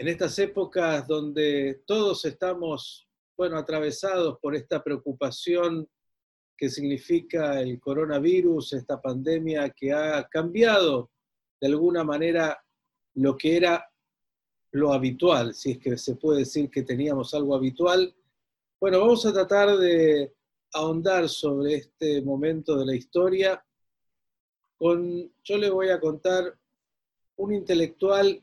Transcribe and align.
en 0.00 0.08
estas 0.08 0.38
épocas 0.38 1.06
donde 1.06 1.82
todos 1.84 2.24
estamos, 2.24 3.06
bueno, 3.36 3.58
atravesados 3.58 4.38
por 4.40 4.56
esta 4.56 4.82
preocupación 4.82 5.86
que 6.56 6.70
significa 6.70 7.60
el 7.60 7.78
coronavirus, 7.78 8.72
esta 8.72 8.98
pandemia 8.98 9.68
que 9.68 9.92
ha 9.92 10.26
cambiado 10.26 11.10
de 11.60 11.66
alguna 11.66 12.02
manera 12.02 12.58
lo 13.16 13.36
que 13.36 13.58
era 13.58 13.86
lo 14.70 14.94
habitual, 14.94 15.52
si 15.52 15.72
es 15.72 15.78
que 15.78 15.98
se 15.98 16.14
puede 16.14 16.40
decir 16.40 16.70
que 16.70 16.82
teníamos 16.82 17.34
algo 17.34 17.54
habitual. 17.54 18.16
Bueno, 18.80 19.00
vamos 19.00 19.26
a 19.26 19.34
tratar 19.34 19.76
de 19.76 20.32
ahondar 20.72 21.28
sobre 21.28 21.74
este 21.74 22.22
momento 22.22 22.78
de 22.78 22.86
la 22.86 22.94
historia 22.94 23.62
con, 24.78 25.30
yo 25.44 25.58
le 25.58 25.68
voy 25.68 25.90
a 25.90 26.00
contar, 26.00 26.58
un 27.36 27.52
intelectual, 27.52 28.42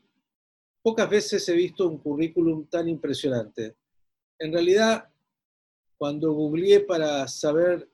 pocas 0.82 1.08
veces 1.08 1.48
he 1.48 1.54
visto 1.54 1.88
un 1.88 1.98
currículum 1.98 2.66
tan 2.66 2.88
impresionante. 2.88 3.76
En 4.38 4.52
realidad, 4.52 5.08
cuando 5.96 6.32
googleé 6.32 6.80
para 6.80 7.26
saber 7.26 7.88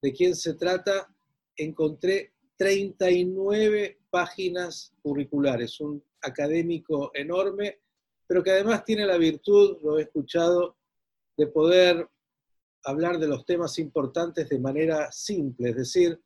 de 0.00 0.12
quién 0.12 0.36
se 0.36 0.54
trata, 0.54 1.12
encontré 1.56 2.32
39 2.56 3.98
páginas 4.10 4.92
curriculares, 5.02 5.80
un 5.80 6.02
académico 6.20 7.10
enorme, 7.14 7.80
pero 8.26 8.42
que 8.42 8.52
además 8.52 8.84
tiene 8.84 9.06
la 9.06 9.18
virtud, 9.18 9.78
lo 9.82 9.98
he 9.98 10.02
escuchado, 10.02 10.76
de 11.36 11.48
poder 11.48 12.08
hablar 12.84 13.18
de 13.18 13.26
los 13.26 13.44
temas 13.44 13.78
importantes 13.78 14.48
de 14.48 14.58
manera 14.58 15.10
simple, 15.10 15.70
es 15.70 15.76
decir, 15.76 16.20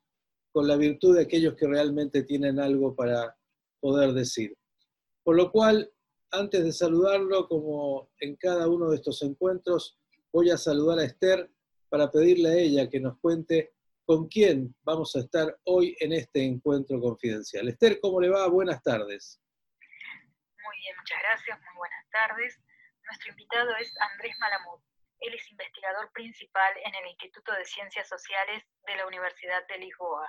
con 0.53 0.67
la 0.67 0.77
virtud 0.77 1.17
de 1.17 1.23
aquellos 1.23 1.55
que 1.55 1.67
realmente 1.67 2.25
tienen 2.25 2.59
algo 2.59 2.95
para 2.95 3.37
poder 3.81 4.13
decir. 4.13 4.58
Por 5.29 5.37
lo 5.37 5.53
cual, 5.53 5.93
antes 6.31 6.65
de 6.65 6.73
saludarlo, 6.73 7.47
como 7.49 8.11
en 8.19 8.35
cada 8.37 8.67
uno 8.67 8.89
de 8.89 8.97
estos 8.97 9.21
encuentros, 9.21 10.01
voy 10.33 10.49
a 10.49 10.57
saludar 10.57 11.01
a 11.01 11.05
Esther 11.05 11.51
para 11.91 12.11
pedirle 12.11 12.49
a 12.49 12.55
ella 12.55 12.89
que 12.89 12.99
nos 12.99 13.19
cuente 13.21 13.75
con 14.07 14.27
quién 14.29 14.75
vamos 14.85 15.15
a 15.15 15.19
estar 15.19 15.55
hoy 15.65 15.95
en 16.01 16.15
este 16.15 16.43
encuentro 16.43 16.99
confidencial. 16.99 17.69
Esther, 17.69 18.01
¿cómo 18.01 18.23
le 18.23 18.31
va? 18.31 18.49
Buenas 18.49 18.83
tardes. 18.83 19.39
Muy 20.65 20.77
bien, 20.79 20.97
muchas 20.97 21.19
gracias, 21.21 21.61
muy 21.61 21.77
buenas 21.77 22.09
tardes. 22.11 22.59
Nuestro 23.05 23.31
invitado 23.33 23.77
es 23.77 23.95
Andrés 24.01 24.35
Malamud. 24.41 24.81
Él 25.21 25.35
es 25.35 25.51
investigador 25.51 26.11
principal 26.13 26.73
en 26.87 26.95
el 26.95 27.11
Instituto 27.11 27.53
de 27.53 27.67
Ciencias 27.67 28.09
Sociales 28.09 28.65
de 28.87 28.97
la 28.97 29.07
Universidad 29.07 29.67
de 29.69 29.77
Lisboa, 29.77 30.27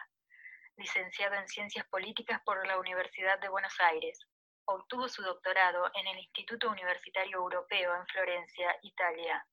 licenciado 0.76 1.36
en 1.36 1.48
Ciencias 1.48 1.88
Políticas 1.88 2.42
por 2.44 2.68
la 2.68 2.78
Universidad 2.78 3.40
de 3.40 3.48
Buenos 3.48 3.80
Aires. 3.80 4.28
Obtuvo 4.72 5.10
su 5.10 5.24
doctorado 5.24 5.90
en 5.96 6.06
el 6.06 6.20
Instituto 6.20 6.70
Universitario 6.70 7.38
Europeo 7.38 7.96
en 7.96 8.06
Florencia, 8.06 8.78
Italia, 8.84 9.44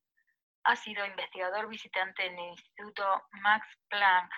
ha 0.65 0.77
sido 0.77 1.07
investigador 1.07 1.69
visitante 1.69 2.27
en 2.27 2.39
el 2.39 2.51
Instituto 2.51 3.23
Max 3.41 3.67
Planck 3.89 4.31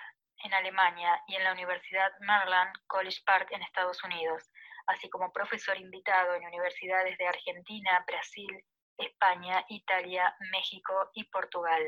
en 0.45 0.53
Alemania 0.53 1.21
y 1.27 1.35
en 1.35 1.43
la 1.43 1.51
Universidad 1.51 2.13
Maryland 2.21 2.73
College 2.87 3.19
Park 3.25 3.49
en 3.51 3.61
Estados 3.61 4.01
Unidos, 4.05 4.49
así 4.87 5.09
como 5.09 5.33
profesor 5.33 5.77
invitado 5.77 6.35
en 6.35 6.45
universidades 6.45 7.17
de 7.17 7.27
Argentina, 7.27 8.01
Brasil, 8.07 8.63
España, 8.97 9.65
Italia, 9.67 10.33
México 10.49 11.09
y 11.13 11.25
Portugal. 11.25 11.83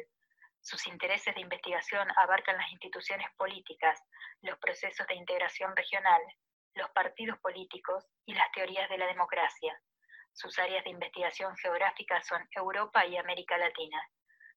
Sus 0.59 0.85
intereses 0.87 1.33
de 1.33 1.39
investigación 1.39 2.09
abarcan 2.17 2.57
las 2.57 2.69
instituciones 2.73 3.27
políticas, 3.37 4.03
los 4.41 4.57
procesos 4.59 5.07
de 5.07 5.15
integración 5.15 5.73
regional, 5.77 6.21
los 6.75 6.89
partidos 6.91 7.39
políticos 7.39 8.05
y 8.25 8.33
las 8.33 8.51
teorías 8.51 8.89
de 8.89 8.97
la 8.97 9.07
democracia. 9.07 9.79
Sus 10.33 10.57
áreas 10.59 10.83
de 10.83 10.91
investigación 10.91 11.55
geográfica 11.57 12.21
son 12.23 12.47
Europa 12.55 13.05
y 13.05 13.17
América 13.17 13.57
Latina. 13.57 14.01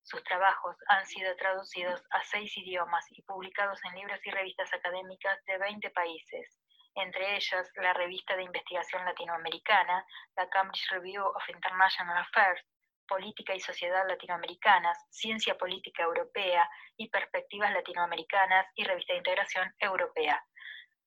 Sus 0.03 0.23
trabajos 0.23 0.77
han 0.89 1.05
sido 1.07 1.35
traducidos 1.37 2.03
a 2.11 2.23
seis 2.25 2.57
idiomas 2.57 3.05
y 3.11 3.23
publicados 3.23 3.81
en 3.85 3.95
libros 3.95 4.21
y 4.25 4.31
revistas 4.31 4.73
académicas 4.73 5.43
de 5.47 5.59
20 5.59 5.91
países, 5.91 6.59
entre 6.95 7.37
ellas 7.37 7.71
la 7.77 7.93
Revista 7.95 8.37
de 8.37 8.45
Investigación 8.45 9.05
Latinoamericana, 9.05 10.05
la 10.37 10.49
Cambridge 10.49 10.91
Review 10.91 11.25
of 11.25 11.49
International 11.49 12.19
Affairs, 12.19 12.63
Política 13.09 13.55
y 13.55 13.61
Sociedad 13.61 14.07
Latinoamericanas, 14.09 14.97
Ciencia 15.11 15.57
Política 15.57 16.05
Europea 16.05 16.69
y 16.97 17.09
Perspectivas 17.09 17.73
Latinoamericanas 17.73 18.67
y 18.77 18.85
Revista 18.85 19.13
de 19.13 19.19
Integración 19.19 19.75
Europea. 19.79 20.43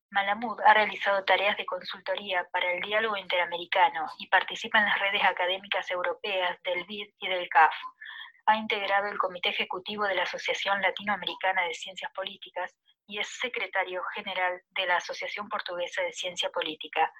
Malamud 0.09 0.59
ha 0.66 0.73
realizado 0.73 1.23
tareas 1.23 1.57
de 1.57 1.66
consultoría 1.66 2.47
para 2.51 2.72
el 2.72 2.81
diálogo 2.81 3.18
interamericano 3.18 4.07
y 4.19 4.28
participa 4.28 4.79
en 4.79 4.85
las 4.85 5.00
redes 5.00 5.23
académicas 5.23 5.90
europeas 5.91 6.57
del 6.63 6.85
BID 6.85 7.09
y 7.19 7.28
del 7.28 7.50
CAF 7.50 7.73
ha 8.47 8.57
integrado 8.57 9.07
el 9.07 9.18
Comité 9.18 9.50
Ejecutivo 9.50 10.06
de 10.06 10.16
la 10.16 10.23
Asociación 10.23 10.81
Latinoamericana 10.81 11.63
de 11.63 11.73
Ciencias 11.73 12.12
Políticas 12.13 12.73
y 13.06 13.19
es 13.19 13.28
secretario 13.28 14.01
general 14.16 14.62
de 14.75 14.85
la 14.85 14.97
Asociación 14.97 15.50
Portuguesa 15.50 16.01
de 16.01 16.13
Ciencia 16.13 16.50
Política. 16.50 17.12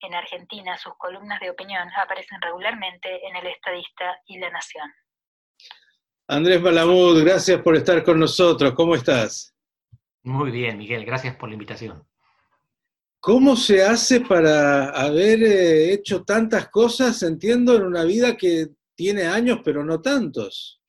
En 0.00 0.14
Argentina, 0.14 0.78
sus 0.78 0.96
columnas 0.96 1.40
de 1.40 1.50
opinión 1.50 1.88
aparecen 1.96 2.40
regularmente 2.40 3.26
en 3.26 3.34
El 3.34 3.48
Estadista 3.48 4.20
y 4.26 4.38
La 4.38 4.50
Nación. 4.50 4.88
Andrés 6.28 6.62
Balamud, 6.62 7.24
gracias 7.24 7.60
por 7.60 7.74
estar 7.74 8.04
con 8.04 8.20
nosotros. 8.20 8.72
¿Cómo 8.74 8.94
estás? 8.94 9.56
Muy 10.22 10.52
bien, 10.52 10.78
Miguel, 10.78 11.04
gracias 11.04 11.34
por 11.34 11.48
la 11.48 11.54
invitación. 11.54 12.07
¿Cómo 13.20 13.56
se 13.56 13.82
hace 13.82 14.20
para 14.20 14.90
haber 14.90 15.42
eh, 15.42 15.92
hecho 15.92 16.24
tantas 16.24 16.68
cosas, 16.68 17.22
entiendo, 17.22 17.76
en 17.76 17.82
una 17.82 18.04
vida 18.04 18.36
que 18.36 18.68
tiene 18.98 19.28
años, 19.28 19.60
pero 19.64 19.84
no 19.84 20.02
tantos. 20.02 20.82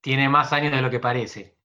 Tiene 0.00 0.30
más 0.30 0.50
años 0.54 0.72
de 0.72 0.80
lo 0.80 0.90
que 0.90 0.98
parece. 0.98 1.58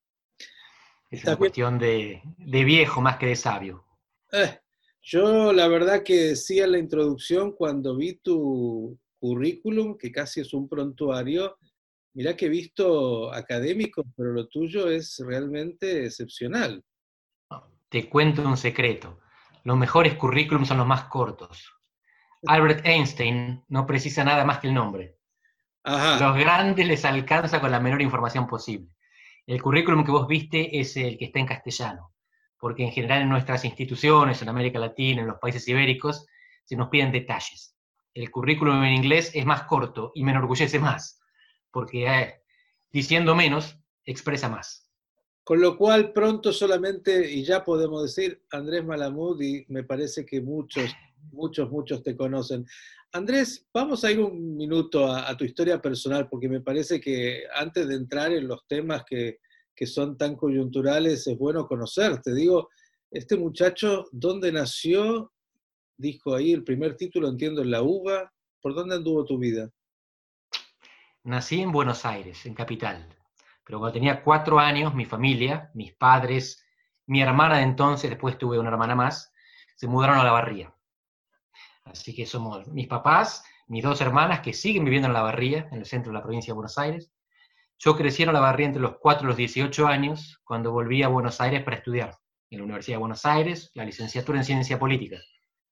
Es 1.10 1.24
una 1.24 1.38
cuestión 1.38 1.80
de, 1.80 2.22
viejo 2.38 3.00
más 3.00 3.18
que 3.18 3.28
de 3.28 3.36
sabio. 3.38 3.86
Eh, 4.34 4.60
yo 5.02 5.54
la 5.54 5.70
verdad 5.70 6.04
que 6.04 6.16
decía 6.16 6.66
en 6.66 6.74
la 6.74 6.80
introducción 6.80 7.54
cuando 7.54 7.96
vi 7.96 8.16
tu 8.16 9.00
currículum, 9.20 9.98
que 9.98 10.12
casi 10.12 10.42
es 10.42 10.54
un 10.54 10.68
prontuario, 10.68 11.58
mirá 12.14 12.36
que 12.36 12.48
he 12.48 12.50
visto 12.50 13.34
académicos, 13.34 14.06
pero 14.18 14.34
lo 14.34 14.48
tuyo 14.50 14.90
es 14.90 15.18
realmente 15.26 16.06
excepcional. 16.06 16.84
Te 17.90 18.10
cuento 18.10 18.42
un 18.42 18.58
secreto. 18.58 19.20
Los 19.64 19.78
mejores 19.78 20.16
currículums 20.16 20.68
son 20.68 20.78
los 20.78 20.88
más 20.88 21.04
cortos. 21.04 21.74
Albert 22.46 22.86
Einstein 22.86 23.64
no 23.70 23.86
precisa 23.86 24.24
nada 24.24 24.46
más 24.46 24.60
que 24.60 24.68
el 24.68 24.74
nombre. 24.74 25.18
Los 25.84 26.36
grandes 26.36 26.86
les 26.86 27.06
alcanza 27.06 27.62
con 27.62 27.72
la 27.72 27.80
menor 27.80 28.02
información 28.02 28.46
posible. 28.46 28.90
El 29.46 29.62
currículum 29.62 30.04
que 30.04 30.12
vos 30.12 30.28
viste 30.28 30.78
es 30.78 30.98
el 30.98 31.18
que 31.18 31.26
está 31.26 31.40
en 31.40 31.46
castellano, 31.46 32.14
porque 32.60 32.84
en 32.84 32.92
general 32.92 33.22
en 33.22 33.30
nuestras 33.30 33.64
instituciones, 33.64 34.42
en 34.42 34.50
América 34.50 34.80
Latina, 34.80 35.22
en 35.22 35.28
los 35.28 35.40
países 35.40 35.66
ibéricos, 35.70 36.26
se 36.66 36.76
nos 36.76 36.90
piden 36.90 37.14
detalles. 37.14 37.74
El 38.14 38.30
currículum 38.30 38.84
en 38.84 38.96
inglés 38.96 39.32
es 39.34 39.46
más 39.46 39.64
corto 39.64 40.12
y 40.14 40.24
me 40.26 40.32
enorgullece 40.32 40.80
más, 40.80 41.22
porque 41.72 42.06
eh, 42.06 42.42
diciendo 42.92 43.36
menos, 43.36 43.80
expresa 44.04 44.50
más. 44.50 44.87
Con 45.48 45.62
lo 45.62 45.78
cual, 45.78 46.12
pronto 46.12 46.52
solamente, 46.52 47.32
y 47.32 47.42
ya 47.42 47.64
podemos 47.64 48.02
decir, 48.04 48.44
Andrés 48.52 48.84
Malamud, 48.84 49.42
y 49.42 49.64
me 49.70 49.86
parece 49.86 50.26
que 50.26 50.42
muchos 50.42 50.94
muchos, 51.32 51.72
muchos 51.72 52.04
te 52.04 52.18
conocen. 52.18 52.66
Andrés, 53.14 53.66
vamos 53.74 54.04
a 54.04 54.12
ir 54.12 54.20
un 54.20 54.58
minuto 54.58 55.10
a, 55.10 55.38
tu 55.38 55.46
historia 55.46 55.82
personal, 55.82 56.28
porque 56.28 56.50
me 56.50 56.60
parece 56.60 57.00
que 57.00 57.44
antes 57.56 57.88
de 57.88 57.96
entrar 57.96 58.34
en 58.34 58.46
los 58.46 58.68
temas 58.68 59.06
que, 59.06 59.40
son 59.86 60.18
tan 60.18 60.36
coyunturales, 60.36 61.26
es 61.28 61.38
bueno 61.38 61.66
conocerte. 61.66 62.34
Digo, 62.34 62.68
este 63.10 63.38
muchacho, 63.38 64.10
¿dónde 64.12 64.52
nació? 64.52 65.32
Dijo 65.96 66.36
ahí 66.36 66.52
el 66.52 66.66
primer 66.66 66.98
título, 66.98 67.30
entiendo, 67.30 67.62
en 67.62 67.72
la 67.72 67.84
UBA. 67.84 68.34
¿Por 68.60 68.76
dónde 68.76 68.96
anduvo 68.96 69.24
tu 69.24 69.38
vida? 69.38 69.72
Nací 71.24 71.62
en 71.62 71.72
Buenos 71.72 72.04
Aires, 72.04 72.46
en 72.46 72.54
capital. 72.54 73.17
Pero 73.68 73.80
cuando 73.80 73.94
tenía 73.94 74.24
cuatro 74.24 74.60
años, 74.60 74.96
mi 74.96 75.04
familia, 75.04 75.70
mis 75.74 75.94
padres, 75.94 76.66
mi 77.06 77.22
hermana 77.22 77.58
de 77.58 77.64
entonces, 77.64 78.10
después 78.10 78.38
tuve 78.38 78.58
una 78.58 78.70
hermana 78.70 78.96
más, 78.96 79.34
se 79.76 79.88
mudaron 79.88 80.18
a 80.18 80.24
la 80.24 80.32
barría. 80.32 80.74
Así 81.84 82.16
que 82.16 82.26
somos 82.26 82.66
mis 82.70 82.88
papás, 82.88 83.44
mis 83.68 83.84
dos 83.84 84.00
hermanas 84.00 84.40
que 84.40 84.54
siguen 84.54 84.86
viviendo 84.86 85.08
en 85.08 85.14
La 85.14 85.22
Barría, 85.22 85.68
en 85.72 85.80
el 85.80 85.86
centro 85.86 86.12
de 86.12 86.18
la 86.18 86.24
provincia 86.24 86.52
de 86.52 86.56
Buenos 86.56 86.78
Aires. 86.78 87.12
Yo 87.78 87.96
crecí 87.96 88.24
en 88.24 88.34
La 88.34 88.40
Barría 88.40 88.68
entre 88.68 88.82
los 88.82 88.98
4 89.00 89.26
y 89.26 89.28
los 89.28 89.38
18 89.38 89.88
años, 89.88 90.40
cuando 90.44 90.72
volví 90.72 91.04
a 91.04 91.10
Buenos 91.10 91.42
Aires 91.42 91.64
para 91.64 91.78
estudiar 91.78 92.16
en 92.50 92.60
la 92.60 92.64
Universidad 92.64 92.96
de 92.96 93.02
Buenos 93.02 93.26
Aires 93.26 93.72
la 93.74 93.84
licenciatura 93.84 94.38
en 94.38 94.46
Ciencia 94.46 94.80
Política, 94.80 95.18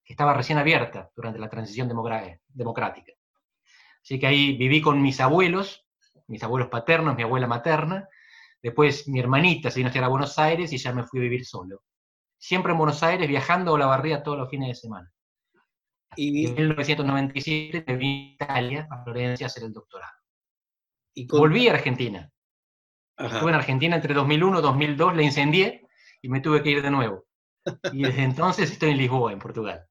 que 0.03 0.13
estaba 0.13 0.33
recién 0.33 0.57
abierta 0.57 1.09
durante 1.15 1.39
la 1.39 1.49
transición 1.49 1.87
democrática. 1.87 3.13
Así 4.01 4.19
que 4.19 4.27
ahí 4.27 4.57
viví 4.57 4.81
con 4.81 5.01
mis 5.01 5.19
abuelos, 5.19 5.84
mis 6.27 6.43
abuelos 6.43 6.69
paternos, 6.69 7.15
mi 7.15 7.23
abuela 7.23 7.47
materna, 7.47 8.07
después 8.61 9.07
mi 9.07 9.19
hermanita 9.19 9.69
se 9.69 9.79
vino 9.79 9.91
a 9.93 10.05
a 10.05 10.09
Buenos 10.09 10.37
Aires 10.39 10.71
y 10.73 10.77
ya 10.77 10.93
me 10.93 11.03
fui 11.03 11.19
a 11.19 11.23
vivir 11.23 11.45
solo. 11.45 11.83
Siempre 12.37 12.71
en 12.71 12.77
Buenos 12.77 13.01
Aires, 13.03 13.27
viajando 13.27 13.75
a 13.75 13.79
La 13.79 13.85
Barría 13.85 14.23
todos 14.23 14.37
los 14.37 14.49
fines 14.49 14.69
de 14.69 14.75
semana. 14.75 15.11
Y 16.15 16.47
en 16.47 16.55
1997 16.55 17.83
me 17.87 17.97
vine 17.97 18.37
a 18.39 18.43
Italia, 18.45 18.87
a 18.89 19.03
Florencia, 19.03 19.45
a 19.45 19.47
hacer 19.47 19.63
el 19.63 19.73
doctorado. 19.73 20.13
Y 21.13 21.27
Volví 21.27 21.67
a 21.67 21.73
Argentina. 21.73 22.31
Estuve 23.17 23.49
en 23.49 23.55
Argentina 23.55 23.95
entre 23.95 24.13
2001 24.13 24.59
y 24.59 24.61
2002, 24.61 25.15
la 25.15 25.23
incendié 25.23 25.87
y 26.21 26.29
me 26.29 26.41
tuve 26.41 26.61
que 26.61 26.71
ir 26.71 26.81
de 26.81 26.91
nuevo. 26.91 27.25
Y 27.93 28.03
desde 28.03 28.23
entonces 28.23 28.71
estoy 28.71 28.91
en 28.91 28.97
Lisboa, 28.97 29.31
en 29.31 29.39
Portugal. 29.39 29.85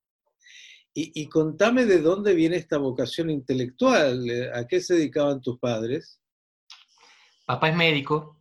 Y, 0.97 1.29
contame 1.29 1.87
de 1.87 2.01
dónde 2.01 2.35
viene 2.35 2.55
esta 2.55 2.79
vocación 2.79 3.29
intelectual, 3.29 4.25
¿a 4.55 4.65
qué 4.69 4.81
se 4.81 4.95
dedicaban 4.95 5.41
tus 5.41 5.59
padres? 5.59 6.21
Papá 7.47 7.69
es 7.69 7.77
médico, 7.77 8.41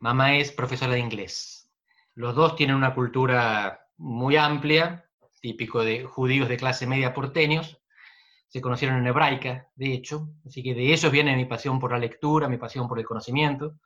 mamá 0.00 0.34
es 0.34 0.50
profesora 0.50 0.94
de 0.94 0.98
inglés. 0.98 1.70
Los 2.14 2.34
dos 2.34 2.56
tienen 2.56 2.74
una 2.74 2.92
cultura 2.92 3.86
muy 3.98 4.36
amplia, 4.36 5.08
típico 5.40 5.84
de 5.84 6.02
judíos 6.02 6.48
de 6.48 6.56
clase 6.56 6.88
media 6.88 7.14
porteños. 7.14 7.80
Se 8.48 8.60
conocieron 8.60 8.98
en 8.98 9.06
hebraica, 9.06 9.68
de 9.76 9.92
hecho, 9.92 10.28
así 10.44 10.60
que 10.60 10.74
de 10.74 10.92
ellos 10.92 11.12
viene 11.12 11.36
mi 11.36 11.44
pasión 11.44 11.78
por 11.78 11.92
la 11.92 11.98
lectura, 11.98 12.48
mi 12.48 12.56
pasión 12.56 12.88
por 12.88 12.98
el 12.98 13.04
conocimiento. 13.04 13.76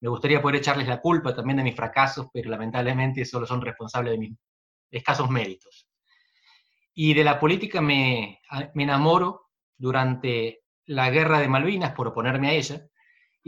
Me 0.00 0.10
gustaría 0.10 0.42
poder 0.42 0.56
echarles 0.56 0.86
la 0.86 1.00
culpa 1.00 1.34
también 1.34 1.56
de 1.56 1.62
mis 1.62 1.74
fracasos, 1.74 2.26
pero 2.30 2.50
lamentablemente 2.50 3.24
solo 3.24 3.46
son 3.46 3.62
responsables 3.62 4.12
de 4.12 4.18
mis 4.18 4.38
escasos 4.90 5.30
méritos. 5.30 5.88
Y 6.92 7.14
de 7.14 7.24
la 7.24 7.40
política 7.40 7.80
me, 7.80 8.40
me 8.74 8.82
enamoro 8.82 9.48
durante 9.78 10.64
la 10.84 11.08
guerra 11.08 11.40
de 11.40 11.48
Malvinas, 11.48 11.94
por 11.94 12.08
oponerme 12.08 12.48
a 12.48 12.52
ella, 12.52 12.87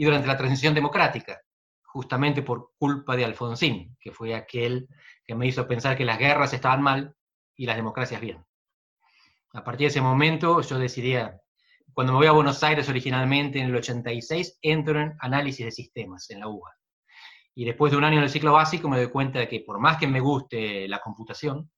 y 0.01 0.05
durante 0.05 0.25
la 0.25 0.35
transición 0.35 0.73
democrática, 0.73 1.43
justamente 1.83 2.41
por 2.41 2.71
culpa 2.79 3.15
de 3.15 3.23
Alfonsín, 3.23 3.95
que 3.99 4.11
fue 4.11 4.33
aquel 4.33 4.87
que 5.23 5.35
me 5.35 5.45
hizo 5.45 5.67
pensar 5.67 5.95
que 5.95 6.05
las 6.05 6.17
guerras 6.17 6.53
estaban 6.53 6.81
mal 6.81 7.15
y 7.55 7.67
las 7.67 7.75
democracias 7.75 8.19
bien. 8.19 8.43
A 9.53 9.63
partir 9.63 9.85
de 9.85 9.89
ese 9.89 10.01
momento 10.01 10.59
yo 10.61 10.79
decidía, 10.79 11.39
cuando 11.93 12.13
me 12.13 12.17
voy 12.17 12.25
a 12.25 12.31
Buenos 12.31 12.63
Aires 12.63 12.89
originalmente 12.89 13.59
en 13.59 13.67
el 13.67 13.75
86, 13.75 14.57
entro 14.63 14.99
en 14.99 15.13
análisis 15.19 15.67
de 15.67 15.71
sistemas 15.71 16.27
en 16.31 16.39
la 16.39 16.47
UBA. 16.47 16.71
Y 17.53 17.65
después 17.65 17.91
de 17.91 17.99
un 17.99 18.03
año 18.03 18.17
en 18.17 18.23
el 18.23 18.31
ciclo 18.31 18.53
básico 18.53 18.89
me 18.89 18.97
doy 18.97 19.11
cuenta 19.11 19.37
de 19.37 19.47
que 19.47 19.59
por 19.59 19.79
más 19.79 19.97
que 19.97 20.07
me 20.07 20.19
guste 20.19 20.87
la 20.87 20.97
computación, 20.97 21.69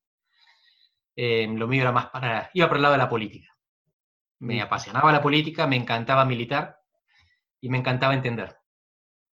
eh, 1.14 1.46
lo 1.46 1.68
mío 1.68 1.82
era 1.82 1.92
más 1.92 2.06
para, 2.06 2.50
iba 2.54 2.68
por 2.68 2.78
el 2.78 2.84
lado 2.84 2.92
de 2.92 2.98
la 3.00 3.08
política. 3.10 3.54
Me 4.38 4.60
mm. 4.60 4.62
apasionaba 4.62 5.12
la 5.12 5.20
política, 5.20 5.66
me 5.66 5.76
encantaba 5.76 6.24
militar 6.24 6.78
y 7.64 7.70
me 7.70 7.78
encantaba 7.78 8.12
entender. 8.12 8.58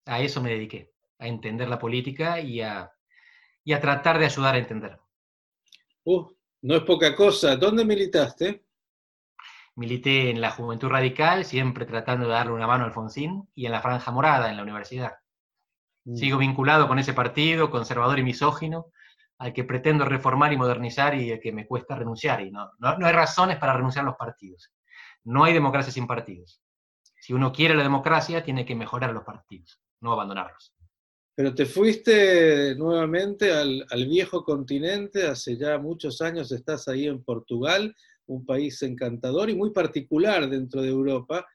A 0.05 0.21
eso 0.21 0.41
me 0.41 0.51
dediqué, 0.51 0.93
a 1.19 1.27
entender 1.27 1.67
la 1.67 1.77
política 1.77 2.39
y 2.39 2.61
a, 2.61 2.89
y 3.65 3.73
a 3.73 3.81
tratar 3.81 4.19
de 4.19 4.25
ayudar 4.25 4.55
a 4.55 4.57
entender. 4.57 4.97
Uh, 6.05 6.31
no 6.61 6.75
es 6.77 6.83
poca 6.83 7.13
cosa. 7.13 7.57
¿Dónde 7.57 7.83
militaste? 7.83 8.63
Milité 9.75 10.29
en 10.29 10.39
la 10.39 10.51
Juventud 10.51 10.87
Radical, 10.87 11.43
siempre 11.43 11.85
tratando 11.85 12.25
de 12.25 12.31
darle 12.31 12.53
una 12.53 12.67
mano 12.67 12.85
a 12.85 12.87
Alfonsín, 12.87 13.49
y 13.53 13.65
en 13.65 13.73
la 13.73 13.81
Franja 13.81 14.11
Morada, 14.11 14.49
en 14.49 14.55
la 14.55 14.63
universidad. 14.63 15.11
Mm. 16.05 16.15
Sigo 16.15 16.37
vinculado 16.37 16.87
con 16.87 16.99
ese 16.99 17.13
partido 17.13 17.69
conservador 17.69 18.17
y 18.17 18.23
misógino, 18.23 18.93
al 19.39 19.51
que 19.51 19.65
pretendo 19.65 20.05
reformar 20.05 20.53
y 20.53 20.57
modernizar 20.57 21.15
y 21.15 21.33
al 21.33 21.41
que 21.41 21.51
me 21.51 21.67
cuesta 21.67 21.95
renunciar. 21.95 22.39
Y 22.39 22.51
no, 22.51 22.71
no, 22.79 23.05
hay 23.05 23.11
razones 23.11 23.57
para 23.57 23.73
renunciar 23.73 24.05
a 24.05 24.07
los 24.07 24.15
partidos. 24.15 24.71
No 25.25 25.43
hay 25.43 25.51
democracia 25.51 25.91
sin 25.91 26.07
partidos. 26.07 26.61
Si 27.21 27.33
uno 27.33 27.53
quiere 27.53 27.75
la 27.75 27.83
democracia, 27.83 28.43
tiene 28.43 28.65
que 28.65 28.75
mejorar 28.75 29.13
los 29.13 29.23
partidos, 29.23 29.79
no 30.01 30.11
abandonarlos. 30.11 30.73
Pero 31.33 31.55
te 31.55 31.65
fuiste 31.65 32.75
nuevamente 32.75 33.53
al, 33.53 33.85
viejo 34.09 34.43
continente, 34.43 35.25
hace 35.25 35.55
ya 35.55 35.77
muchos 35.77 36.21
años 36.21 36.51
estás 36.51 36.89
ahí 36.89 37.07
en 37.07 37.23
Portugal, 37.23 37.95
un 38.25 38.45
país 38.45 38.81
encantador 38.81 39.49
y 39.49 39.55
muy 39.55 39.71
particular 39.71 40.49
dentro 40.49 40.81
de 40.81 40.89
Europa. 40.89 41.47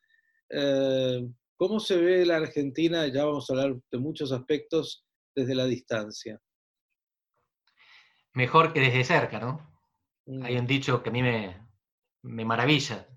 Eh, 0.48 1.28
¿Cómo 1.56 1.80
se 1.80 1.96
ve 1.96 2.24
la 2.24 2.36
Argentina? 2.36 3.06
Ya 3.08 3.26
vamos 3.26 3.50
a 3.50 3.52
hablar 3.52 3.76
de 3.90 3.98
muchos 3.98 4.32
aspectos 4.32 5.04
desde 5.34 5.54
la 5.54 5.66
distancia 5.66 6.40
mejor 8.36 8.72
que 8.72 8.80
desde 8.80 9.02
cerca, 9.02 9.40
¿no? 9.40 9.74
Mm. 10.26 10.44
Hay 10.44 10.56
un 10.56 10.66
dicho 10.66 11.02
que 11.02 11.08
a 11.08 11.12
mí 11.12 11.22
me, 11.22 12.44
maravilla, 12.44 13.08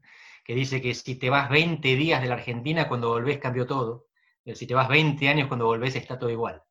que 0.49 0.55
dice 0.55 0.81
que 0.81 0.95
si 0.95 1.13
te 1.13 1.29
vas 1.29 1.47
20 1.47 1.95
días 1.95 2.23
de 2.23 2.27
la 2.27 2.33
Argentina, 2.33 2.87
cuando 2.87 3.09
volvés 3.09 3.37
cambió 3.37 3.67
todo. 3.67 4.07
Pero 4.43 4.55
si 4.57 4.65
te 4.65 4.73
vas 4.73 4.89
20 4.89 5.29
años, 5.29 5.47
cuando 5.47 5.67
volvés 5.67 5.95
está 5.95 6.17
todo 6.17 6.31
igual. 6.31 6.63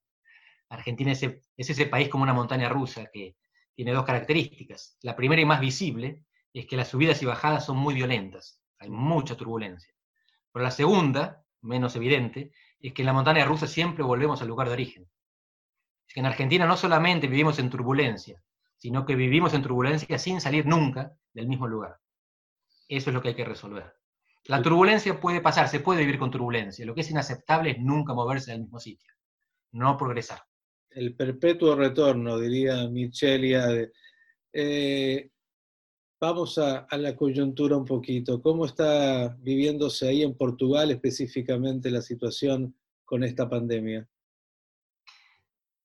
Argentina 0.69 1.13
es, 1.13 1.23
es 1.23 1.71
ese 1.71 1.87
país 1.87 2.09
como 2.09 2.25
una 2.25 2.33
montaña 2.33 2.69
rusa 2.69 3.09
que 3.13 3.37
tiene 3.77 3.93
dos 3.93 4.05
características. 4.05 4.99
La 5.03 5.15
primera 5.15 5.41
y 5.41 5.45
más 5.45 5.61
visible 5.61 6.25
es 6.53 6.67
que 6.67 6.77
las 6.77 6.89
subidas 6.89 7.23
y 7.23 7.27
bajadas 7.27 7.67
son 7.67 7.77
muy 7.77 7.95
violentas, 7.95 8.61
hay 8.81 8.91
mucha 8.91 9.37
turbulencia. 9.37 9.95
Pero 10.53 10.65
la 10.65 10.73
segunda, 10.73 11.45
menos 11.61 11.95
evidente, 11.95 12.51
es 12.81 12.93
que 12.93 13.03
en 13.03 13.07
la 13.07 13.13
montaña 13.13 13.45
rusa 13.45 13.69
siempre 13.69 14.03
volvemos 14.03 14.43
al 14.43 14.49
lugar 14.49 14.67
de 14.67 14.75
origen 14.75 15.09
que 16.09 16.19
en 16.19 16.27
Argentina 16.27 16.67
no 16.67 16.77
solamente 16.77 17.29
vivimos 17.29 17.61
en 17.61 17.71
turbulencia, 17.71 18.43
sino 18.77 19.07
que 19.07 19.15
vivimos 19.15 19.55
en 19.55 19.63
turbulencia 19.63 20.19
sin 20.19 20.41
salir 20.41 20.67
nunca 20.67 21.13
del 21.33 21.47
mismo 21.47 21.69
lugar. 21.69 22.01
Eso 22.89 23.11
es 23.11 23.15
lo 23.15 23.23
que 23.23 23.29
hay 23.29 23.35
que 23.35 23.45
resolver. 23.45 23.95
La 24.47 24.63
turbulencia 24.63 25.21
puede 25.21 25.41
pasar, 25.41 25.69
se 25.69 25.81
puede 25.81 26.01
vivir 26.01 26.19
con 26.19 26.31
turbulencia. 26.31 26.87
Lo 26.87 26.95
que 26.95 27.03
es 27.03 27.11
inaceptable 27.11 27.73
es 27.73 27.79
nunca 27.79 28.15
moverse 28.15 28.51
del 28.51 28.63
mismo 28.63 28.81
sitio, 28.81 29.13
no 29.73 29.97
progresar. 29.97 30.41
El 30.91 31.15
perpetuo 31.15 31.77
retorno, 31.77 32.39
diría 32.39 32.89
Michelia. 32.89 33.67
Eh, 34.53 35.31
vamos 36.19 36.57
a, 36.57 36.79
a, 36.79 36.97
la 36.97 37.15
coyuntura 37.15 37.77
un 37.77 37.85
poquito. 37.85 38.41
¿Cómo 38.41 38.65
está 38.65 39.37
viviéndose 39.39 40.09
ahí 40.09 40.23
en 40.23 40.35
Portugal 40.35 40.91
específicamente 40.91 41.91
la 41.91 42.01
situación 42.01 42.75
con 43.05 43.23
esta 43.23 43.49
pandemia? 43.49 44.09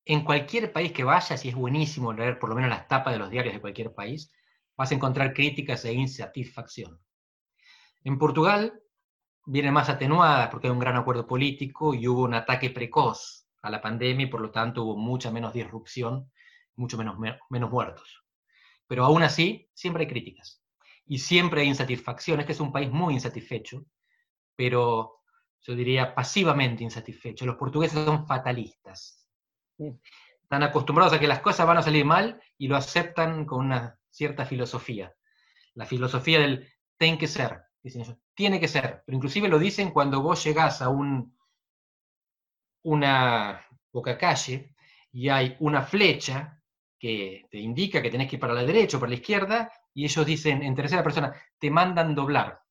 en 0.05 0.23
cualquier 0.23 0.71
país 0.71 0.91
que 0.91 1.03
vayas, 1.03 1.45
y 1.45 1.49
es 1.49 1.55
buenísimo 1.55 2.13
leer 2.13 2.39
por 2.39 2.49
lo 2.49 2.55
menos 2.55 2.69
las 2.69 2.87
tapas 2.87 3.13
de 3.13 3.19
los 3.19 3.29
diarios 3.29 3.53
de 3.53 3.61
cualquier 3.61 3.93
país, 3.93 4.31
vas 4.75 4.91
a 4.91 4.95
encontrar 4.95 5.33
críticas 5.33 5.85
e 5.85 5.93
insatisfacción. 5.93 6.99
En 8.03 8.17
Portugal 8.17 8.81
viene 9.45 9.71
más 9.71 9.89
atenuada 9.89 10.49
porque 10.49 10.67
hay 10.67 10.73
un 10.73 10.79
gran 10.79 10.95
acuerdo 10.95 11.27
político 11.27 11.93
y 11.93 12.07
hubo 12.07 12.23
un 12.23 12.33
ataque 12.33 12.69
precoz 12.69 13.47
a 13.61 13.69
la 13.69 13.81
pandemia 13.81 14.25
y 14.25 14.29
por 14.29 14.41
lo 14.41 14.51
tanto 14.51 14.83
hubo 14.83 14.97
mucha 14.97 15.31
menos 15.31 15.53
disrupción, 15.53 16.31
mucho 16.75 16.97
menos, 16.97 17.17
menos 17.49 17.71
muertos. 17.71 18.23
Pero 18.87 19.05
aún 19.05 19.23
así, 19.23 19.69
siempre 19.73 20.03
hay 20.03 20.09
críticas 20.09 20.61
y 21.05 21.19
siempre 21.19 21.61
hay 21.61 21.67
insatisfacción. 21.67 22.39
Este 22.39 22.53
es 22.53 22.59
un 22.59 22.71
país 22.71 22.91
muy 22.91 23.13
insatisfecho, 23.13 23.85
pero 24.55 25.21
yo 25.61 25.75
diría 25.75 26.13
pasivamente 26.13 26.83
insatisfecho. 26.83 27.45
Los 27.45 27.55
portugueses 27.55 28.03
son 28.03 28.27
fatalistas 28.27 29.23
están 30.53 30.63
acostumbrados 30.63 31.13
a 31.13 31.19
que 31.19 31.27
las 31.27 31.39
cosas 31.39 31.65
van 31.65 31.77
a 31.77 31.81
salir 31.81 32.05
mal 32.05 32.41
y 32.57 32.67
lo 32.67 32.75
aceptan 32.75 33.45
con 33.45 33.65
una 33.65 33.97
cierta 34.13 34.45
filosofía. 34.45 35.13
La 35.73 35.85
filosofía 35.85 36.39
del 36.39 36.71
ten 36.97 37.17
que 37.17 37.27
ser, 37.27 37.63
tiene 38.33 38.59
que 38.59 38.67
ser, 38.67 39.03
pero 39.05 39.15
inclusive 39.15 39.49
lo 39.49 39.59
dicen 39.59 39.91
cuando 39.91 40.21
vos 40.21 40.43
llegás 40.43 40.81
a 40.81 40.89
un, 40.89 41.35
una 42.83 43.59
boca 43.91 44.17
calle 44.17 44.75
y 45.11 45.29
hay 45.29 45.57
una 45.59 45.81
flecha 45.81 46.61
que 46.97 47.45
te 47.51 47.57
indica 47.57 48.01
que 48.01 48.09
tenés 48.09 48.29
que 48.29 48.37
ir 48.37 48.39
para 48.39 48.53
la 48.53 48.63
derecha 48.63 48.97
o 48.97 48.99
para 48.99 49.09
la 49.09 49.17
izquierda, 49.17 49.71
y 49.93 50.05
ellos 50.05 50.25
dicen 50.25 50.63
en 50.63 50.73
tercera 50.73 51.03
persona, 51.03 51.35
te 51.59 51.69
mandan 51.69 52.15
doblar 52.15 52.61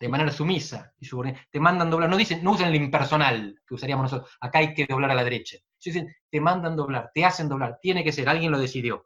de 0.00 0.08
manera 0.08 0.30
sumisa 0.30 0.92
y 0.98 1.08
te 1.50 1.60
mandan 1.60 1.90
doblar, 1.90 2.08
no 2.08 2.16
dicen, 2.16 2.42
no 2.42 2.52
usan 2.52 2.68
el 2.68 2.76
impersonal 2.76 3.60
que 3.66 3.74
usaríamos 3.74 4.04
nosotros, 4.04 4.36
acá 4.40 4.60
hay 4.60 4.74
que 4.74 4.86
doblar 4.86 5.10
a 5.10 5.14
la 5.14 5.24
derecha. 5.24 5.56
Ellos 5.56 5.94
dicen, 5.94 6.16
te 6.30 6.40
mandan 6.40 6.76
doblar, 6.76 7.10
te 7.14 7.24
hacen 7.24 7.48
doblar, 7.48 7.78
tiene 7.80 8.04
que 8.04 8.12
ser, 8.12 8.28
alguien 8.28 8.52
lo 8.52 8.58
decidió. 8.58 9.04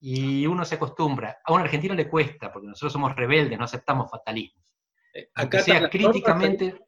Y 0.00 0.46
uno 0.46 0.64
se 0.64 0.76
acostumbra. 0.76 1.38
A 1.44 1.52
un 1.52 1.60
argentino 1.60 1.94
le 1.94 2.08
cuesta, 2.08 2.52
porque 2.52 2.68
nosotros 2.68 2.92
somos 2.92 3.14
rebeldes, 3.16 3.58
no 3.58 3.64
aceptamos 3.64 4.10
fatalismos. 4.10 4.64
Eh, 5.14 5.30
acá 5.34 5.60
sea 5.60 5.88
críticamente, 5.88 6.78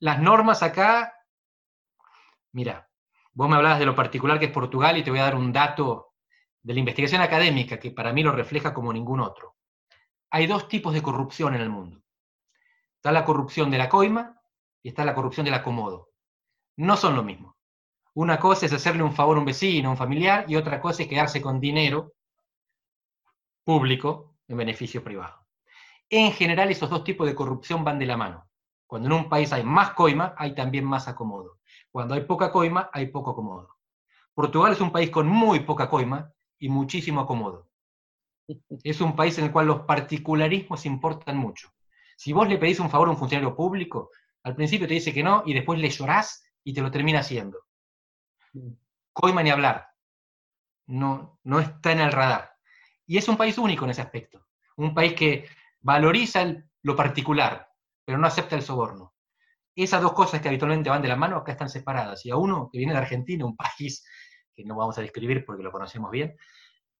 las 0.00 0.20
normas 0.20 0.62
acá, 0.62 1.14
mira, 2.52 2.88
vos 3.32 3.48
me 3.48 3.56
hablabas 3.56 3.78
de 3.78 3.86
lo 3.86 3.94
particular 3.94 4.38
que 4.38 4.46
es 4.46 4.52
Portugal 4.52 4.96
y 4.96 5.02
te 5.02 5.10
voy 5.10 5.20
a 5.20 5.24
dar 5.24 5.36
un 5.36 5.52
dato 5.52 6.14
de 6.62 6.74
la 6.74 6.80
investigación 6.80 7.22
académica 7.22 7.78
que 7.78 7.92
para 7.92 8.12
mí 8.12 8.22
lo 8.22 8.32
refleja 8.32 8.74
como 8.74 8.92
ningún 8.92 9.20
otro 9.20 9.58
hay 10.30 10.46
dos 10.46 10.68
tipos 10.68 10.94
de 10.94 11.02
corrupción 11.02 11.54
en 11.54 11.62
el 11.62 11.70
mundo. 11.70 12.02
Está 12.96 13.12
la 13.12 13.24
corrupción 13.24 13.70
de 13.70 13.78
la 13.78 13.88
coima 13.88 14.40
y 14.82 14.88
está 14.88 15.04
la 15.04 15.14
corrupción 15.14 15.44
del 15.44 15.54
acomodo. 15.54 16.10
No 16.76 16.96
son 16.96 17.16
lo 17.16 17.22
mismo. 17.22 17.56
Una 18.14 18.38
cosa 18.38 18.66
es 18.66 18.72
hacerle 18.72 19.02
un 19.02 19.12
favor 19.12 19.36
a 19.36 19.40
un 19.40 19.46
vecino, 19.46 19.88
a 19.88 19.92
un 19.92 19.96
familiar, 19.96 20.44
y 20.48 20.56
otra 20.56 20.80
cosa 20.80 21.02
es 21.02 21.08
quedarse 21.08 21.40
con 21.40 21.60
dinero 21.60 22.14
público 23.64 24.36
en 24.48 24.56
beneficio 24.56 25.04
privado. 25.04 25.46
En 26.10 26.32
general, 26.32 26.70
esos 26.70 26.88
dos 26.88 27.04
tipos 27.04 27.26
de 27.26 27.34
corrupción 27.34 27.84
van 27.84 27.98
de 27.98 28.06
la 28.06 28.16
mano. 28.16 28.48
Cuando 28.86 29.08
en 29.08 29.12
un 29.12 29.28
país 29.28 29.52
hay 29.52 29.62
más 29.62 29.90
coima, 29.90 30.34
hay 30.38 30.54
también 30.54 30.84
más 30.84 31.06
acomodo. 31.06 31.58
Cuando 31.90 32.14
hay 32.14 32.22
poca 32.22 32.50
coima, 32.50 32.88
hay 32.92 33.08
poco 33.08 33.32
acomodo. 33.32 33.76
Portugal 34.32 34.72
es 34.72 34.80
un 34.80 34.90
país 34.90 35.10
con 35.10 35.28
muy 35.28 35.60
poca 35.60 35.90
coima 35.90 36.32
y 36.58 36.68
muchísimo 36.68 37.20
acomodo. 37.20 37.68
Es 38.82 39.00
un 39.02 39.14
país 39.14 39.36
en 39.38 39.44
el 39.44 39.52
cual 39.52 39.66
los 39.66 39.80
particularismos 39.80 40.86
importan 40.86 41.36
mucho. 41.36 41.68
Si 42.16 42.32
vos 42.32 42.48
le 42.48 42.56
pedís 42.56 42.80
un 42.80 42.88
favor 42.88 43.08
a 43.08 43.10
un 43.10 43.18
funcionario 43.18 43.54
público, 43.54 44.10
al 44.42 44.54
principio 44.54 44.88
te 44.88 44.94
dice 44.94 45.12
que 45.12 45.22
no 45.22 45.42
y 45.44 45.52
después 45.52 45.78
le 45.78 45.90
llorás 45.90 46.50
y 46.64 46.72
te 46.72 46.80
lo 46.80 46.90
termina 46.90 47.20
haciendo. 47.20 47.58
Coima 49.12 49.42
ni 49.42 49.50
hablar. 49.50 49.88
No, 50.86 51.38
no 51.44 51.60
está 51.60 51.92
en 51.92 52.00
el 52.00 52.12
radar. 52.12 52.52
Y 53.06 53.18
es 53.18 53.28
un 53.28 53.36
país 53.36 53.58
único 53.58 53.84
en 53.84 53.90
ese 53.90 54.02
aspecto. 54.02 54.46
Un 54.76 54.94
país 54.94 55.14
que 55.14 55.46
valoriza 55.80 56.44
lo 56.82 56.96
particular, 56.96 57.68
pero 58.04 58.18
no 58.18 58.26
acepta 58.26 58.56
el 58.56 58.62
soborno. 58.62 59.14
Esas 59.74 60.02
dos 60.02 60.12
cosas 60.12 60.40
que 60.40 60.48
habitualmente 60.48 60.90
van 60.90 61.02
de 61.02 61.08
la 61.08 61.16
mano 61.16 61.36
acá 61.36 61.52
están 61.52 61.68
separadas. 61.68 62.24
Y 62.26 62.30
a 62.30 62.36
uno 62.36 62.68
que 62.72 62.78
viene 62.78 62.92
de 62.92 62.98
Argentina, 62.98 63.44
un 63.44 63.56
país 63.78 64.04
que 64.54 64.64
no 64.64 64.76
vamos 64.76 64.98
a 64.98 65.02
describir 65.02 65.44
porque 65.44 65.62
lo 65.62 65.70
conocemos 65.70 66.10
bien, 66.10 66.36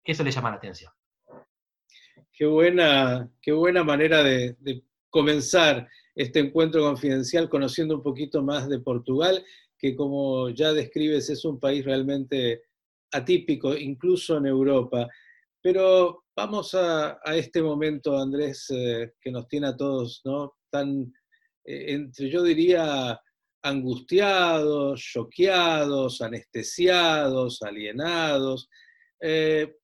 eso 0.04 0.24
le 0.24 0.30
llama 0.30 0.50
la 0.50 0.56
atención. 0.56 0.92
Qué 2.32 2.46
buena, 2.46 3.28
qué 3.42 3.52
buena 3.52 3.84
manera 3.84 4.22
de, 4.22 4.56
comenzar 5.10 5.88
este 6.14 6.38
encuentro 6.40 6.82
confidencial 6.82 7.48
conociendo 7.48 7.96
un 7.96 8.02
poquito 8.02 8.42
más 8.42 8.68
de 8.68 8.78
Portugal, 8.78 9.42
que 9.78 9.94
como 9.94 10.50
ya 10.50 10.72
describes 10.72 11.30
es 11.30 11.44
un 11.44 11.60
país 11.60 11.84
realmente 11.84 12.62
atípico, 13.12 13.76
incluso 13.76 14.36
en 14.36 14.46
Europa. 14.46 15.08
Pero 15.62 16.24
vamos 16.36 16.74
a, 16.74 17.18
este 17.34 17.62
momento, 17.62 18.18
Andrés, 18.18 18.66
eh, 18.70 19.12
que 19.20 19.30
nos 19.30 19.48
tiene 19.48 19.68
a 19.68 19.76
todos 19.76 20.20
¿no? 20.24 20.56
tan, 20.70 21.12
eh, 21.64 21.92
entre 21.92 22.30
yo 22.30 22.42
diría, 22.42 23.20
angustiados, 23.62 25.00
choqueados, 25.00 26.20
anestesiados, 26.20 27.62
alienados. 27.62 28.68
Eh, 29.20 29.74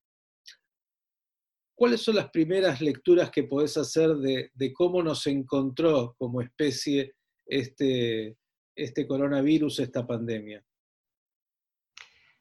¿Cuáles 1.76 2.02
son 2.02 2.16
las 2.16 2.30
primeras 2.30 2.80
lecturas 2.80 3.30
que 3.30 3.44
podés 3.44 3.76
hacer 3.76 4.10
de, 4.16 4.72
cómo 4.72 5.02
nos 5.02 5.26
encontró 5.26 6.14
como 6.18 6.40
especie 6.40 7.14
este, 7.46 8.36
este 8.74 9.06
coronavirus, 9.06 9.80
esta 9.80 10.06
pandemia? 10.06 10.64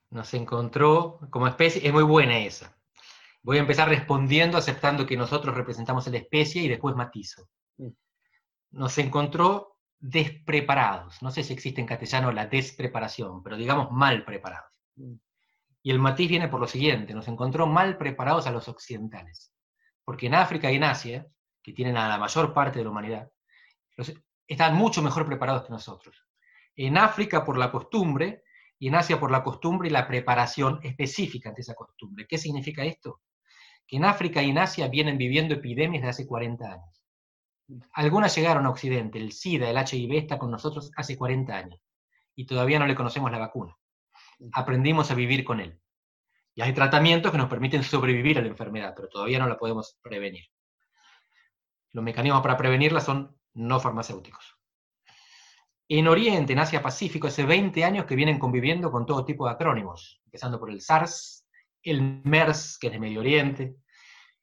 Nos 0.09 0.33
encontró 0.33 1.19
como 1.29 1.47
especie, 1.47 1.85
es 1.85 1.93
muy 1.93 2.03
buena 2.03 2.39
esa. 2.39 2.77
Voy 3.41 3.57
a 3.57 3.61
empezar 3.61 3.89
respondiendo, 3.89 4.57
aceptando 4.57 5.05
que 5.05 5.17
nosotros 5.17 5.55
representamos 5.55 6.07
a 6.07 6.11
la 6.11 6.17
especie 6.17 6.61
y 6.61 6.69
después 6.69 6.95
matizo. 6.95 7.49
Mm. 7.77 7.89
Nos 8.71 8.97
encontró 8.97 9.79
despreparados. 9.99 11.21
No 11.21 11.31
sé 11.31 11.43
si 11.43 11.53
existe 11.53 11.81
en 11.81 11.87
castellano 11.87 12.31
la 12.31 12.47
despreparación, 12.47 13.43
pero 13.43 13.57
digamos 13.57 13.91
mal 13.91 14.23
preparados. 14.23 14.71
Mm. 14.95 15.15
Y 15.83 15.91
el 15.91 15.99
matiz 15.99 16.29
viene 16.29 16.47
por 16.47 16.61
lo 16.61 16.67
siguiente, 16.67 17.13
nos 17.13 17.27
encontró 17.27 17.67
mal 17.67 17.97
preparados 17.97 18.47
a 18.47 18.51
los 18.51 18.69
occidentales. 18.69 19.53
Porque 20.05 20.27
en 20.27 20.35
África 20.35 20.71
y 20.71 20.75
en 20.75 20.85
Asia, 20.85 21.27
que 21.61 21.73
tienen 21.73 21.97
a 21.97 22.07
la 22.07 22.17
mayor 22.17 22.53
parte 22.53 22.79
de 22.79 22.85
la 22.85 22.91
humanidad, 22.91 23.31
están 24.47 24.75
mucho 24.75 25.01
mejor 25.01 25.25
preparados 25.25 25.65
que 25.65 25.71
nosotros. 25.71 26.15
En 26.75 26.97
África 26.97 27.45
por 27.45 27.57
la 27.57 27.71
costumbre 27.71 28.43
y 28.79 28.87
en 28.87 28.95
Asia 28.95 29.19
por 29.19 29.31
la 29.31 29.43
costumbre 29.43 29.87
y 29.87 29.91
la 29.91 30.07
preparación 30.07 30.79
específica 30.83 31.49
ante 31.49 31.61
esa 31.61 31.75
costumbre. 31.75 32.25
¿Qué 32.27 32.37
significa 32.37 32.83
esto? 32.83 33.21
Que 33.87 33.97
en 33.97 34.05
África 34.05 34.41
y 34.41 34.49
en 34.49 34.57
Asia 34.57 34.87
vienen 34.87 35.17
viviendo 35.17 35.53
epidemias 35.53 36.03
de 36.03 36.09
hace 36.09 36.27
40 36.27 36.65
años. 36.65 37.03
Algunas 37.93 38.35
llegaron 38.35 38.65
a 38.65 38.69
Occidente, 38.69 39.19
el 39.19 39.31
SIDA, 39.31 39.69
el 39.69 39.77
HIV 39.77 40.17
está 40.17 40.37
con 40.37 40.51
nosotros 40.51 40.91
hace 40.95 41.17
40 41.17 41.55
años 41.55 41.79
y 42.35 42.45
todavía 42.45 42.79
no 42.79 42.87
le 42.87 42.95
conocemos 42.95 43.31
la 43.31 43.39
vacuna 43.39 43.77
aprendimos 44.51 45.09
a 45.11 45.15
vivir 45.15 45.43
con 45.43 45.59
él. 45.59 45.79
Y 46.55 46.61
hay 46.61 46.73
tratamientos 46.73 47.31
que 47.31 47.37
nos 47.37 47.49
permiten 47.49 47.83
sobrevivir 47.83 48.37
a 48.37 48.41
la 48.41 48.47
enfermedad, 48.47 48.93
pero 48.95 49.07
todavía 49.07 49.39
no 49.39 49.47
la 49.47 49.57
podemos 49.57 49.97
prevenir. 50.01 50.45
Los 51.91 52.03
mecanismos 52.03 52.41
para 52.41 52.57
prevenirla 52.57 53.01
son 53.01 53.37
no 53.53 53.79
farmacéuticos. 53.79 54.57
En 55.87 56.07
Oriente, 56.07 56.53
en 56.53 56.59
Asia 56.59 56.81
Pacífico, 56.81 57.27
hace 57.27 57.45
20 57.45 57.83
años 57.83 58.05
que 58.05 58.15
vienen 58.15 58.39
conviviendo 58.39 58.91
con 58.91 59.05
todo 59.05 59.25
tipo 59.25 59.45
de 59.45 59.53
acrónimos, 59.53 60.21
empezando 60.25 60.59
por 60.59 60.71
el 60.71 60.81
SARS, 60.81 61.45
el 61.83 62.21
MERS, 62.23 62.77
que 62.79 62.87
es 62.87 62.93
de 62.93 62.99
Medio 62.99 63.19
Oriente, 63.19 63.75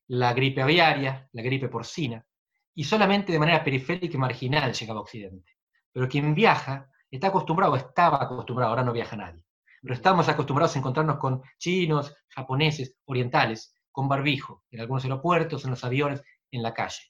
la 0.08 0.32
gripe 0.34 0.62
aviaria, 0.62 1.28
la 1.32 1.42
gripe 1.42 1.68
porcina, 1.68 2.24
y 2.74 2.84
solamente 2.84 3.32
de 3.32 3.38
manera 3.38 3.64
periférica 3.64 4.16
y 4.16 4.20
marginal 4.20 4.72
llegaba 4.72 5.00
a 5.00 5.02
Occidente. 5.02 5.52
Pero 5.92 6.08
quien 6.08 6.34
viaja 6.34 6.88
está 7.10 7.28
acostumbrado, 7.28 7.74
estaba 7.76 8.22
acostumbrado, 8.22 8.70
ahora 8.70 8.84
no 8.84 8.92
viaja 8.92 9.16
nadie, 9.16 9.44
pero 9.82 9.94
estamos 9.94 10.28
acostumbrados 10.28 10.76
a 10.76 10.78
encontrarnos 10.78 11.16
con 11.18 11.42
chinos, 11.58 12.14
japoneses, 12.28 12.96
orientales, 13.06 13.74
con 13.90 14.08
barbijo, 14.08 14.64
en 14.70 14.80
algunos 14.80 15.04
aeropuertos, 15.04 15.64
en 15.64 15.70
los 15.70 15.82
aviones, 15.84 16.22
en 16.50 16.62
la 16.62 16.74
calle. 16.74 17.00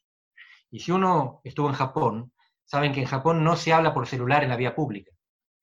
Y 0.70 0.80
si 0.80 0.92
uno 0.92 1.40
estuvo 1.44 1.68
en 1.68 1.74
Japón, 1.74 2.32
saben 2.64 2.92
que 2.92 3.00
en 3.00 3.06
Japón 3.06 3.42
no 3.42 3.56
se 3.56 3.72
habla 3.72 3.92
por 3.92 4.06
celular 4.06 4.42
en 4.42 4.50
la 4.50 4.56
vía 4.56 4.74
pública 4.74 5.10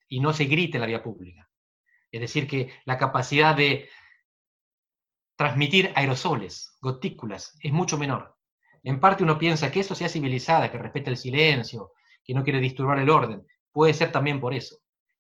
y 0.08 0.20
no 0.20 0.34
se 0.34 0.46
grita 0.46 0.78
en 0.78 0.82
la 0.82 0.88
vía 0.88 1.04
pública. 1.04 1.50
Es 2.12 2.22
decir, 2.22 2.48
que 2.48 2.72
la 2.86 2.98
capacidad 2.98 3.56
de 3.56 3.90
transmitir 5.36 5.92
aerosoles, 5.96 6.78
gotículas, 6.82 7.58
es 7.62 7.72
mucho 7.72 7.98
menor. 7.98 8.36
En 8.84 9.00
parte 9.00 9.24
uno 9.24 9.38
piensa 9.38 9.72
que 9.72 9.82
eso 9.82 9.96
sea 9.96 10.10
civilizada, 10.10 10.72
que 10.72 10.78
respeta 10.78 11.10
el 11.10 11.18
silencio, 11.18 11.92
que 12.24 12.34
no 12.34 12.44
quiere 12.44 12.60
disturbar 12.60 13.00
el 13.00 13.10
orden. 13.10 13.46
Puede 13.72 13.94
ser 13.94 14.12
también 14.12 14.40
por 14.40 14.54
eso 14.54 14.78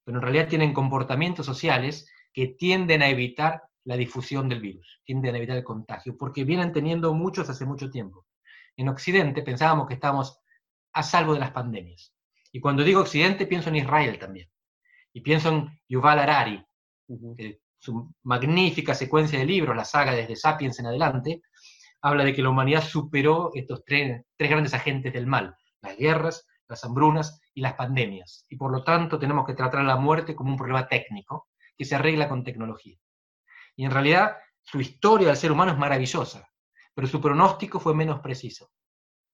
pero 0.08 0.20
en 0.20 0.22
realidad 0.22 0.48
tienen 0.48 0.74
comportamientos 0.74 1.46
sociales 1.46 2.10
que 2.32 2.48
tienden 2.48 3.02
a 3.02 3.10
evitar 3.10 3.64
la 3.84 3.98
difusión 3.98 4.48
del 4.48 4.62
virus, 4.62 5.02
tienden 5.04 5.36
a 5.36 5.38
evitar 5.38 5.58
el 5.58 5.66
contagio, 5.66 6.16
porque 6.18 6.46
vienen 6.46 6.72
teniendo 6.72 7.14
muchos 7.14 7.50
hace 7.50 7.66
mucho 7.66 7.90
tiempo. 7.90 8.26
En 8.78 8.90
Occidente 8.90 9.42
pensábamos 9.42 9.88
que 9.88 9.96
estábamos 9.96 10.40
a 10.94 11.04
salvo 11.04 11.34
de 11.34 11.40
las 11.40 11.52
pandemias. 11.52 12.14
Y 12.52 12.60
cuando 12.60 12.84
digo 12.84 13.02
Occidente 13.02 13.46
pienso 13.46 13.70
en 13.70 13.78
Israel 13.78 14.18
también. 14.20 14.50
Y 15.12 15.22
pienso 15.22 15.50
en 15.50 15.80
Yuval 15.90 16.20
Harari, 16.20 16.64
su 17.80 18.14
magnífica 18.24 18.94
secuencia 18.94 19.40
de 19.40 19.46
libros, 19.46 19.76
la 19.76 19.86
saga 19.86 20.14
desde 20.14 20.36
Sapiens 20.36 20.80
en 20.80 20.88
adelante, 20.88 21.42
habla 22.02 22.24
de 22.24 22.34
que 22.34 22.42
la 22.42 22.50
humanidad 22.50 22.84
superó 22.84 23.52
estos 23.54 23.84
tres, 23.84 24.24
tres 24.36 24.50
grandes 24.50 24.74
agentes 24.74 25.12
del 25.14 25.28
mal, 25.28 25.56
las 25.82 25.98
guerras, 25.98 26.48
las 26.68 26.84
hambrunas 26.84 27.42
y 27.54 27.62
las 27.62 27.74
pandemias. 27.74 28.46
Y 28.50 28.58
por 28.58 28.72
lo 28.72 28.84
tanto 28.84 29.18
tenemos 29.18 29.46
que 29.46 29.54
tratar 29.54 29.82
a 29.82 29.84
la 29.84 29.98
muerte 29.98 30.36
como 30.36 30.52
un 30.52 30.58
problema 30.58 30.88
técnico 30.88 31.48
que 31.78 31.86
se 31.86 31.96
arregla 31.96 32.30
con 32.30 32.44
tecnología. 32.44 32.98
Y 33.76 33.86
en 33.86 33.92
realidad 33.92 34.38
su 34.62 34.82
historia 34.82 35.28
del 35.28 35.38
ser 35.38 35.52
humano 35.52 35.72
es 35.72 35.78
maravillosa, 35.78 36.50
pero 36.98 37.08
su 37.08 37.22
pronóstico 37.22 37.80
fue 37.80 37.94
menos 37.94 38.22
preciso. 38.22 38.72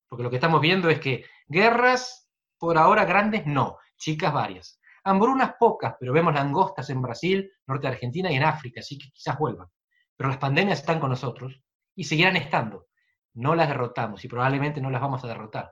Porque 0.09 0.23
lo 0.23 0.29
que 0.29 0.35
estamos 0.35 0.59
viendo 0.59 0.89
es 0.89 0.99
que 0.99 1.23
guerras, 1.47 2.29
por 2.59 2.77
ahora 2.77 3.05
grandes, 3.05 3.45
no, 3.45 3.77
chicas 3.95 4.33
varias. 4.33 4.81
Hambrunas 5.05 5.53
pocas, 5.57 5.95
pero 5.97 6.11
vemos 6.11 6.33
langostas 6.33 6.89
en 6.89 7.01
Brasil, 7.01 7.49
norte 7.65 7.87
de 7.87 7.93
Argentina 7.93 8.29
y 8.29 8.35
en 8.35 8.43
África, 8.43 8.81
así 8.81 8.97
que 8.97 9.09
quizás 9.11 9.39
vuelvan. 9.39 9.69
Pero 10.17 10.27
las 10.27 10.39
pandemias 10.39 10.79
están 10.79 10.99
con 10.99 11.11
nosotros 11.11 11.63
y 11.95 12.03
seguirán 12.03 12.35
estando. 12.35 12.87
No 13.35 13.55
las 13.55 13.69
derrotamos 13.69 14.25
y 14.25 14.27
probablemente 14.27 14.81
no 14.81 14.89
las 14.89 14.99
vamos 14.99 15.23
a 15.23 15.27
derrotar 15.27 15.71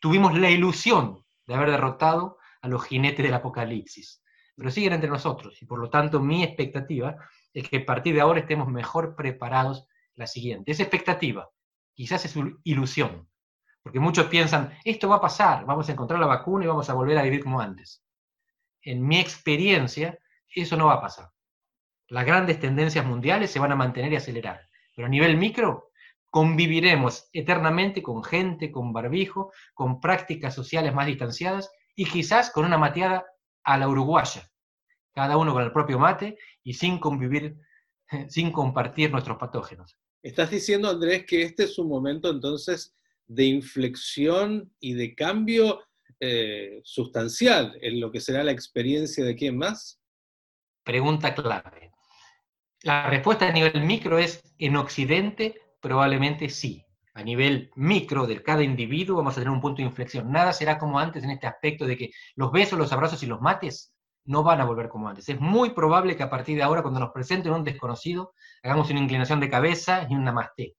tuvimos 0.00 0.38
la 0.38 0.50
ilusión 0.50 1.24
de 1.46 1.54
haber 1.54 1.70
derrotado 1.70 2.38
a 2.62 2.68
los 2.68 2.84
jinetes 2.84 3.24
del 3.24 3.34
apocalipsis, 3.34 4.22
pero 4.56 4.70
siguen 4.70 4.94
entre 4.94 5.10
nosotros 5.10 5.60
y 5.62 5.66
por 5.66 5.78
lo 5.78 5.90
tanto 5.90 6.20
mi 6.20 6.42
expectativa 6.42 7.16
es 7.52 7.68
que 7.68 7.78
a 7.78 7.86
partir 7.86 8.14
de 8.14 8.20
ahora 8.20 8.40
estemos 8.40 8.68
mejor 8.68 9.16
preparados 9.16 9.86
la 10.20 10.26
siguiente. 10.26 10.70
Esa 10.70 10.84
expectativa 10.84 11.50
quizás 11.94 12.24
es 12.24 12.34
ilusión, 12.64 13.28
porque 13.82 13.98
muchos 13.98 14.26
piensan, 14.26 14.78
esto 14.84 15.08
va 15.08 15.16
a 15.16 15.20
pasar, 15.20 15.64
vamos 15.64 15.88
a 15.88 15.92
encontrar 15.92 16.20
la 16.20 16.26
vacuna 16.26 16.64
y 16.64 16.68
vamos 16.68 16.88
a 16.88 16.94
volver 16.94 17.18
a 17.18 17.22
vivir 17.22 17.42
como 17.42 17.60
antes. 17.60 18.04
En 18.82 19.06
mi 19.06 19.18
experiencia, 19.18 20.18
eso 20.54 20.76
no 20.76 20.86
va 20.86 20.94
a 20.94 21.00
pasar. 21.00 21.30
Las 22.08 22.24
grandes 22.24 22.60
tendencias 22.60 23.04
mundiales 23.04 23.50
se 23.50 23.58
van 23.58 23.72
a 23.72 23.76
mantener 23.76 24.12
y 24.12 24.16
acelerar, 24.16 24.68
pero 24.94 25.06
a 25.06 25.10
nivel 25.10 25.36
micro 25.36 25.90
conviviremos 26.28 27.28
eternamente 27.32 28.02
con 28.02 28.22
gente, 28.22 28.70
con 28.70 28.92
barbijo, 28.92 29.52
con 29.74 30.00
prácticas 30.00 30.54
sociales 30.54 30.94
más 30.94 31.06
distanciadas 31.06 31.70
y 31.94 32.04
quizás 32.04 32.50
con 32.50 32.64
una 32.64 32.78
mateada 32.78 33.26
a 33.64 33.78
la 33.78 33.88
uruguaya, 33.88 34.50
cada 35.12 35.36
uno 35.36 35.52
con 35.52 35.62
el 35.62 35.72
propio 35.72 35.98
mate 35.98 36.38
y 36.62 36.74
sin 36.74 36.98
convivir, 36.98 37.56
sin 38.28 38.52
compartir 38.52 39.10
nuestros 39.10 39.38
patógenos. 39.38 39.99
Estás 40.22 40.50
diciendo, 40.50 40.88
Andrés, 40.88 41.24
que 41.26 41.42
este 41.42 41.64
es 41.64 41.78
un 41.78 41.88
momento 41.88 42.30
entonces 42.30 42.94
de 43.26 43.44
inflexión 43.44 44.72
y 44.80 44.94
de 44.94 45.14
cambio 45.14 45.80
eh, 46.18 46.80
sustancial 46.84 47.78
en 47.80 48.00
lo 48.00 48.10
que 48.10 48.20
será 48.20 48.44
la 48.44 48.52
experiencia 48.52 49.24
de 49.24 49.34
quién 49.34 49.56
más? 49.56 50.00
Pregunta 50.84 51.34
clave. 51.34 51.92
La 52.82 53.08
respuesta 53.08 53.48
a 53.48 53.52
nivel 53.52 53.82
micro 53.82 54.18
es, 54.18 54.42
en 54.58 54.76
Occidente 54.76 55.54
Probablemente 55.80 56.48
sí. 56.48 56.84
A 57.14 57.22
nivel 57.22 57.70
micro 57.74 58.26
de 58.26 58.42
cada 58.42 58.62
individuo 58.62 59.16
vamos 59.16 59.34
a 59.34 59.40
tener 59.40 59.50
un 59.50 59.60
punto 59.60 59.78
de 59.78 59.88
inflexión. 59.88 60.30
Nada 60.30 60.52
será 60.52 60.78
como 60.78 60.98
antes 60.98 61.24
en 61.24 61.30
este 61.30 61.46
aspecto 61.46 61.86
de 61.86 61.96
que 61.96 62.10
los 62.36 62.52
besos, 62.52 62.78
los 62.78 62.92
abrazos 62.92 63.22
y 63.22 63.26
los 63.26 63.40
mates 63.40 63.89
no 64.24 64.42
van 64.42 64.60
a 64.60 64.64
volver 64.64 64.88
como 64.88 65.08
antes. 65.08 65.28
Es 65.28 65.40
muy 65.40 65.70
probable 65.70 66.16
que 66.16 66.22
a 66.22 66.30
partir 66.30 66.56
de 66.56 66.62
ahora, 66.62 66.82
cuando 66.82 67.00
nos 67.00 67.10
presenten 67.10 67.52
un 67.52 67.64
desconocido, 67.64 68.34
hagamos 68.62 68.90
una 68.90 69.00
inclinación 69.00 69.40
de 69.40 69.50
cabeza 69.50 70.06
y 70.08 70.14
un 70.14 70.24
namaste. 70.24 70.76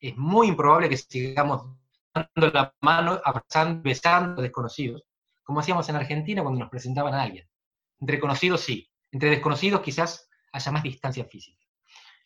Es 0.00 0.16
muy 0.16 0.48
improbable 0.48 0.88
que 0.88 0.96
sigamos 0.96 1.66
dando 2.14 2.50
la 2.52 2.74
mano, 2.80 3.20
abrazando, 3.24 3.82
besando 3.82 4.40
a 4.40 4.42
desconocidos, 4.42 5.04
como 5.42 5.60
hacíamos 5.60 5.88
en 5.88 5.96
Argentina 5.96 6.42
cuando 6.42 6.60
nos 6.60 6.70
presentaban 6.70 7.14
a 7.14 7.22
alguien. 7.22 7.46
Entre 8.00 8.20
conocidos 8.20 8.60
sí, 8.60 8.90
entre 9.12 9.30
desconocidos 9.30 9.80
quizás 9.80 10.28
haya 10.52 10.72
más 10.72 10.82
distancia 10.82 11.24
física. 11.24 11.64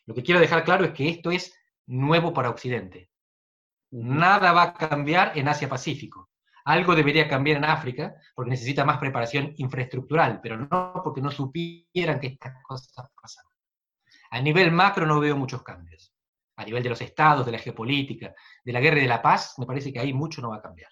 Lo 0.05 0.15
que 0.15 0.23
quiero 0.23 0.39
dejar 0.39 0.63
claro 0.63 0.85
es 0.85 0.91
que 0.91 1.09
esto 1.09 1.31
es 1.31 1.53
nuevo 1.85 2.33
para 2.33 2.49
Occidente. 2.49 3.09
Nada 3.91 4.51
va 4.53 4.63
a 4.63 4.73
cambiar 4.73 5.37
en 5.37 5.47
Asia-Pacífico. 5.47 6.30
Algo 6.65 6.95
debería 6.95 7.27
cambiar 7.27 7.57
en 7.57 7.65
África 7.65 8.15
porque 8.35 8.51
necesita 8.51 8.85
más 8.85 8.97
preparación 8.97 9.53
infraestructural, 9.57 10.39
pero 10.41 10.57
no 10.57 11.01
porque 11.03 11.21
no 11.21 11.31
supieran 11.31 12.19
que 12.19 12.27
estas 12.27 12.61
cosas 12.63 13.07
pasan. 13.21 13.45
A 14.31 14.41
nivel 14.41 14.71
macro 14.71 15.05
no 15.05 15.19
veo 15.19 15.35
muchos 15.35 15.63
cambios. 15.63 16.13
A 16.55 16.65
nivel 16.65 16.83
de 16.83 16.89
los 16.89 17.01
estados, 17.01 17.45
de 17.45 17.51
la 17.51 17.59
geopolítica, 17.59 18.33
de 18.63 18.71
la 18.71 18.79
guerra 18.79 18.99
y 18.99 19.03
de 19.03 19.07
la 19.07 19.21
paz, 19.21 19.55
me 19.57 19.65
parece 19.65 19.91
que 19.91 19.99
ahí 19.99 20.13
mucho 20.13 20.41
no 20.41 20.49
va 20.49 20.57
a 20.57 20.61
cambiar. 20.61 20.91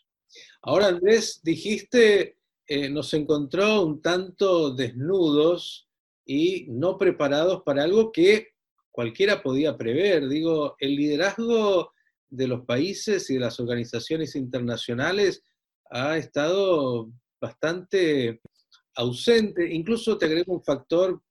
Ahora, 0.62 0.88
Andrés, 0.88 1.42
dijiste, 1.44 2.38
eh, 2.68 2.90
nos 2.90 3.14
encontró 3.14 3.82
un 3.82 4.02
tanto 4.02 4.74
desnudos 4.74 5.88
y 6.26 6.68
no 6.70 6.98
preparados 6.98 7.64
para 7.64 7.84
algo 7.84 8.12
que 8.12 8.50
cualquiera 8.92 9.42
podía 9.42 9.78
prever. 9.78 10.28
Digo, 10.28 10.76
el 10.80 10.96
liderazgo 10.96 11.94
de 12.30 12.48
los 12.48 12.66
países 12.66 13.30
y 13.30 13.36
de 13.36 13.40
las 13.40 13.60
organizaciones 13.60 14.36
internacionales 14.36 15.44
ha 15.89 16.17
estado 16.17 17.12
bastante 17.41 18.41
ausente. 18.96 19.74
Incluso 19.74 20.17
te 20.17 20.25
agrego 20.25 20.53
un 20.53 20.63
factor, 20.63 21.22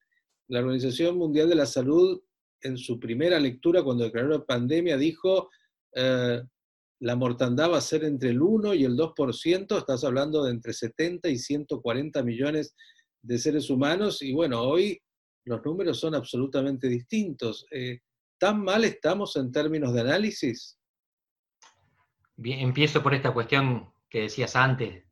la 0.49 0.61
Organización 0.61 1.17
Mundial 1.17 1.49
de 1.49 1.55
la 1.55 1.67
Salud 1.67 2.21
en 2.63 2.77
su 2.77 2.99
primera 2.99 3.39
lectura, 3.39 3.83
cuando 3.83 4.05
declaró 4.05 4.31
la 4.31 4.45
pandemia, 4.45 4.97
dijo, 4.97 5.51
eh, 5.95 6.43
la 7.01 7.17
mortandad 7.17 7.71
va 7.71 7.79
a 7.79 7.83
ser 7.83 8.05
entre 8.05 8.31
el 8.31 8.43
1 8.43 8.75
y 8.75 8.85
el 8.85 8.97
2%, 8.97 9.79
estás 9.79 10.05
hablando 10.05 10.45
de 10.45 10.51
entre 10.51 10.73
70 10.73 11.29
y 11.29 11.39
140 11.39 12.23
millones 12.25 12.75
de 13.23 13.39
seres 13.39 13.71
humanos, 13.71 14.23
y 14.23 14.33
bueno, 14.33 14.63
hoy 14.63 15.01
los 15.45 15.65
números 15.65 16.01
son 16.01 16.15
absolutamente 16.15 16.89
distintos. 16.89 17.67
Eh, 17.71 18.01
¿Tan 18.39 18.63
mal 18.63 18.85
estamos 18.85 19.37
en 19.37 19.53
términos 19.53 19.93
de 19.95 20.01
análisis? 20.01 20.79
Bien, 22.37 22.61
empiezo 22.61 23.03
por 23.03 23.15
esta 23.15 23.33
cuestión 23.33 23.93
que 24.09 24.23
decías 24.23 24.57
antes, 24.57 25.05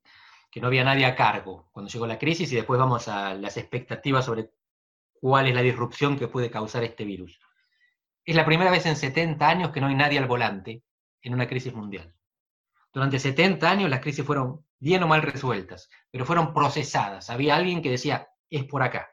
que 0.50 0.60
no 0.60 0.68
había 0.68 0.84
nadie 0.84 1.04
a 1.04 1.14
cargo 1.14 1.68
cuando 1.72 1.90
llegó 1.90 2.06
la 2.06 2.18
crisis 2.18 2.50
y 2.52 2.56
después 2.56 2.78
vamos 2.80 3.08
a 3.08 3.34
las 3.34 3.56
expectativas 3.56 4.24
sobre 4.24 4.50
cuál 5.20 5.46
es 5.48 5.54
la 5.54 5.62
disrupción 5.62 6.18
que 6.18 6.28
puede 6.28 6.50
causar 6.50 6.84
este 6.84 7.04
virus. 7.04 7.38
Es 8.24 8.34
la 8.34 8.44
primera 8.44 8.70
vez 8.70 8.86
en 8.86 8.96
70 8.96 9.48
años 9.48 9.70
que 9.70 9.80
no 9.80 9.86
hay 9.86 9.94
nadie 9.94 10.18
al 10.18 10.26
volante 10.26 10.82
en 11.20 11.34
una 11.34 11.46
crisis 11.46 11.74
mundial. 11.74 12.14
Durante 12.92 13.18
70 13.18 13.70
años 13.70 13.90
las 13.90 14.00
crisis 14.00 14.24
fueron 14.24 14.64
bien 14.78 15.02
o 15.02 15.06
mal 15.06 15.22
resueltas, 15.22 15.90
pero 16.10 16.24
fueron 16.24 16.54
procesadas. 16.54 17.28
Había 17.30 17.56
alguien 17.56 17.82
que 17.82 17.90
decía, 17.90 18.28
es 18.48 18.64
por 18.64 18.82
acá. 18.82 19.10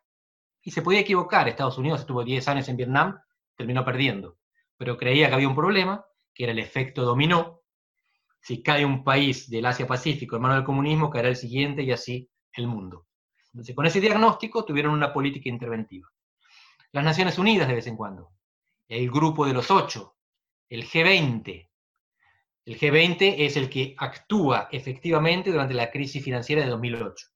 Y 0.61 0.71
se 0.71 0.81
podía 0.81 1.01
equivocar. 1.01 1.47
Estados 1.47 1.77
Unidos 1.77 2.01
estuvo 2.01 2.23
10 2.23 2.47
años 2.47 2.69
en 2.69 2.77
Vietnam, 2.77 3.19
terminó 3.55 3.83
perdiendo, 3.83 4.37
pero 4.77 4.97
creía 4.97 5.27
que 5.27 5.35
había 5.35 5.49
un 5.49 5.55
problema, 5.55 6.05
que 6.33 6.43
era 6.45 6.53
el 6.53 6.59
efecto 6.59 7.03
dominó, 7.03 7.62
si 8.43 8.61
cae 8.61 8.83
un 8.83 9.05
país 9.05 9.49
del 9.49 9.65
Asia-Pacífico 9.65 10.35
en 10.35 10.41
manos 10.41 10.57
del 10.57 10.65
comunismo, 10.65 11.09
caerá 11.09 11.29
el 11.29 11.37
siguiente 11.37 11.81
y 11.81 11.93
así 11.93 12.29
el 12.51 12.67
mundo. 12.67 13.07
Entonces, 13.53 13.73
con 13.73 13.85
ese 13.85 14.01
diagnóstico 14.01 14.65
tuvieron 14.65 14.91
una 14.91 15.13
política 15.13 15.47
interventiva. 15.47 16.09
Las 16.91 17.05
Naciones 17.05 17.39
Unidas 17.39 17.69
de 17.69 17.75
vez 17.75 17.87
en 17.87 17.95
cuando, 17.95 18.33
el 18.89 19.09
grupo 19.09 19.45
de 19.45 19.53
los 19.53 19.71
ocho, 19.71 20.17
el 20.67 20.85
G20. 20.85 21.69
El 22.65 22.77
G20 22.77 23.35
es 23.37 23.55
el 23.55 23.69
que 23.69 23.95
actúa 23.97 24.67
efectivamente 24.71 25.49
durante 25.49 25.73
la 25.73 25.89
crisis 25.89 26.21
financiera 26.21 26.63
de 26.63 26.69
2008. 26.69 27.27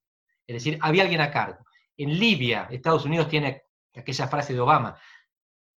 Es 0.46 0.54
decir, 0.54 0.78
había 0.82 1.04
alguien 1.04 1.22
a 1.22 1.30
cargo. 1.30 1.64
En 1.96 2.18
Libia, 2.18 2.68
Estados 2.70 3.06
Unidos 3.06 3.28
tiene 3.28 3.62
aquella 3.94 4.28
frase 4.28 4.52
de 4.52 4.60
Obama, 4.60 4.98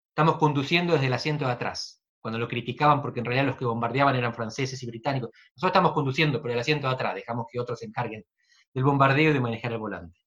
estamos 0.09 0.39
conduciendo 0.39 0.95
desde 0.95 1.07
el 1.07 1.13
asiento 1.13 1.47
de 1.47 1.53
atrás 1.53 2.00
cuando 2.21 2.39
lo 2.39 2.49
criticaban 2.49 3.01
porque 3.01 3.21
en 3.21 3.27
realidad 3.27 3.47
los 3.47 3.57
que 3.57 3.65
bombardeaban 3.65 4.15
eran 4.17 4.35
franceses 4.35 4.83
y 4.83 4.87
británicos. 4.87 5.31
Nosotros 5.55 5.71
estamos 5.71 5.93
conduciendo 5.93 6.41
por 6.41 6.51
el 6.51 6.59
asiento 6.59 6.87
de 6.87 6.95
atrás, 6.95 7.15
dejamos 7.15 7.47
que 7.51 7.59
otros 7.59 7.79
se 7.79 7.87
encarguen 7.87 8.25
del 8.73 8.85
bombardeo 8.85 9.31
y 9.31 9.33
de 9.35 9.41
manejar 9.41 9.73
el 9.73 9.79
volante. 9.79 10.21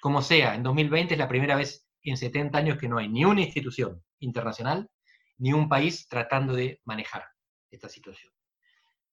Como 0.00 0.22
sea, 0.22 0.54
en 0.54 0.62
2020 0.62 1.14
es 1.14 1.18
la 1.18 1.28
primera 1.28 1.56
vez 1.56 1.86
en 2.02 2.16
70 2.16 2.58
años 2.58 2.78
que 2.78 2.88
no 2.88 2.98
hay 2.98 3.08
ni 3.08 3.24
una 3.24 3.42
institución 3.42 4.02
internacional 4.18 4.90
ni 5.38 5.52
un 5.52 5.68
país 5.68 6.08
tratando 6.08 6.54
de 6.54 6.80
manejar 6.84 7.24
esta 7.70 7.88
situación. 7.88 8.32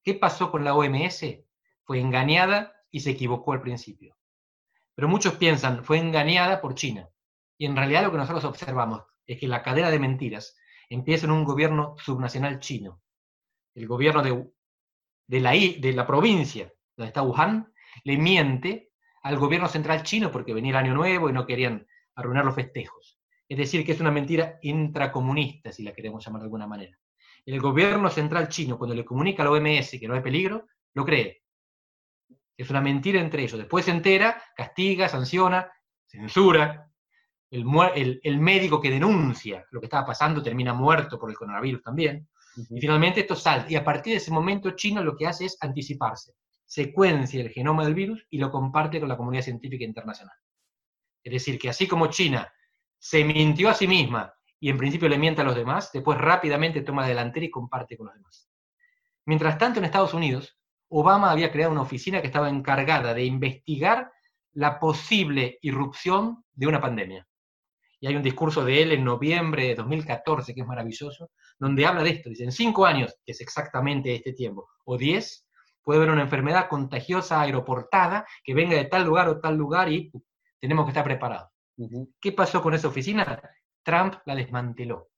¿Qué 0.04 0.14
pasó 0.16 0.52
con 0.52 0.64
la 0.64 0.76
OMS? 0.76 1.24
Fue 1.84 2.00
engañada 2.00 2.74
y 2.92 3.00
se 3.00 3.12
equivocó 3.12 3.54
al 3.54 3.62
principio. 3.62 4.16
Pero 4.96 5.08
muchos 5.08 5.36
piensan, 5.36 5.84
fue 5.84 5.98
engañada 5.98 6.62
por 6.62 6.76
China. 6.76 7.08
Y 7.58 7.66
en 7.66 7.76
realidad 7.76 8.04
lo 8.04 8.12
que 8.12 8.18
nosotros 8.18 8.44
observamos 8.46 9.04
es 9.26 9.40
que 9.40 9.48
la 9.48 9.64
cadena 9.64 9.90
de 9.90 10.00
mentiras 10.00 10.56
empieza 10.92 11.26
en 11.26 11.32
un 11.32 11.46
gobierno 11.46 11.96
subnacional 11.98 12.60
chino. 12.60 13.02
El 13.74 13.88
gobierno 13.88 14.22
de, 14.22 15.94
la, 15.94 16.06
provincia 16.06 16.72
donde 16.98 17.08
está 17.08 17.22
Wuhan 17.22 17.72
le 18.04 18.18
miente 18.18 18.92
al 19.24 19.38
gobierno 19.38 19.70
central 19.70 20.04
chino 20.04 20.32
porque 20.32 20.54
venía 20.54 20.72
el 20.72 20.86
año 20.86 20.94
nuevo 20.94 21.30
y 21.30 21.34
no 21.34 21.46
querían 21.46 21.88
arruinar 22.16 22.44
los 22.44 22.56
festejos. 22.56 23.18
Es 23.48 23.58
decir, 23.58 23.86
que 23.86 23.94
es 23.94 24.02
una 24.02 24.12
mentira 24.12 24.60
intracomunista, 24.62 25.72
si 25.72 25.84
la 25.84 25.94
queremos 25.94 26.26
llamar 26.26 26.42
de 26.42 26.46
alguna 26.46 26.68
manera. 26.68 26.98
El 27.46 27.62
gobierno 27.62 28.10
central 28.10 28.50
chino, 28.50 28.78
cuando 28.78 28.94
le 28.94 29.06
comunica 29.06 29.44
a 29.44 29.46
la 29.46 29.52
OMS 29.52 29.92
que 29.92 30.08
no 30.10 30.14
hay 30.14 30.22
peligro, 30.22 30.68
lo 30.94 31.06
cree. 31.06 31.44
Es 32.58 32.70
una 32.70 32.82
mentira 32.82 33.22
entre 33.22 33.44
ellos. 33.44 33.58
Después 33.58 33.86
se 33.86 33.92
entera, 33.92 34.44
castiga, 34.58 35.08
sanciona, 35.08 35.72
censura, 36.06 36.91
el, 37.52 38.40
médico 38.40 38.80
que 38.80 38.90
denuncia 38.90 39.66
lo 39.72 39.82
que 39.82 39.88
estaba 39.88 40.06
pasando 40.06 40.42
termina 40.42 40.74
muerto 40.74 41.20
por 41.20 41.30
el 41.30 41.36
coronavirus 41.36 41.84
también. 41.84 42.28
Y 42.70 42.80
finalmente 42.80 43.22
esto 43.22 43.36
sale. 43.36 43.66
Y 43.70 43.76
a 43.76 43.84
partir 43.84 44.14
de 44.14 44.18
ese 44.18 44.32
momento 44.32 44.72
China 44.72 45.02
lo 45.02 45.16
que 45.16 45.28
hace 45.28 45.46
es 45.46 45.58
anticiparse. 45.60 46.34
Secuencia 46.66 47.42
el 47.42 47.50
genoma 47.50 47.84
del 47.84 47.94
virus 47.94 48.26
y 48.30 48.38
lo 48.38 48.50
comparte 48.50 49.00
con 49.00 49.10
la 49.10 49.18
comunidad 49.18 49.44
científica 49.44 49.84
internacional. 49.84 50.36
Es 51.24 51.34
decir, 51.34 51.60
que 51.60 51.70
así 51.70 51.88
como 51.88 52.08
China 52.08 52.52
se 52.98 53.24
mintió 53.24 53.70
a 53.70 53.74
sí 53.74 53.88
misma 53.88 54.34
y 54.60 54.70
en 54.70 54.78
principio 54.78 55.10
le 55.10 55.18
miente 55.18 55.42
a 55.42 55.44
los 55.44 55.56
demás, 55.56 55.92
después 55.92 56.18
rápidamente 56.18 56.82
toma 56.82 57.06
delantera 57.06 57.46
y 57.46 57.52
comparte 57.52 57.98
con 57.98 58.08
los 58.08 58.16
demás. 58.16 58.50
Mientras 59.26 59.58
tanto, 59.58 59.80
en 59.80 59.86
Estados 59.86 60.14
Unidos, 60.14 60.58
Obama 60.88 61.32
había 61.32 61.52
creado 61.52 61.72
una 61.72 61.82
oficina 61.82 62.22
que 62.22 62.28
estaba 62.28 62.50
encargada 62.50 63.14
de 63.14 63.26
investigar 63.26 64.12
la 64.54 64.80
posible 64.80 65.58
irrupción 65.62 66.44
de 66.54 66.68
una 66.68 66.82
pandemia 66.82 67.28
y 68.02 68.08
hay 68.08 68.16
un 68.16 68.24
discurso 68.24 68.66
de 68.66 68.82
él 68.82 68.92
en 68.92 69.04
noviembre 69.04 69.68
de 69.68 69.76
2014 69.76 70.56
que 70.56 70.62
es 70.62 70.68
maravilloso, 70.68 71.30
donde 71.60 71.86
habla 71.86 72.02
de 72.02 72.10
esto, 72.10 72.30
dice, 72.30 72.44
en 72.44 72.52
cinco 72.52 72.86
años, 72.86 73.16
que 73.24 73.32
es 73.32 73.42
exactamente 73.42 74.16
este 74.16 74.34
tiempo, 74.34 74.68
o 74.86 74.98
diez, 74.98 75.46
puede 75.84 76.00
haber 76.00 76.12
una 76.12 76.24
enfermedad 76.24 76.68
contagiosa 76.68 77.40
aeroportada 77.40 78.26
que 78.44 78.56
venga 78.56 78.76
de 78.76 78.86
tal 78.86 79.06
lugar 79.06 79.30
o 79.30 79.40
tal 79.40 79.56
lugar 79.56 79.92
y 79.92 80.12
tenemos 80.60 80.86
que 80.86 80.90
estar 80.90 81.04
preparados. 81.04 81.52
¿Qué 82.20 82.32
pasó 82.32 82.62
con 82.62 82.74
esa 82.74 82.88
oficina? 82.88 83.40
Trump 83.84 84.16
la 84.26 84.36
desmanteló. 84.36 85.10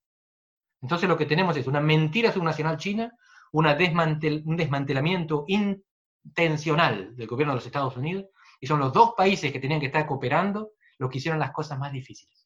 Entonces 0.81 1.07
lo 1.07 1.17
que 1.17 1.25
tenemos 1.25 1.55
es 1.55 1.67
una 1.67 1.79
mentira 1.79 2.33
subnacional 2.33 2.75
china, 2.75 3.13
una 3.53 3.77
un 3.77 4.57
desmantelamiento 4.57 5.45
intencional 5.47 7.15
del 7.15 7.27
gobierno 7.27 7.53
de 7.53 7.57
los 7.57 7.65
Estados 7.65 7.95
Unidos, 7.95 8.25
y 8.59 8.67
son 8.67 8.79
los 8.79 8.91
dos 8.91 9.13
países 9.15 9.53
que 9.53 9.59
tenían 9.59 9.79
que 9.79 9.85
estar 9.85 10.05
cooperando 10.05 10.71
los 10.97 11.09
que 11.09 11.19
hicieron 11.19 11.39
las 11.39 11.51
cosas 11.51 11.79
más 11.79 11.93
difíciles. 11.93 12.42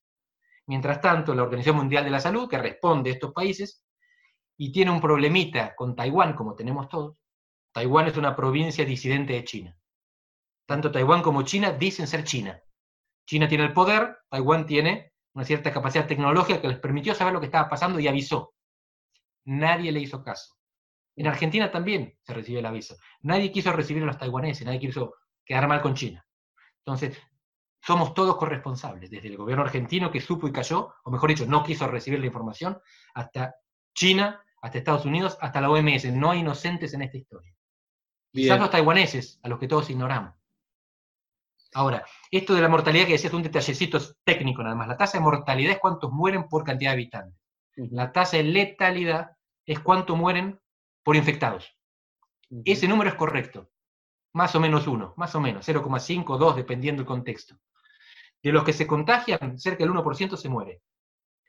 Mientras 0.67 1.01
tanto, 1.01 1.33
la 1.33 1.43
Organización 1.43 1.77
Mundial 1.77 2.03
de 2.03 2.11
la 2.11 2.19
Salud, 2.19 2.49
que 2.49 2.57
responde 2.57 3.09
a 3.09 3.13
estos 3.13 3.33
países, 3.33 3.83
y 4.57 4.71
tiene 4.71 4.91
un 4.91 4.99
problemita 4.99 5.75
con 5.75 5.95
Taiwán, 5.95 6.33
como 6.33 6.55
tenemos 6.55 6.89
todos, 6.89 7.17
Taiwán 7.71 8.07
es 8.07 8.17
una 8.17 8.35
provincia 8.35 8.83
disidente 8.83 9.33
de 9.33 9.43
China. 9.43 9.77
Tanto 10.65 10.91
Taiwán 10.91 11.21
como 11.21 11.43
China 11.43 11.71
dicen 11.71 12.07
ser 12.07 12.23
China. 12.23 12.59
China 13.25 13.47
tiene 13.47 13.65
el 13.65 13.73
poder, 13.73 14.17
Taiwán 14.29 14.65
tiene 14.65 15.13
una 15.33 15.45
cierta 15.45 15.71
capacidad 15.71 16.07
tecnológica 16.07 16.59
que 16.59 16.67
les 16.67 16.79
permitió 16.79 17.13
saber 17.13 17.33
lo 17.33 17.39
que 17.39 17.45
estaba 17.45 17.69
pasando 17.69 17.99
y 17.99 18.07
avisó. 18.07 18.53
Nadie 19.45 19.91
le 19.91 19.99
hizo 19.99 20.23
caso. 20.23 20.55
En 21.15 21.27
Argentina 21.27 21.71
también 21.71 22.17
se 22.23 22.33
recibió 22.33 22.59
el 22.59 22.65
aviso. 22.65 22.97
Nadie 23.21 23.51
quiso 23.51 23.71
recibir 23.71 24.03
a 24.03 24.07
los 24.07 24.17
taiwaneses, 24.17 24.65
nadie 24.65 24.79
quiso 24.79 25.15
quedar 25.45 25.67
mal 25.67 25.81
con 25.81 25.93
China. 25.93 26.25
Entonces, 26.79 27.17
somos 27.87 28.13
todos 28.13 28.35
corresponsables, 28.35 29.09
desde 29.09 29.29
el 29.29 29.37
gobierno 29.37 29.63
argentino 29.63 30.11
que 30.11 30.19
supo 30.19 30.45
y 30.45 30.51
cayó, 30.51 30.93
o 31.05 31.09
mejor 31.09 31.29
dicho, 31.29 31.45
no 31.45 31.63
quiso 31.63 31.87
recibir 31.87 32.19
la 32.19 32.25
información, 32.25 32.77
hasta 33.13 33.55
China, 33.95 34.43
hasta 34.61 34.79
Estados 34.79 35.05
Unidos, 35.05 35.37
hasta 35.39 35.61
la 35.61 35.69
OMS. 35.69 36.11
No 36.11 36.31
hay 36.31 36.39
inocentes 36.39 36.93
en 36.93 37.03
esta 37.03 37.15
historia. 37.15 37.55
Quizás 38.33 38.59
los 38.59 38.69
taiwaneses, 38.69 39.39
a 39.41 39.47
los 39.47 39.57
que 39.57 39.69
todos 39.69 39.89
ignoramos. 39.89 40.33
Ahora, 41.75 42.05
esto 42.29 42.53
de 42.53 42.61
la 42.61 42.67
mortalidad 42.67 43.05
que 43.05 43.13
decías, 43.13 43.31
un 43.31 43.43
detallecito 43.43 43.99
técnico 44.25 44.63
nada 44.63 44.75
más. 44.75 44.89
La 44.89 44.97
tasa 44.97 45.17
de 45.17 45.23
mortalidad 45.23 45.71
es 45.71 45.79
cuántos 45.79 46.11
mueren 46.11 46.49
por 46.49 46.65
cantidad 46.65 46.89
de 46.91 46.95
habitantes. 46.95 47.39
La 47.77 48.11
tasa 48.11 48.35
de 48.35 48.43
letalidad 48.43 49.31
es 49.65 49.79
cuánto 49.79 50.17
mueren 50.17 50.59
por 51.03 51.15
infectados. 51.15 51.73
Ese 52.65 52.85
número 52.89 53.09
es 53.09 53.15
correcto. 53.15 53.69
Más 54.33 54.53
o 54.55 54.59
menos 54.59 54.87
uno, 54.87 55.13
más 55.15 55.33
o 55.35 55.39
menos, 55.39 55.65
0,5, 55.65 56.37
2, 56.37 56.55
dependiendo 56.57 57.03
del 57.03 57.07
contexto. 57.07 57.57
De 58.43 58.51
los 58.51 58.63
que 58.63 58.73
se 58.73 58.87
contagian, 58.87 59.57
cerca 59.59 59.83
del 59.83 59.93
1% 59.93 60.37
se 60.37 60.49
muere. 60.49 60.81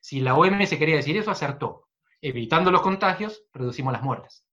Si 0.00 0.20
la 0.20 0.34
OMS 0.34 0.70
quería 0.70 0.96
decir 0.96 1.16
eso, 1.16 1.30
acertó. 1.30 1.88
Evitando 2.20 2.70
los 2.70 2.82
contagios, 2.82 3.44
reducimos 3.52 3.92
las 3.92 4.02
muertes. 4.02 4.44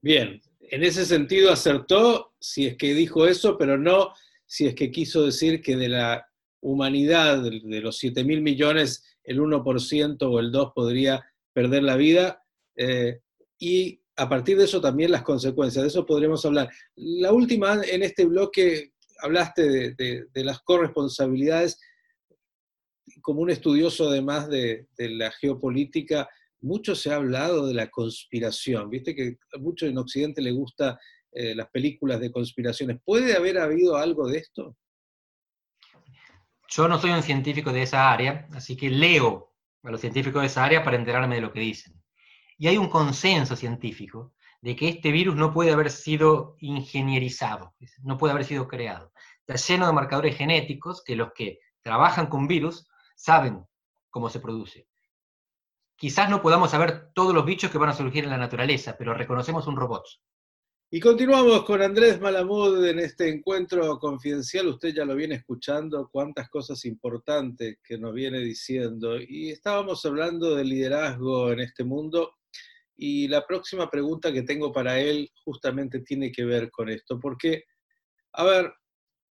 Bien, 0.00 0.40
en 0.60 0.82
ese 0.82 1.04
sentido 1.04 1.52
acertó 1.52 2.34
si 2.40 2.66
es 2.66 2.76
que 2.76 2.94
dijo 2.94 3.26
eso, 3.26 3.56
pero 3.58 3.78
no 3.78 4.12
si 4.46 4.66
es 4.66 4.74
que 4.74 4.90
quiso 4.90 5.24
decir 5.24 5.62
que 5.62 5.76
de 5.76 5.88
la 5.88 6.26
humanidad, 6.60 7.42
de 7.42 7.80
los 7.80 7.98
7 7.98 8.24
mil 8.24 8.40
millones, 8.40 9.04
el 9.22 9.40
1% 9.40 10.22
o 10.22 10.38
el 10.40 10.52
2% 10.52 10.72
podría 10.74 11.24
perder 11.52 11.82
la 11.82 11.96
vida. 11.96 12.42
Eh, 12.76 13.20
y 13.58 14.00
a 14.16 14.28
partir 14.28 14.56
de 14.56 14.64
eso 14.64 14.80
también 14.80 15.10
las 15.10 15.22
consecuencias, 15.22 15.82
de 15.82 15.88
eso 15.88 16.06
podremos 16.06 16.44
hablar. 16.44 16.70
La 16.96 17.32
última, 17.32 17.80
en 17.84 18.02
este 18.02 18.24
bloque, 18.24 18.92
hablaste 19.20 19.94
de, 19.94 20.44
las 20.44 20.60
corresponsabilidades. 20.62 21.80
Como 23.20 23.42
un 23.42 23.50
estudioso 23.50 24.08
además 24.08 24.48
de, 24.48 24.86
la 24.96 25.30
geopolítica, 25.30 26.28
mucho 26.60 26.94
se 26.94 27.12
ha 27.12 27.16
hablado 27.16 27.66
de 27.66 27.74
la 27.74 27.90
conspiración, 27.90 28.88
viste 28.88 29.14
que 29.14 29.36
mucho 29.58 29.86
en 29.86 29.98
Occidente 29.98 30.40
le 30.40 30.52
gusta 30.52 30.98
eh, 31.32 31.54
las 31.54 31.68
películas 31.70 32.20
de 32.20 32.32
conspiraciones. 32.32 33.00
¿Puede 33.04 33.36
haber 33.36 33.58
habido 33.58 33.96
algo 33.96 34.28
de 34.28 34.38
esto? 34.38 34.76
Yo 36.68 36.88
no 36.88 36.98
soy 36.98 37.10
un 37.10 37.22
científico 37.22 37.72
de 37.72 37.82
esa 37.82 38.10
área, 38.10 38.48
así 38.52 38.76
que 38.76 38.88
leo 38.88 39.52
a 39.82 39.90
los 39.90 40.00
científicos 40.00 40.40
de 40.40 40.46
esa 40.46 40.64
área 40.64 40.82
para 40.82 40.96
enterarme 40.96 41.36
de 41.36 41.42
lo 41.42 41.52
que 41.52 41.60
dicen. 41.60 42.02
Y 42.56 42.68
hay 42.68 42.78
un 42.78 42.88
consenso 42.88 43.56
científico 43.56 44.33
de 44.64 44.74
que 44.74 44.88
este 44.88 45.12
virus 45.12 45.36
no 45.36 45.52
puede 45.52 45.72
haber 45.72 45.90
sido 45.90 46.56
ingenierizado, 46.58 47.74
no 48.02 48.16
puede 48.16 48.32
haber 48.32 48.46
sido 48.46 48.66
creado. 48.66 49.12
Está 49.46 49.56
lleno 49.56 49.86
de 49.86 49.92
marcadores 49.92 50.38
genéticos 50.38 51.04
que 51.04 51.16
los 51.16 51.34
que 51.34 51.58
trabajan 51.82 52.28
con 52.28 52.48
virus 52.48 52.88
saben 53.14 53.62
cómo 54.08 54.30
se 54.30 54.40
produce. 54.40 54.88
Quizás 55.96 56.30
no 56.30 56.40
podamos 56.40 56.70
saber 56.70 57.10
todos 57.12 57.34
los 57.34 57.44
bichos 57.44 57.70
que 57.70 57.76
van 57.76 57.90
a 57.90 57.92
surgir 57.92 58.24
en 58.24 58.30
la 58.30 58.38
naturaleza, 58.38 58.96
pero 58.98 59.12
reconocemos 59.12 59.66
un 59.66 59.76
robot. 59.76 60.06
Y 60.90 60.98
continuamos 60.98 61.62
con 61.64 61.82
Andrés 61.82 62.18
Malamud 62.18 62.86
en 62.86 63.00
este 63.00 63.28
encuentro 63.28 63.98
confidencial. 63.98 64.68
Usted 64.68 64.94
ya 64.94 65.04
lo 65.04 65.14
viene 65.14 65.34
escuchando, 65.34 66.08
cuántas 66.10 66.48
cosas 66.48 66.86
importantes 66.86 67.80
que 67.84 67.98
nos 67.98 68.14
viene 68.14 68.38
diciendo. 68.38 69.18
Y 69.20 69.50
estábamos 69.50 70.06
hablando 70.06 70.54
de 70.54 70.64
liderazgo 70.64 71.52
en 71.52 71.60
este 71.60 71.84
mundo. 71.84 72.32
Y 72.96 73.28
la 73.28 73.46
próxima 73.46 73.90
pregunta 73.90 74.32
que 74.32 74.42
tengo 74.42 74.72
para 74.72 75.00
él 75.00 75.30
justamente 75.44 76.00
tiene 76.00 76.30
que 76.30 76.44
ver 76.44 76.70
con 76.70 76.88
esto. 76.88 77.18
Porque, 77.18 77.64
a 78.32 78.44
ver, 78.44 78.72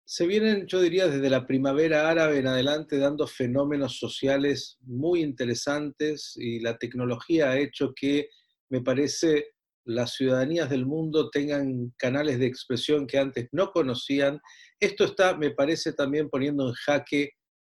se 0.05 0.27
vienen, 0.27 0.67
yo 0.67 0.81
diría, 0.81 1.09
desde 1.09 1.31
la 1.31 1.47
primavera 1.47 2.09
árabe 2.09 2.39
en 2.39 2.47
adelante 2.47 2.99
dando 2.99 3.27
fenómenos 3.27 3.99
sociales 3.99 4.79
muy 4.83 5.21
interesantes 5.21 6.35
y 6.37 6.61
la 6.61 6.79
tecnología 6.79 7.51
ha 7.51 7.59
hecho 7.59 7.93
que, 7.95 8.29
me 8.69 8.83
parece, 8.83 9.49
las 9.85 10.15
ciudadanías 10.15 10.71
del 10.71 10.87
mundo 10.87 11.31
tengan 11.31 11.93
canales 11.97 12.39
de 12.39 12.47
expresión 12.47 13.07
que 13.07 13.19
antes 13.19 13.49
no 13.53 13.71
conocían. 13.73 14.41
Esto 14.79 15.05
está, 15.05 15.37
me 15.37 15.51
parece, 15.51 15.93
también 15.93 16.29
poniendo 16.29 16.69
en 16.69 16.75
jaque 16.75 17.31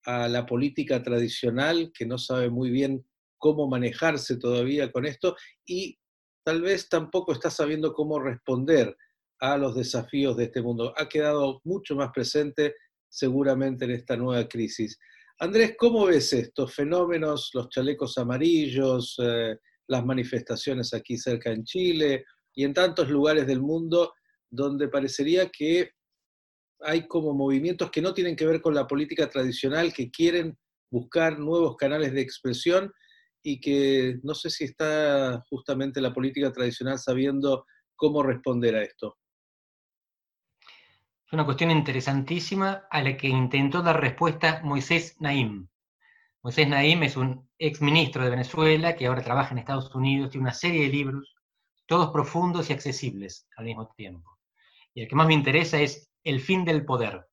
a 0.06 0.28
la 0.28 0.46
política 0.46 1.04
tradicional, 1.04 1.92
que 1.94 2.06
no 2.06 2.18
sabe 2.18 2.50
muy 2.50 2.70
bien 2.70 3.06
cómo 3.42 3.68
manejarse 3.68 4.38
todavía 4.38 4.92
con 4.92 5.06
esto, 5.06 5.36
y 5.66 5.98
tal 6.46 6.62
vez 6.62 6.88
tampoco 6.88 7.34
está 7.34 7.50
sabiendo 7.50 7.92
cómo 7.92 8.20
responder 8.20 8.96
a 9.40 9.58
los 9.58 9.76
desafíos 9.76 10.38
de 10.38 10.46
este 10.46 10.62
mundo. 10.62 10.94
Ha 10.96 11.10
quedado 11.10 11.60
mucho 11.64 11.96
más 11.96 12.12
presente 12.14 12.76
seguramente 13.10 13.86
en 13.86 13.92
esta 13.92 14.16
nueva 14.16 14.48
crisis. 14.48 14.98
Andrés, 15.40 15.74
¿cómo 15.76 16.06
ves 16.06 16.32
estos 16.34 16.74
fenómenos, 16.74 17.50
los 17.56 17.68
chalecos 17.70 18.20
amarillos, 18.20 19.16
eh, 19.20 19.58
las 19.88 20.06
manifestaciones 20.06 20.94
aquí 20.94 21.18
cerca 21.18 21.52
en 21.52 21.64
Chile 21.64 22.26
y 22.54 22.64
en 22.64 22.74
tantos 22.74 23.10
lugares 23.10 23.48
del 23.48 23.60
mundo 23.60 24.14
donde 24.52 24.88
parecería 24.88 25.50
que 25.50 25.90
hay 26.82 27.08
como 27.08 27.34
movimientos 27.34 27.90
que 27.90 28.04
no 28.04 28.14
tienen 28.14 28.36
que 28.36 28.46
ver 28.46 28.62
con 28.62 28.76
la 28.76 28.86
política 28.88 29.28
tradicional, 29.28 29.94
que 29.94 30.12
quieren 30.12 30.56
buscar 30.92 31.40
nuevos 31.40 31.76
canales 31.76 32.14
de 32.14 32.22
expresión 32.22 32.92
y 33.44 33.60
que 33.60 34.20
no 34.24 34.34
sé 34.34 34.50
si 34.50 34.66
está 34.66 35.44
justamente 35.50 36.02
la 36.02 36.14
política 36.14 36.52
tradicional 36.52 37.00
sabiendo 37.00 37.66
cómo 37.96 38.24
responder 38.24 38.76
a 38.76 38.84
esto. 38.84 39.18
Es 41.26 41.34
una 41.34 41.46
cuestión 41.46 41.72
interesantísima 41.72 42.88
a 42.90 43.02
la 43.02 43.16
que 43.16 43.28
intentó 43.28 43.82
dar 43.82 44.02
respuesta 44.02 44.62
Moisés 44.64 45.16
Naim. 45.20 45.68
Moisés 46.44 46.68
Naim 46.68 47.04
es 47.04 47.16
un 47.16 47.50
ex 47.58 47.82
ministro 47.82 48.24
de 48.24 48.32
Venezuela 48.32 48.96
que 48.96 49.08
ahora 49.08 49.24
trabaja 49.24 49.52
en 49.52 49.60
Estados 49.60 49.94
Unidos, 49.96 50.32
tiene 50.32 50.44
una 50.44 50.54
serie 50.54 50.82
de 50.82 50.90
libros, 50.90 51.36
todos 51.86 52.12
profundos 52.12 52.70
y 52.70 52.74
accesibles 52.74 53.48
al 53.56 53.66
mismo 53.66 53.88
tiempo. 53.96 54.40
Y 54.94 55.04
el 55.04 55.08
que 55.08 55.16
más 55.16 55.28
me 55.28 55.34
interesa 55.34 55.80
es 55.80 56.10
El 56.24 56.42
fin 56.42 56.66
del 56.66 56.86
poder, 56.86 57.28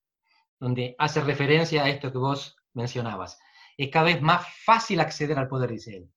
donde 0.59 0.95
hace 0.97 1.21
referencia 1.21 1.83
a 1.83 1.89
esto 1.89 2.11
que 2.11 2.17
vos 2.17 2.55
mencionabas. 2.73 3.37
Es 3.79 3.89
cada 3.89 4.07
vez 4.07 4.21
más 4.21 4.45
fácil 4.65 4.99
acceder 4.99 5.39
al 5.39 5.47
poder, 5.47 5.71
dice 5.71 5.95
él, 5.95 6.11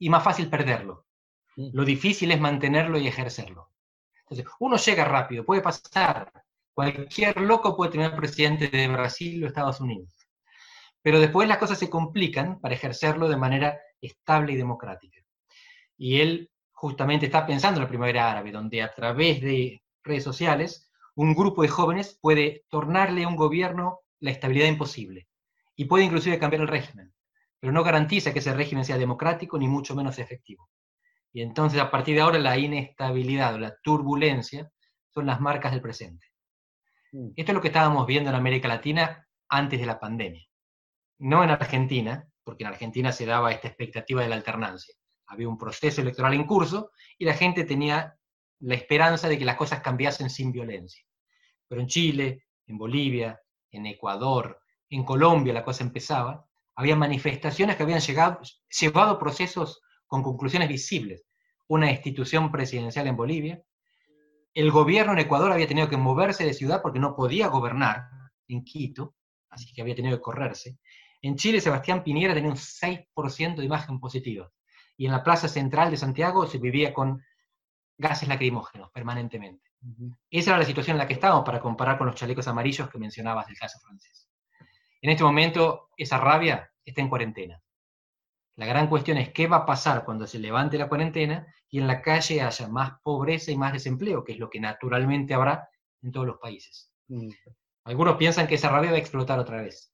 y 0.00 0.10
más 0.10 0.24
fácil 0.24 0.50
perderlo. 0.50 1.06
Mm. 1.56 1.68
Lo 1.72 1.84
difícil 1.84 2.32
es 2.32 2.40
mantenerlo 2.40 2.98
y 2.98 3.06
ejercerlo. 3.06 3.70
Entonces, 4.22 4.46
uno 4.58 4.76
llega 4.76 5.04
rápido, 5.04 5.44
puede 5.44 5.62
pasar 5.62 6.32
Cualquier 6.72 7.40
loco 7.40 7.76
puede 7.76 7.92
tener 7.92 8.16
presidente 8.16 8.66
de 8.66 8.88
Brasil 8.88 9.44
o 9.44 9.46
Estados 9.46 9.80
Unidos. 9.80 10.12
Pero 11.02 11.20
después 11.20 11.46
las 11.46 11.58
cosas 11.58 11.78
se 11.78 11.88
complican 11.88 12.58
para 12.58 12.74
ejercerlo 12.74 13.28
de 13.28 13.36
manera 13.36 13.78
estable 14.00 14.54
y 14.54 14.56
democrática. 14.56 15.20
Y 15.96 16.20
él 16.20 16.50
justamente 16.72 17.26
está 17.26 17.46
pensando 17.46 17.78
en 17.78 17.84
la 17.84 17.88
primavera 17.88 18.28
árabe, 18.28 18.50
donde 18.50 18.82
a 18.82 18.92
través 18.92 19.40
de 19.40 19.84
redes 20.02 20.24
sociales 20.24 20.90
un 21.14 21.32
grupo 21.32 21.62
de 21.62 21.68
jóvenes 21.68 22.18
puede 22.20 22.64
tornarle 22.68 23.22
a 23.22 23.28
un 23.28 23.36
gobierno 23.36 24.00
la 24.18 24.32
estabilidad 24.32 24.66
imposible 24.66 25.28
y 25.76 25.86
puede 25.86 26.04
inclusive 26.04 26.38
cambiar 26.38 26.62
el 26.62 26.68
régimen, 26.68 27.12
pero 27.60 27.72
no 27.72 27.82
garantiza 27.82 28.32
que 28.32 28.38
ese 28.38 28.54
régimen 28.54 28.84
sea 28.84 28.98
democrático 28.98 29.58
ni 29.58 29.68
mucho 29.68 29.94
menos 29.94 30.18
efectivo. 30.18 30.68
Y 31.32 31.42
entonces 31.42 31.80
a 31.80 31.90
partir 31.90 32.14
de 32.14 32.20
ahora 32.20 32.38
la 32.38 32.56
inestabilidad 32.56 33.54
o 33.54 33.58
la 33.58 33.76
turbulencia 33.82 34.70
son 35.12 35.26
las 35.26 35.40
marcas 35.40 35.72
del 35.72 35.80
presente. 35.80 36.26
Mm. 37.12 37.30
Esto 37.36 37.52
es 37.52 37.54
lo 37.54 37.60
que 37.60 37.68
estábamos 37.68 38.06
viendo 38.06 38.30
en 38.30 38.36
América 38.36 38.68
Latina 38.68 39.26
antes 39.48 39.80
de 39.80 39.86
la 39.86 39.98
pandemia. 39.98 40.46
No 41.18 41.42
en 41.42 41.50
Argentina, 41.50 42.28
porque 42.44 42.64
en 42.64 42.68
Argentina 42.68 43.12
se 43.12 43.26
daba 43.26 43.52
esta 43.52 43.68
expectativa 43.68 44.22
de 44.22 44.28
la 44.28 44.36
alternancia. 44.36 44.94
Había 45.26 45.48
un 45.48 45.58
proceso 45.58 46.02
electoral 46.02 46.34
en 46.34 46.44
curso 46.44 46.90
y 47.18 47.24
la 47.24 47.34
gente 47.34 47.64
tenía 47.64 48.16
la 48.60 48.74
esperanza 48.74 49.28
de 49.28 49.38
que 49.38 49.44
las 49.44 49.56
cosas 49.56 49.80
cambiasen 49.80 50.30
sin 50.30 50.52
violencia. 50.52 51.04
Pero 51.66 51.80
en 51.80 51.86
Chile, 51.86 52.44
en 52.66 52.78
Bolivia, 52.78 53.40
en 53.70 53.86
Ecuador, 53.86 54.60
en 54.94 55.04
Colombia 55.04 55.52
la 55.52 55.64
cosa 55.64 55.82
empezaba, 55.82 56.46
había 56.76 56.96
manifestaciones 56.96 57.76
que 57.76 57.82
habían 57.82 58.00
llegado, 58.00 58.40
llevado 58.80 59.18
procesos 59.18 59.80
con 60.06 60.22
conclusiones 60.22 60.68
visibles. 60.68 61.24
Una 61.66 61.90
institución 61.90 62.52
presidencial 62.52 63.06
en 63.06 63.16
Bolivia, 63.16 63.62
el 64.52 64.70
gobierno 64.70 65.12
en 65.12 65.18
Ecuador 65.18 65.50
había 65.50 65.66
tenido 65.66 65.88
que 65.88 65.96
moverse 65.96 66.44
de 66.44 66.54
ciudad 66.54 66.80
porque 66.80 67.00
no 67.00 67.16
podía 67.16 67.48
gobernar 67.48 68.04
en 68.46 68.62
Quito, 68.62 69.16
así 69.50 69.72
que 69.72 69.82
había 69.82 69.96
tenido 69.96 70.16
que 70.16 70.22
correrse. 70.22 70.78
En 71.22 71.36
Chile, 71.36 71.60
Sebastián 71.60 72.04
Piñera 72.04 72.34
tenía 72.34 72.50
un 72.50 72.56
6% 72.56 73.56
de 73.56 73.64
imagen 73.64 73.98
positiva. 73.98 74.50
Y 74.96 75.06
en 75.06 75.12
la 75.12 75.24
plaza 75.24 75.48
central 75.48 75.90
de 75.90 75.96
Santiago 75.96 76.46
se 76.46 76.58
vivía 76.58 76.94
con 76.94 77.20
gases 77.98 78.28
lacrimógenos 78.28 78.90
permanentemente. 78.92 79.70
Esa 80.30 80.50
era 80.50 80.58
la 80.58 80.66
situación 80.66 80.94
en 80.94 80.98
la 80.98 81.08
que 81.08 81.14
estábamos 81.14 81.44
para 81.44 81.60
comparar 81.60 81.98
con 81.98 82.06
los 82.06 82.16
chalecos 82.16 82.46
amarillos 82.46 82.88
que 82.88 82.98
mencionabas 82.98 83.46
del 83.46 83.58
caso 83.58 83.80
francés. 83.80 84.28
En 85.04 85.10
este 85.10 85.22
momento, 85.22 85.90
esa 85.98 86.16
rabia 86.16 86.72
está 86.82 87.02
en 87.02 87.10
cuarentena. 87.10 87.60
La 88.56 88.64
gran 88.64 88.88
cuestión 88.88 89.18
es 89.18 89.34
qué 89.34 89.46
va 89.46 89.58
a 89.58 89.66
pasar 89.66 90.02
cuando 90.02 90.26
se 90.26 90.38
levante 90.38 90.78
la 90.78 90.88
cuarentena 90.88 91.46
y 91.68 91.78
en 91.78 91.86
la 91.86 92.00
calle 92.00 92.40
haya 92.40 92.68
más 92.68 93.02
pobreza 93.02 93.52
y 93.52 93.56
más 93.58 93.74
desempleo, 93.74 94.24
que 94.24 94.32
es 94.32 94.38
lo 94.38 94.48
que 94.48 94.60
naturalmente 94.60 95.34
habrá 95.34 95.68
en 96.00 96.10
todos 96.10 96.26
los 96.26 96.38
países. 96.38 96.90
Mm. 97.08 97.28
Algunos 97.84 98.16
piensan 98.16 98.46
que 98.46 98.54
esa 98.54 98.70
rabia 98.70 98.92
va 98.92 98.96
a 98.96 99.00
explotar 99.00 99.38
otra 99.38 99.60
vez 99.60 99.92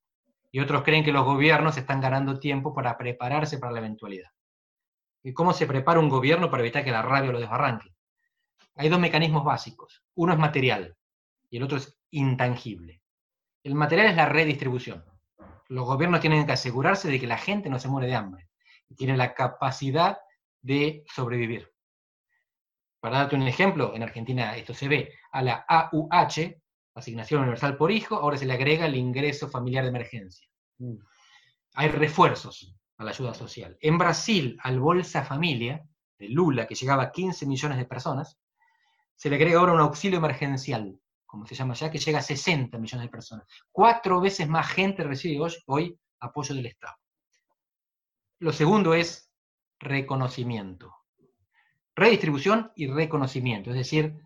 y 0.52 0.60
otros 0.60 0.84
creen 0.84 1.02
que 1.02 1.10
los 1.10 1.24
gobiernos 1.24 1.76
están 1.76 2.00
ganando 2.00 2.38
tiempo 2.38 2.72
para 2.72 2.96
prepararse 2.96 3.58
para 3.58 3.72
la 3.72 3.80
eventualidad. 3.80 4.30
¿Y 5.24 5.32
cómo 5.32 5.52
se 5.52 5.66
prepara 5.66 5.98
un 5.98 6.08
gobierno 6.08 6.52
para 6.52 6.62
evitar 6.62 6.84
que 6.84 6.92
la 6.92 7.02
rabia 7.02 7.32
lo 7.32 7.40
desbarranque? 7.40 7.92
Hay 8.76 8.88
dos 8.88 9.00
mecanismos 9.00 9.42
básicos. 9.42 10.04
Uno 10.14 10.32
es 10.34 10.38
material 10.38 10.96
y 11.50 11.56
el 11.56 11.64
otro 11.64 11.78
es 11.78 11.98
intangible. 12.10 12.99
El 13.62 13.74
material 13.74 14.08
es 14.08 14.16
la 14.16 14.26
redistribución. 14.26 15.04
Los 15.68 15.86
gobiernos 15.86 16.20
tienen 16.20 16.46
que 16.46 16.52
asegurarse 16.52 17.08
de 17.08 17.20
que 17.20 17.26
la 17.26 17.38
gente 17.38 17.68
no 17.68 17.78
se 17.78 17.88
muere 17.88 18.08
de 18.08 18.14
hambre. 18.14 18.48
Y 18.88 18.94
tienen 18.94 19.18
la 19.18 19.34
capacidad 19.34 20.18
de 20.62 21.04
sobrevivir. 21.14 21.70
Para 23.00 23.18
darte 23.18 23.36
un 23.36 23.42
ejemplo, 23.42 23.94
en 23.94 24.02
Argentina 24.02 24.56
esto 24.56 24.74
se 24.74 24.88
ve, 24.88 25.14
a 25.32 25.42
la 25.42 25.64
AUH, 25.68 26.60
Asignación 26.94 27.42
Universal 27.42 27.76
por 27.76 27.90
Hijo, 27.90 28.16
ahora 28.16 28.36
se 28.36 28.46
le 28.46 28.52
agrega 28.52 28.86
el 28.86 28.96
ingreso 28.96 29.48
familiar 29.48 29.84
de 29.84 29.90
emergencia. 29.90 30.46
Mm. 30.78 30.96
Hay 31.74 31.88
refuerzos 31.88 32.76
a 32.98 33.04
la 33.04 33.10
ayuda 33.10 33.32
social. 33.32 33.78
En 33.80 33.96
Brasil, 33.96 34.58
al 34.62 34.80
Bolsa 34.80 35.24
Familia, 35.24 35.86
de 36.18 36.28
Lula, 36.28 36.66
que 36.66 36.74
llegaba 36.74 37.04
a 37.04 37.12
15 37.12 37.46
millones 37.46 37.78
de 37.78 37.86
personas, 37.86 38.38
se 39.14 39.30
le 39.30 39.36
agrega 39.36 39.60
ahora 39.60 39.72
un 39.72 39.80
auxilio 39.80 40.18
emergencial, 40.18 40.98
como 41.30 41.46
se 41.46 41.54
llama 41.54 41.74
ya, 41.74 41.90
que 41.90 41.98
llega 41.98 42.18
a 42.18 42.22
60 42.22 42.76
millones 42.78 43.06
de 43.06 43.10
personas. 43.10 43.46
Cuatro 43.70 44.20
veces 44.20 44.48
más 44.48 44.68
gente 44.68 45.04
recibe 45.04 45.40
hoy, 45.40 45.52
hoy 45.66 45.98
apoyo 46.18 46.54
del 46.56 46.66
Estado. 46.66 46.96
Lo 48.40 48.52
segundo 48.52 48.94
es 48.94 49.30
reconocimiento. 49.78 50.92
Redistribución 51.94 52.72
y 52.74 52.88
reconocimiento, 52.88 53.70
es 53.70 53.76
decir, 53.76 54.18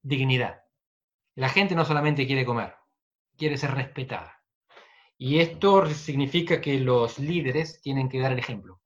dignidad. 0.00 0.62
La 1.34 1.50
gente 1.50 1.74
no 1.74 1.84
solamente 1.84 2.26
quiere 2.26 2.46
comer, 2.46 2.74
quiere 3.36 3.58
ser 3.58 3.74
respetada. 3.74 4.42
Y 5.18 5.40
esto 5.40 5.86
significa 5.90 6.62
que 6.62 6.78
los 6.80 7.18
líderes 7.18 7.82
tienen 7.82 8.08
que 8.08 8.20
dar 8.20 8.32
el 8.32 8.38
ejemplo, 8.38 8.80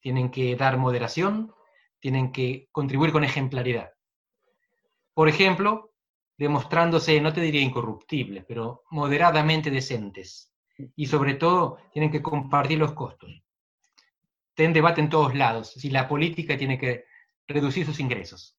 tienen 0.00 0.30
que 0.30 0.56
dar 0.56 0.78
moderación, 0.78 1.52
tienen 2.00 2.32
que 2.32 2.68
contribuir 2.72 3.12
con 3.12 3.22
ejemplaridad. 3.22 3.90
Por 5.12 5.28
ejemplo, 5.28 5.87
demostrándose, 6.38 7.20
no 7.20 7.32
te 7.32 7.40
diría 7.40 7.60
incorruptibles, 7.60 8.44
pero 8.46 8.84
moderadamente 8.90 9.70
decentes. 9.70 10.54
Y 10.94 11.06
sobre 11.06 11.34
todo, 11.34 11.78
tienen 11.92 12.10
que 12.10 12.22
compartir 12.22 12.78
los 12.78 12.92
costos. 12.92 13.42
Ten 14.54 14.72
debate 14.72 15.00
en 15.00 15.08
todos 15.08 15.34
lados, 15.34 15.72
si 15.72 15.90
la 15.90 16.08
política 16.08 16.56
tiene 16.56 16.78
que 16.78 17.04
reducir 17.48 17.84
sus 17.84 17.98
ingresos. 17.98 18.56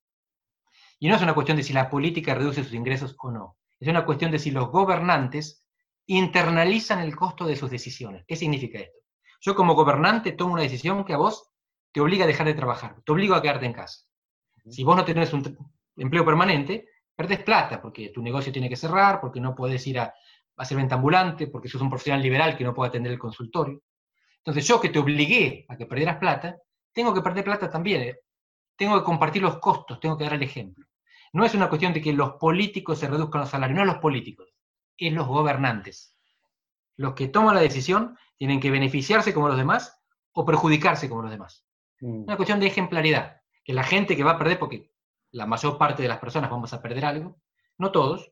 Y 1.00 1.08
no 1.08 1.16
es 1.16 1.22
una 1.22 1.34
cuestión 1.34 1.56
de 1.56 1.64
si 1.64 1.72
la 1.72 1.90
política 1.90 2.36
reduce 2.36 2.64
sus 2.64 2.74
ingresos 2.74 3.16
o 3.20 3.32
no. 3.32 3.58
Es 3.80 3.88
una 3.88 4.06
cuestión 4.06 4.32
de 4.32 4.40
si 4.40 4.52
los 4.52 4.70
gobernantes 4.70 5.66
internalizan 6.06 7.00
el 7.00 7.16
costo 7.16 7.46
de 7.46 7.56
sus 7.56 7.70
decisiones. 7.70 8.26
¿Qué 8.28 8.36
significa 8.36 8.80
esto? 8.80 9.00
Yo 9.40 9.56
como 9.56 9.76
gobernante 9.76 10.34
tomo 10.34 10.54
una 10.54 10.64
decisión 10.64 11.06
que 11.06 11.14
a 11.14 11.18
vos 11.18 11.50
te 11.94 12.02
obliga 12.02 12.26
a 12.26 12.28
dejar 12.28 12.48
de 12.48 12.54
trabajar, 12.56 12.98
te 13.06 13.12
obligo 13.14 13.36
a 13.36 13.42
quedarte 13.42 13.66
en 13.66 13.74
casa. 13.74 14.06
Si 14.70 14.84
vos 14.84 14.98
no 14.98 15.06
tenés 15.06 15.32
un 15.32 15.58
empleo 15.96 16.26
permanente, 16.26 16.90
perdés 17.20 17.44
plata, 17.44 17.82
porque 17.82 18.12
tu 18.12 18.22
negocio 18.22 18.50
tiene 18.50 18.70
que 18.70 18.78
cerrar, 18.78 19.20
porque 19.20 19.42
no 19.42 19.54
podés 19.54 19.86
ir 19.88 20.00
a, 20.00 20.14
hacer 20.56 20.78
venta 20.78 20.96
ambulante, 20.96 21.48
porque 21.48 21.68
sos 21.68 21.82
un 21.82 21.90
profesional 21.90 22.22
liberal 22.22 22.56
que 22.56 22.64
no 22.64 22.74
puede 22.74 22.88
atender 22.88 23.12
el 23.12 23.20
consultorio. 23.20 23.82
Entonces 24.38 24.66
yo 24.66 24.80
que 24.80 24.88
te 24.88 25.00
obligué 25.00 25.66
a 25.68 25.76
que 25.76 25.86
perdieras 25.86 26.16
plata, 26.16 26.56
tengo 26.94 27.14
que 27.14 27.22
perder 27.22 27.44
plata 27.44 27.70
también. 27.70 28.04
¿eh? 28.04 28.20
Tengo 28.78 28.98
que 28.98 29.04
compartir 29.04 29.42
los 29.42 29.58
costos, 29.58 30.00
tengo 30.00 30.18
que 30.18 30.24
dar 30.24 30.36
el 30.36 30.44
ejemplo. 30.44 30.86
No 31.34 31.44
es 31.44 31.54
una 31.54 31.68
cuestión 31.68 31.92
de 31.92 32.02
que 32.02 32.14
los 32.14 32.36
políticos 32.36 33.00
se 33.00 33.10
reduzcan 33.10 33.42
los 33.42 33.50
salarios, 33.50 33.78
no 33.78 33.84
los 33.84 33.98
políticos, 33.98 34.56
es 34.96 35.12
los 35.12 35.28
gobernantes. 35.28 36.16
Los 36.96 37.16
que 37.16 37.28
toman 37.28 37.54
la 37.54 37.62
decisión 37.62 38.18
tienen 38.38 38.62
que 38.62 38.72
beneficiarse 38.72 39.34
como 39.34 39.50
los 39.50 39.58
demás 39.58 40.02
o 40.32 40.46
perjudicarse 40.46 41.10
como 41.10 41.24
los 41.24 41.32
demás. 41.32 41.66
Mm. 42.00 42.24
Una 42.24 42.38
cuestión 42.38 42.62
de 42.62 42.68
ejemplaridad, 42.68 43.42
que 43.66 43.74
la 43.74 43.84
gente 43.84 44.16
que 44.16 44.24
va 44.24 44.32
a 44.32 44.38
perder, 44.38 44.58
porque 44.58 44.90
la 45.32 45.46
mayor 45.46 45.78
parte 45.78 46.02
de 46.02 46.10
las 46.10 46.20
personas 46.20 46.50
vamos 46.50 46.74
a 46.74 46.82
perder 46.82 47.06
algo, 47.06 47.40
no 47.78 47.92
todos, 47.92 48.32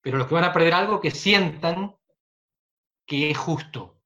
pero 0.00 0.18
los 0.18 0.26
que 0.26 0.34
van 0.34 0.44
a 0.44 0.52
perder 0.52 0.74
algo 0.74 1.00
que 1.00 1.10
sientan 1.10 1.94
que 3.06 3.30
es 3.30 3.38
justo. 3.38 4.00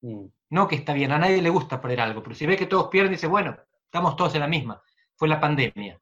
Mm. 0.00 0.26
No 0.50 0.68
que 0.68 0.76
está 0.76 0.94
bien, 0.94 1.12
a 1.12 1.18
nadie 1.18 1.42
le 1.42 1.50
gusta 1.50 1.80
perder 1.80 2.00
algo, 2.00 2.22
pero 2.22 2.34
si 2.34 2.46
ve 2.46 2.56
que 2.56 2.66
todos 2.66 2.88
pierden, 2.88 3.12
dice, 3.12 3.26
bueno, 3.26 3.56
estamos 3.84 4.16
todos 4.16 4.34
en 4.34 4.40
la 4.40 4.48
misma. 4.48 4.82
Fue 5.16 5.28
la 5.28 5.40
pandemia. 5.40 6.00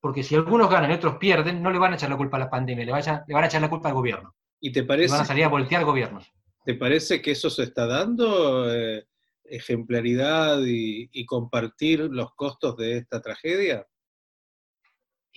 Porque 0.00 0.22
si 0.22 0.36
algunos 0.36 0.70
ganan 0.70 0.90
y 0.90 0.94
otros 0.94 1.16
pierden, 1.16 1.60
no 1.60 1.70
le 1.70 1.78
van 1.78 1.92
a 1.92 1.96
echar 1.96 2.10
la 2.10 2.16
culpa 2.16 2.36
a 2.36 2.40
la 2.40 2.50
pandemia, 2.50 2.84
le, 2.84 2.92
le 3.26 3.34
van 3.34 3.44
a 3.44 3.46
echar 3.46 3.60
la 3.60 3.70
culpa 3.70 3.88
al 3.88 3.94
gobierno. 3.94 4.36
¿Y 4.60 4.70
te 4.70 4.84
parece? 4.84 5.12
van 5.12 5.22
a 5.22 5.24
salir 5.24 5.44
a 5.44 5.48
voltear 5.48 5.84
gobiernos. 5.84 6.32
¿Te 6.64 6.74
parece 6.74 7.20
que 7.20 7.32
eso 7.32 7.50
se 7.50 7.64
está 7.64 7.86
dando? 7.86 8.72
Eh, 8.72 9.08
ejemplaridad 9.50 10.60
y, 10.64 11.24
compartir 11.26 12.00
los 12.00 12.34
costos 12.34 12.76
de 12.76 12.98
esta 12.98 13.20
tragedia? 13.20 13.86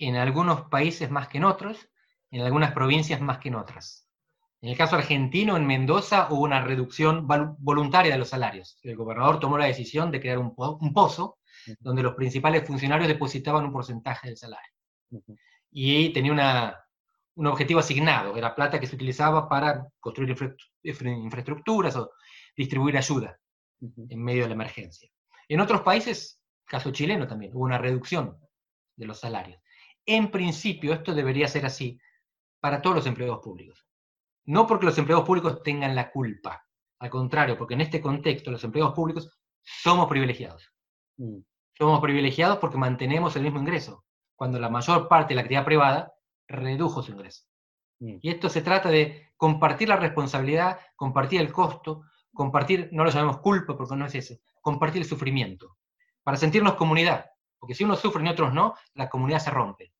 En 0.02 0.16
algunos 0.16 0.62
países 0.62 1.12
más 1.12 1.28
que 1.28 1.38
en 1.38 1.44
otros, 1.44 1.88
en 2.32 2.40
algunas 2.42 2.72
provincias 2.72 3.20
más 3.20 3.38
que 3.38 3.50
en 3.50 3.54
otras. 3.54 4.08
En 4.60 4.70
el 4.70 4.76
caso 4.76 4.96
argentino, 4.96 5.56
en 5.56 5.64
Mendoza, 5.64 6.26
hubo 6.28 6.42
una 6.42 6.60
reducción 6.60 7.28
voluntaria 7.58 8.10
de 8.10 8.18
los 8.18 8.28
salarios. 8.28 8.80
El 8.82 8.96
gobernador 8.96 9.38
tomó 9.38 9.56
la 9.58 9.66
decisión 9.66 10.10
de 10.10 10.20
crear 10.20 10.38
un, 10.38 10.54
un 10.56 10.92
pozo 10.92 11.38
donde 11.78 12.02
los 12.02 12.16
principales 12.16 12.66
funcionarios 12.66 13.06
depositaban 13.06 13.64
un 13.64 13.72
porcentaje 13.72 14.26
del 14.26 14.36
salario. 14.36 14.72
Y 15.70 16.12
tenía 16.12 16.32
una, 16.32 16.84
un 17.36 17.46
objetivo 17.46 17.78
asignado, 17.78 18.36
era 18.36 18.56
plata 18.56 18.80
que 18.80 18.88
se 18.88 18.96
utilizaba 18.96 19.48
para 19.48 19.86
construir 20.00 20.36
infraestructuras 20.82 21.94
o 21.94 22.10
distribuir 22.56 22.96
ayuda 22.96 23.38
en 23.80 24.20
medio 24.20 24.42
de 24.42 24.48
la 24.48 24.54
emergencia. 24.54 25.08
En 25.48 25.60
otros 25.60 25.82
países, 25.82 26.40
caso 26.64 26.90
chileno 26.90 27.28
también, 27.28 27.54
hubo 27.54 27.62
una 27.62 27.78
reducción 27.78 28.36
de 28.96 29.06
los 29.06 29.20
salarios. 29.20 29.62
En 30.06 30.30
principio, 30.30 30.92
esto 30.92 31.14
debería 31.14 31.48
ser 31.48 31.66
así 31.66 32.00
para 32.60 32.80
todos 32.80 32.96
los 32.96 33.06
empleados 33.06 33.40
públicos. 33.40 33.86
No 34.44 34.66
porque 34.66 34.86
los 34.86 34.98
empleados 34.98 35.26
públicos 35.26 35.62
tengan 35.62 35.94
la 35.94 36.10
culpa, 36.10 36.66
al 36.98 37.10
contrario, 37.10 37.56
porque 37.56 37.74
en 37.74 37.82
este 37.82 38.00
contexto 38.00 38.50
los 38.50 38.64
empleados 38.64 38.94
públicos 38.94 39.38
somos 39.62 40.08
privilegiados. 40.08 40.72
Mm. 41.16 41.38
Somos 41.74 42.00
privilegiados 42.00 42.58
porque 42.58 42.78
mantenemos 42.78 43.34
el 43.36 43.42
mismo 43.42 43.60
ingreso, 43.60 44.04
cuando 44.36 44.58
la 44.58 44.68
mayor 44.68 45.08
parte 45.08 45.30
de 45.30 45.36
la 45.36 45.42
actividad 45.42 45.64
privada 45.64 46.12
redujo 46.48 47.02
su 47.02 47.12
ingreso. 47.12 47.44
Mm. 48.00 48.18
Y 48.20 48.30
esto 48.30 48.48
se 48.48 48.62
trata 48.62 48.88
de 48.90 49.32
compartir 49.36 49.88
la 49.88 49.96
responsabilidad, 49.96 50.78
compartir 50.96 51.40
el 51.40 51.52
costo, 51.52 52.04
compartir, 52.32 52.88
no 52.92 53.04
lo 53.04 53.10
llamemos 53.10 53.38
culpa 53.38 53.76
porque 53.76 53.96
no 53.96 54.06
es 54.06 54.14
ese, 54.14 54.40
compartir 54.60 55.02
el 55.02 55.08
sufrimiento, 55.08 55.78
para 56.22 56.36
sentirnos 56.36 56.74
comunidad, 56.74 57.31
porque 57.62 57.76
si 57.76 57.84
unos 57.84 58.00
sufren 58.00 58.26
y 58.26 58.30
otros 58.30 58.52
no, 58.52 58.74
la 58.94 59.08
comunidad 59.08 59.38
se 59.38 59.52
rompe. 59.52 59.92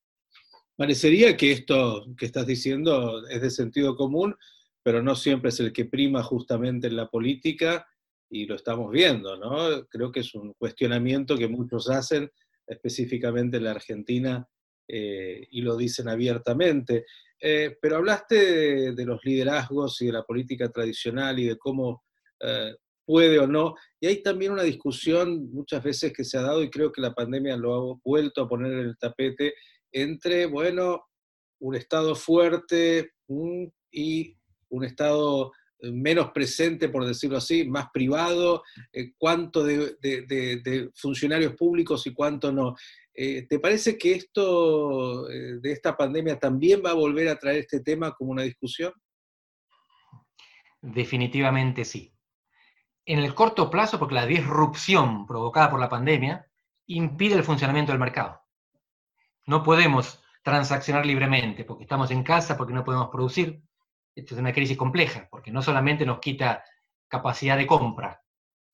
Parecería 0.74 1.36
que 1.36 1.52
esto 1.52 2.06
que 2.18 2.26
estás 2.26 2.44
diciendo 2.44 3.24
es 3.28 3.40
de 3.40 3.50
sentido 3.50 3.94
común, 3.94 4.34
pero 4.82 5.00
no 5.00 5.14
siempre 5.14 5.50
es 5.50 5.60
el 5.60 5.72
que 5.72 5.84
prima 5.84 6.24
justamente 6.24 6.88
en 6.88 6.96
la 6.96 7.08
política 7.08 7.86
y 8.28 8.46
lo 8.46 8.56
estamos 8.56 8.90
viendo, 8.90 9.36
¿no? 9.36 9.86
Creo 9.86 10.10
que 10.10 10.20
es 10.20 10.34
un 10.34 10.54
cuestionamiento 10.54 11.38
que 11.38 11.46
muchos 11.46 11.88
hacen, 11.88 12.28
específicamente 12.66 13.58
en 13.58 13.64
la 13.64 13.70
Argentina, 13.70 14.44
eh, 14.88 15.46
y 15.48 15.62
lo 15.62 15.76
dicen 15.76 16.08
abiertamente. 16.08 17.06
Eh, 17.40 17.76
pero 17.80 17.98
hablaste 17.98 18.92
de, 18.92 19.04
los 19.06 19.24
liderazgos 19.24 20.02
y 20.02 20.06
de 20.06 20.12
la 20.14 20.24
política 20.24 20.68
tradicional 20.68 21.38
y 21.38 21.44
de 21.46 21.58
cómo 21.58 22.02
eh, 22.40 22.74
puede 23.04 23.38
o 23.38 23.46
no, 23.46 23.74
y 24.00 24.06
hay 24.06 24.22
también 24.22 24.52
una 24.52 24.62
discusión 24.62 25.50
muchas 25.52 25.82
veces 25.82 26.12
que 26.12 26.24
se 26.24 26.38
ha 26.38 26.42
dado, 26.42 26.62
y 26.62 26.70
creo 26.70 26.92
que 26.92 27.00
la 27.00 27.14
pandemia 27.14 27.56
lo 27.56 27.74
ha 27.74 28.00
vuelto 28.04 28.42
a 28.42 28.48
poner 28.48 28.72
en 28.72 28.78
el 28.80 28.98
tapete, 28.98 29.54
entre, 29.92 30.46
bueno, 30.46 31.04
un 31.60 31.74
Estado 31.74 32.14
fuerte 32.14 33.12
mm, 33.28 33.64
y 33.92 34.36
un 34.70 34.84
Estado 34.84 35.52
menos 35.90 36.30
presente, 36.30 36.88
por 36.88 37.04
decirlo 37.04 37.38
así, 37.38 37.64
más 37.64 37.86
privado, 37.92 38.62
eh, 38.92 39.12
cuánto 39.18 39.64
de, 39.64 40.90
funcionarios 40.94 41.54
públicos 41.54 42.06
y 42.06 42.12
cuánto 42.12 42.52
no. 42.52 42.76
Eh, 43.14 43.46
¿Te 43.48 43.58
parece 43.58 43.98
que 43.98 44.12
esto 44.12 45.28
eh, 45.28 45.58
de 45.60 45.72
esta 45.72 45.96
pandemia 45.96 46.38
también 46.38 46.82
va 46.84 46.90
a 46.90 46.94
volver 46.94 47.28
a 47.28 47.38
traer 47.38 47.60
este 47.60 47.80
tema 47.80 48.12
como 48.12 48.30
una 48.30 48.42
discusión? 48.42 48.92
Definitivamente 50.80 51.84
sí. 51.84 52.12
En 53.04 53.18
el 53.18 53.34
corto 53.34 53.68
plazo, 53.70 53.98
porque 53.98 54.14
la 54.14 54.26
disrupción 54.26 55.26
provocada 55.26 55.70
por 55.70 55.80
la 55.80 55.88
pandemia 55.88 56.46
impide 56.86 57.34
el 57.34 57.44
funcionamiento 57.44 57.92
del 57.92 57.98
mercado. 57.98 58.42
No 59.46 59.62
podemos 59.62 60.22
transaccionar 60.42 61.04
libremente 61.06 61.64
porque 61.64 61.84
estamos 61.84 62.10
en 62.10 62.22
casa, 62.22 62.56
porque 62.56 62.72
no 62.72 62.84
podemos 62.84 63.08
producir, 63.10 63.62
esta 64.14 64.34
es 64.34 64.40
una 64.40 64.52
crisis 64.52 64.76
compleja, 64.76 65.28
porque 65.30 65.50
no 65.50 65.62
solamente 65.62 66.04
nos 66.04 66.18
quita 66.18 66.64
capacidad 67.08 67.56
de 67.56 67.66
compra 67.66 68.22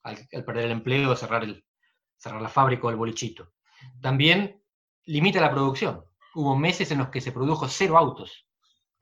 al, 0.03 0.29
perder 0.45 0.67
el 0.67 0.73
empleo, 0.73 1.15
cerrar 1.17 1.45
la 1.45 2.49
fábrica 2.49 2.87
o 2.87 2.91
el 2.91 2.97
bolichito, 2.97 3.53
también 4.01 4.63
limita 5.05 5.41
la 5.41 5.51
producción. 5.51 6.05
Hubo 6.35 6.57
meses 6.57 6.91
en 6.91 6.99
los 6.99 7.09
que 7.09 7.21
se 7.21 7.33
produjo 7.33 7.69
cero 7.69 7.99
autos. 7.99 8.47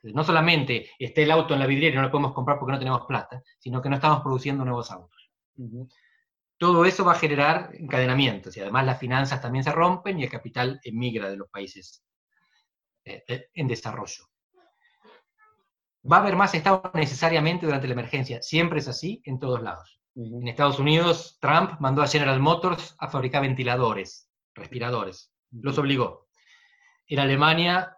No 0.03 0.23
solamente 0.23 0.91
está 0.99 1.21
el 1.23 1.31
auto 1.33 1.55
en 1.55 1.61
la 1.61 1.67
vidriera 1.67 1.95
y 1.95 1.97
no 1.97 2.03
lo 2.03 2.11
podemos 2.11 2.33
comprar 2.33 2.59
porque 2.59 2.73
no 2.73 2.79
tenemos 2.79 3.07
plata, 3.07 3.43
sino 3.59 3.83
que 3.83 3.89
no 3.89 3.97
estamos 3.97 4.23
produciendo 4.23 4.65
nuevos 4.65 4.91
autos. 4.91 5.16
Todo 6.59 6.85
eso 6.85 7.05
va 7.05 7.13
a 7.13 7.19
generar 7.19 7.71
encadenamientos 7.75 8.57
y 8.57 8.61
además 8.61 8.87
las 8.87 8.99
finanzas 8.99 9.41
también 9.43 9.65
se 9.65 9.73
rompen 9.73 10.19
y 10.19 10.25
el 10.25 10.31
capital 10.31 10.81
emigra 10.83 11.29
de 11.29 11.37
los 11.37 11.49
países 11.49 12.03
eh, 13.05 13.23
eh, 13.29 13.51
en 13.55 13.69
desarrollo. 13.69 14.25
va 16.11 16.19
a 16.19 16.21
haber 16.21 16.37
más 16.37 16.55
Estado 16.55 16.91
necesariamente 16.95 17.67
durante 17.67 17.87
la 17.87 17.93
emergencia. 17.93 18.41
Siempre 18.43 18.79
es 18.79 18.89
así 18.89 19.21
en 19.25 19.39
todos 19.39 19.63
lados. 19.63 20.01
En 20.15 20.49
Estados 20.49 20.79
Unidos, 20.79 21.37
Trump 21.41 21.79
mandó 21.79 22.01
a 22.03 22.09
General 22.09 22.41
Motors 22.41 22.97
a 22.99 23.09
fabricar 23.09 23.43
ventiladores, 23.43 24.31
respiradores. 24.55 25.31
Los 25.51 25.77
obligó. 25.77 26.27
En 27.07 27.19
Alemania, 27.19 27.97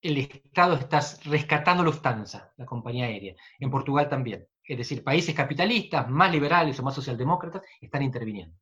el 0.00 0.18
Estado 0.18 0.74
está 0.76 1.00
rescatando 1.24 1.82
Lufthansa, 1.82 2.52
la 2.56 2.64
compañía 2.64 3.06
aérea. 3.06 3.34
En 3.58 3.70
Portugal 3.70 4.08
también. 4.08 4.48
Es 4.68 4.76
decir, 4.76 5.02
países 5.02 5.34
capitalistas, 5.34 6.10
más 6.10 6.30
liberales 6.30 6.78
o 6.78 6.82
más 6.82 6.94
socialdemócratas, 6.94 7.62
están 7.80 8.02
interviniendo. 8.02 8.54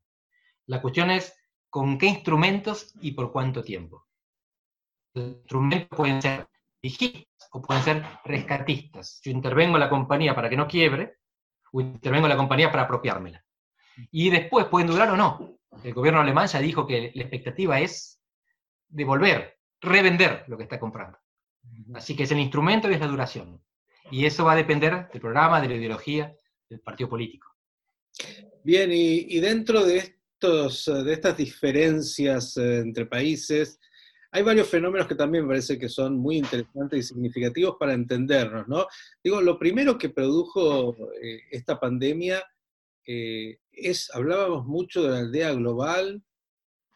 La 0.66 0.80
cuestión 0.80 1.10
es 1.10 1.36
con 1.68 1.98
qué 1.98 2.06
instrumentos 2.06 2.94
y 3.00 3.10
por 3.10 3.32
cuánto 3.32 3.62
tiempo. 3.64 4.06
Los 5.14 5.26
instrumentos 5.26 5.96
pueden 5.96 6.22
ser 6.22 6.48
vigilistas 6.80 7.48
o 7.50 7.60
pueden 7.60 7.82
ser 7.82 8.04
rescatistas. 8.24 9.20
Yo 9.24 9.32
intervengo 9.32 9.76
en 9.76 9.80
la 9.80 9.90
compañía 9.90 10.32
para 10.32 10.48
que 10.48 10.56
no 10.56 10.68
quiebre, 10.68 11.16
o 11.72 11.80
intervengo 11.80 12.26
en 12.26 12.30
la 12.30 12.36
compañía 12.36 12.70
para 12.70 12.84
apropiármela. 12.84 13.44
Y 14.12 14.30
después 14.30 14.66
pueden 14.66 14.86
durar 14.86 15.10
o 15.10 15.16
no. 15.16 15.58
El 15.82 15.92
gobierno 15.92 16.20
alemán 16.20 16.46
ya 16.46 16.60
dijo 16.60 16.86
que 16.86 17.10
la 17.14 17.22
expectativa 17.22 17.80
es 17.80 18.20
devolver, 18.88 19.58
revender 19.80 20.44
lo 20.46 20.56
que 20.56 20.62
está 20.62 20.78
comprando. 20.78 21.18
Así 21.94 22.14
que 22.14 22.22
es 22.22 22.30
el 22.30 22.38
instrumento 22.38 22.88
y 22.88 22.94
es 22.94 23.00
la 23.00 23.08
duración. 23.08 23.60
Y 24.10 24.26
eso 24.26 24.44
va 24.44 24.52
a 24.52 24.56
depender 24.56 25.08
del 25.12 25.20
programa, 25.20 25.60
de 25.60 25.68
la 25.68 25.74
ideología, 25.76 26.34
del 26.68 26.80
partido 26.80 27.08
político. 27.08 27.48
Bien, 28.62 28.90
y, 28.92 29.38
dentro 29.40 29.84
de, 29.84 29.98
estos, 29.98 30.84
de 30.86 31.12
estas 31.12 31.36
diferencias 31.36 32.56
eh, 32.56 32.78
entre 32.78 33.06
países, 33.06 33.78
hay 34.36 34.42
varios 34.42 34.68
fenómenos 34.68 35.06
que 35.06 35.14
también 35.14 35.44
me 35.44 35.48
parece 35.48 35.78
que 35.78 35.88
son 35.88 36.18
muy 36.18 36.36
interesantes 36.36 36.98
y 36.98 37.02
significativos 37.02 37.76
para 37.78 37.94
entendernos, 37.94 38.68
¿no? 38.68 38.86
Digo, 39.22 39.40
lo 39.40 39.58
primero 39.58 39.96
que 39.96 40.10
produjo 40.10 40.94
eh, 41.22 41.40
esta 41.50 41.80
pandemia 41.80 42.42
eh, 43.06 43.58
es, 43.72 44.10
hablábamos 44.12 44.66
mucho 44.66 45.02
de 45.02 45.10
la 45.10 45.18
aldea 45.20 45.52
global, 45.54 46.22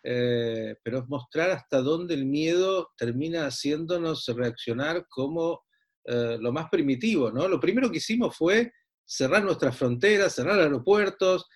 eh, 0.03 0.77
pero 0.83 0.99
es 0.99 1.09
mostrar 1.09 1.51
hasta 1.51 1.81
dónde 1.81 2.15
el 2.15 2.27
miedo 2.27 2.91
termina 2.97 3.47
haciéndonos 3.47 4.27
reaccionar 4.37 5.07
como 5.09 5.63
lo 6.07 6.53
más 6.53 6.69
primitivo, 6.71 7.31
¿no? 7.31 7.49
Lo 7.49 7.61
primero 7.61 7.91
que 7.91 7.99
hicimos 7.99 8.37
fue 8.37 8.73
cerrar 9.05 9.45
nuestras 9.45 9.77
fronteras, 9.77 10.35
cerrar 10.35 10.59
aeropuertos, 10.59 11.47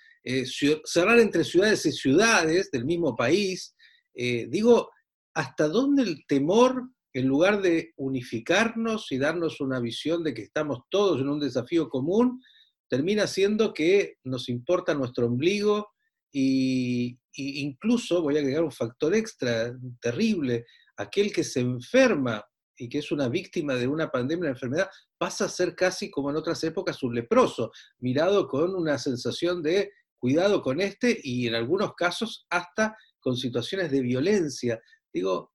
cerrar 0.84 1.18
entre 1.18 1.44
ciudades 1.44 1.84
y 1.86 1.92
ciudades 1.92 2.70
del 2.70 2.84
mismo 2.84 3.14
país. 3.16 3.74
digo, 4.14 4.90
hasta 5.34 5.68
dónde 5.68 6.02
el 6.02 6.24
temor, 6.26 6.90
en 7.12 7.26
lugar 7.26 7.62
de 7.62 7.92
unificarnos 7.96 9.10
y 9.12 9.18
darnos 9.18 9.60
una 9.60 9.80
visión 9.80 10.22
de 10.24 10.34
que 10.34 10.42
estamos 10.42 10.80
todos 10.88 11.20
en 11.20 11.28
un 11.28 11.40
desafío 11.40 11.88
común, 11.88 12.42
termina 12.88 13.26
siendo 13.26 13.72
que 13.72 14.16
nos 14.24 14.48
importa 14.48 14.94
nuestro 14.94 15.26
ombligo 15.26 15.88
e 16.32 17.16
incluso, 17.36 18.22
voy 18.22 18.36
a 18.36 18.40
agregar 18.40 18.64
un 18.64 18.72
factor 18.72 19.14
extra 19.14 19.72
terrible, 20.00 20.64
aquel 20.96 21.32
que 21.32 21.44
se 21.44 21.60
enferma 21.60 22.44
y 22.76 22.88
que 22.88 22.98
es 22.98 23.12
una 23.12 23.28
víctima 23.28 23.74
de 23.74 23.86
una 23.86 24.10
pandemia, 24.10 24.42
una 24.42 24.50
enfermedad, 24.50 24.90
pasa 25.18 25.46
a 25.46 25.48
ser 25.48 25.74
casi 25.74 26.10
como 26.10 26.30
en 26.30 26.36
otras 26.36 26.62
épocas 26.64 27.02
un 27.02 27.14
leproso, 27.14 27.70
mirado 27.98 28.48
con 28.48 28.74
una 28.74 28.98
sensación 28.98 29.62
de 29.62 29.92
cuidado 30.16 30.62
con 30.62 30.80
este 30.80 31.18
y 31.22 31.46
en 31.46 31.54
algunos 31.54 31.94
casos 31.94 32.46
hasta 32.50 32.96
con 33.20 33.36
situaciones 33.36 33.90
de 33.90 34.00
violencia. 34.00 34.80
Digo, 35.12 35.52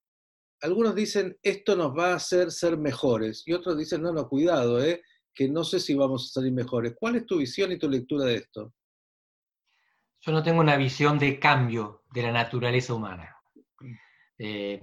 algunos 0.61 0.95
dicen, 0.95 1.37
esto 1.41 1.75
nos 1.75 1.97
va 1.97 2.11
a 2.11 2.15
hacer 2.15 2.51
ser 2.51 2.77
mejores, 2.77 3.43
y 3.45 3.53
otros 3.53 3.77
dicen, 3.77 4.01
no, 4.01 4.11
no, 4.11 4.27
cuidado, 4.27 4.83
eh, 4.83 5.01
que 5.33 5.47
no 5.47 5.63
sé 5.63 5.79
si 5.79 5.93
vamos 5.95 6.25
a 6.25 6.33
salir 6.33 6.51
mejores. 6.51 6.93
¿Cuál 6.99 7.15
es 7.15 7.25
tu 7.25 7.37
visión 7.37 7.71
y 7.71 7.79
tu 7.79 7.89
lectura 7.89 8.25
de 8.25 8.35
esto? 8.35 8.73
Yo 10.21 10.31
no 10.33 10.43
tengo 10.43 10.59
una 10.59 10.75
visión 10.75 11.17
de 11.17 11.39
cambio 11.39 12.03
de 12.13 12.23
la 12.23 12.31
naturaleza 12.31 12.93
humana. 12.93 13.35
Eh, 14.37 14.81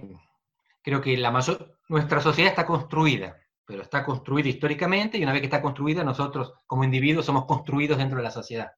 creo 0.81 0.99
que 0.99 1.15
la 1.17 1.31
mayor, 1.31 1.76
nuestra 1.89 2.21
sociedad 2.21 2.51
está 2.51 2.65
construida, 2.65 3.37
pero 3.65 3.81
está 3.81 4.03
construida 4.03 4.49
históricamente 4.49 5.17
y 5.17 5.23
una 5.23 5.31
vez 5.31 5.41
que 5.41 5.47
está 5.47 5.61
construida, 5.61 6.03
nosotros 6.03 6.53
como 6.65 6.83
individuos 6.83 7.25
somos 7.25 7.45
construidos 7.45 7.97
dentro 7.97 8.17
de 8.17 8.23
la 8.23 8.31
sociedad. 8.31 8.71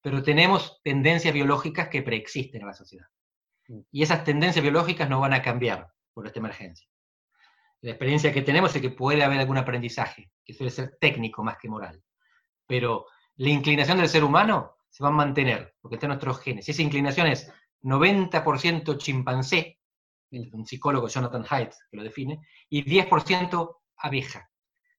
Pero 0.00 0.22
tenemos 0.22 0.80
tendencias 0.82 1.34
biológicas 1.34 1.88
que 1.88 2.02
preexisten 2.02 2.62
en 2.62 2.66
la 2.66 2.74
sociedad. 2.74 3.06
Y 3.92 4.02
esas 4.02 4.24
tendencias 4.24 4.62
biológicas 4.62 5.08
no 5.08 5.20
van 5.20 5.32
a 5.32 5.42
cambiar 5.42 5.92
por 6.12 6.26
esta 6.26 6.40
emergencia. 6.40 6.88
La 7.82 7.90
experiencia 7.90 8.32
que 8.32 8.42
tenemos 8.42 8.74
es 8.74 8.82
que 8.82 8.90
puede 8.90 9.22
haber 9.22 9.40
algún 9.40 9.58
aprendizaje, 9.58 10.30
que 10.44 10.52
suele 10.52 10.70
ser 10.70 10.98
técnico 11.00 11.42
más 11.42 11.56
que 11.58 11.68
moral. 11.68 12.02
Pero 12.66 13.06
la 13.36 13.48
inclinación 13.48 13.98
del 13.98 14.08
ser 14.08 14.24
humano 14.24 14.76
se 14.90 15.02
va 15.02 15.08
a 15.08 15.12
mantener, 15.12 15.74
porque 15.80 15.94
está 15.96 16.06
en 16.06 16.10
nuestros 16.10 16.40
genes. 16.40 16.68
Y 16.68 16.72
esa 16.72 16.82
inclinación 16.82 17.26
es 17.26 17.50
90% 17.82 18.98
chimpancé, 18.98 19.79
un 20.30 20.66
psicólogo 20.66 21.08
Jonathan 21.08 21.44
Haidt 21.48 21.74
que 21.90 21.96
lo 21.96 22.02
define, 22.02 22.46
y 22.68 22.84
10% 22.84 23.76
abeja. 23.96 24.50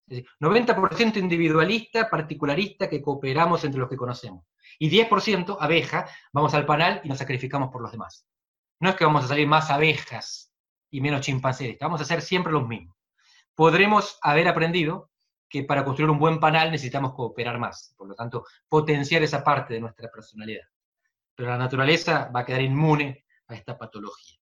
Es 0.07 0.17
decir, 0.17 0.29
90% 0.39 1.17
individualista, 1.17 2.09
particularista, 2.09 2.89
que 2.89 3.01
cooperamos 3.01 3.63
entre 3.63 3.79
los 3.79 3.89
que 3.89 3.97
conocemos. 3.97 4.45
Y 4.77 4.89
10% 4.89 5.57
abeja, 5.59 6.07
vamos 6.33 6.53
al 6.53 6.65
panal 6.65 7.01
y 7.03 7.09
nos 7.09 7.17
sacrificamos 7.17 7.69
por 7.71 7.81
los 7.81 7.91
demás. 7.91 8.27
No 8.79 8.89
es 8.89 8.95
que 8.95 9.05
vamos 9.05 9.25
a 9.25 9.27
salir 9.27 9.47
más 9.47 9.69
abejas 9.69 10.51
y 10.89 11.01
menos 11.01 11.21
chimpancés, 11.21 11.77
vamos 11.79 12.01
a 12.01 12.05
ser 12.05 12.21
siempre 12.21 12.51
los 12.51 12.67
mismos. 12.67 12.97
Podremos 13.55 14.17
haber 14.21 14.47
aprendido 14.47 15.11
que 15.47 15.63
para 15.63 15.83
construir 15.83 16.09
un 16.09 16.17
buen 16.17 16.39
panal 16.39 16.71
necesitamos 16.71 17.13
cooperar 17.13 17.59
más, 17.59 17.93
por 17.97 18.07
lo 18.07 18.15
tanto, 18.15 18.45
potenciar 18.67 19.21
esa 19.21 19.43
parte 19.43 19.73
de 19.73 19.81
nuestra 19.81 20.09
personalidad. 20.09 20.63
Pero 21.35 21.49
la 21.49 21.57
naturaleza 21.57 22.31
va 22.33 22.41
a 22.41 22.45
quedar 22.45 22.61
inmune 22.61 23.25
a 23.47 23.55
esta 23.55 23.77
patología. 23.77 24.40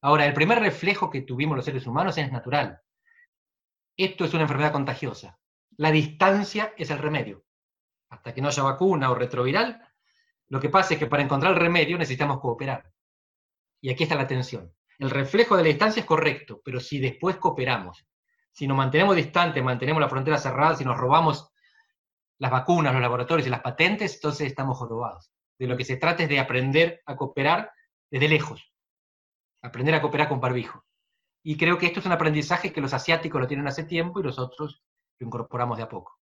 Ahora, 0.00 0.26
el 0.26 0.32
primer 0.32 0.60
reflejo 0.60 1.10
que 1.10 1.22
tuvimos 1.22 1.56
los 1.56 1.64
seres 1.64 1.86
humanos 1.86 2.16
es 2.18 2.30
natural. 2.30 2.80
Esto 3.96 4.24
es 4.24 4.34
una 4.34 4.42
enfermedad 4.42 4.72
contagiosa. 4.72 5.38
La 5.76 5.90
distancia 5.90 6.74
es 6.76 6.90
el 6.90 6.98
remedio. 6.98 7.44
Hasta 8.10 8.32
que 8.32 8.40
no 8.40 8.48
haya 8.48 8.62
vacuna 8.62 9.10
o 9.10 9.14
retroviral, 9.14 9.80
lo 10.48 10.60
que 10.60 10.68
pasa 10.68 10.94
es 10.94 11.00
que 11.00 11.06
para 11.06 11.22
encontrar 11.22 11.52
el 11.52 11.58
remedio 11.58 11.98
necesitamos 11.98 12.40
cooperar. 12.40 12.92
Y 13.80 13.90
aquí 13.90 14.04
está 14.04 14.14
la 14.14 14.26
tensión. 14.26 14.72
El 14.98 15.10
reflejo 15.10 15.56
de 15.56 15.62
la 15.62 15.68
distancia 15.68 16.00
es 16.00 16.06
correcto, 16.06 16.60
pero 16.64 16.78
si 16.80 17.00
después 17.00 17.36
cooperamos, 17.36 18.06
si 18.52 18.68
nos 18.68 18.76
mantenemos 18.76 19.16
distantes, 19.16 19.62
mantenemos 19.64 20.00
la 20.00 20.08
frontera 20.08 20.38
cerrada, 20.38 20.76
si 20.76 20.84
nos 20.84 20.96
robamos 20.96 21.50
las 22.38 22.50
vacunas, 22.50 22.92
los 22.92 23.02
laboratorios 23.02 23.46
y 23.46 23.50
las 23.50 23.62
patentes, 23.62 24.14
entonces 24.14 24.46
estamos 24.46 24.78
robados. 24.80 25.32
De 25.58 25.66
lo 25.66 25.76
que 25.76 25.84
se 25.84 25.96
trata 25.96 26.22
es 26.22 26.28
de 26.28 26.38
aprender 26.38 27.02
a 27.06 27.16
cooperar 27.16 27.72
desde 28.10 28.28
lejos, 28.28 28.73
aprender 29.64 29.94
a 29.94 30.02
cooperar 30.02 30.28
con 30.28 30.40
barbijo. 30.40 30.84
Y 31.42 31.56
creo 31.56 31.78
que 31.78 31.86
esto 31.86 32.00
es 32.00 32.06
un 32.06 32.12
aprendizaje 32.12 32.72
que 32.72 32.80
los 32.80 32.92
asiáticos 32.92 33.40
lo 33.40 33.46
tienen 33.46 33.66
hace 33.66 33.84
tiempo 33.84 34.20
y 34.20 34.22
nosotros 34.22 34.82
lo 35.18 35.26
incorporamos 35.26 35.78
de 35.78 35.84
a 35.84 35.88
poco. 35.88 36.18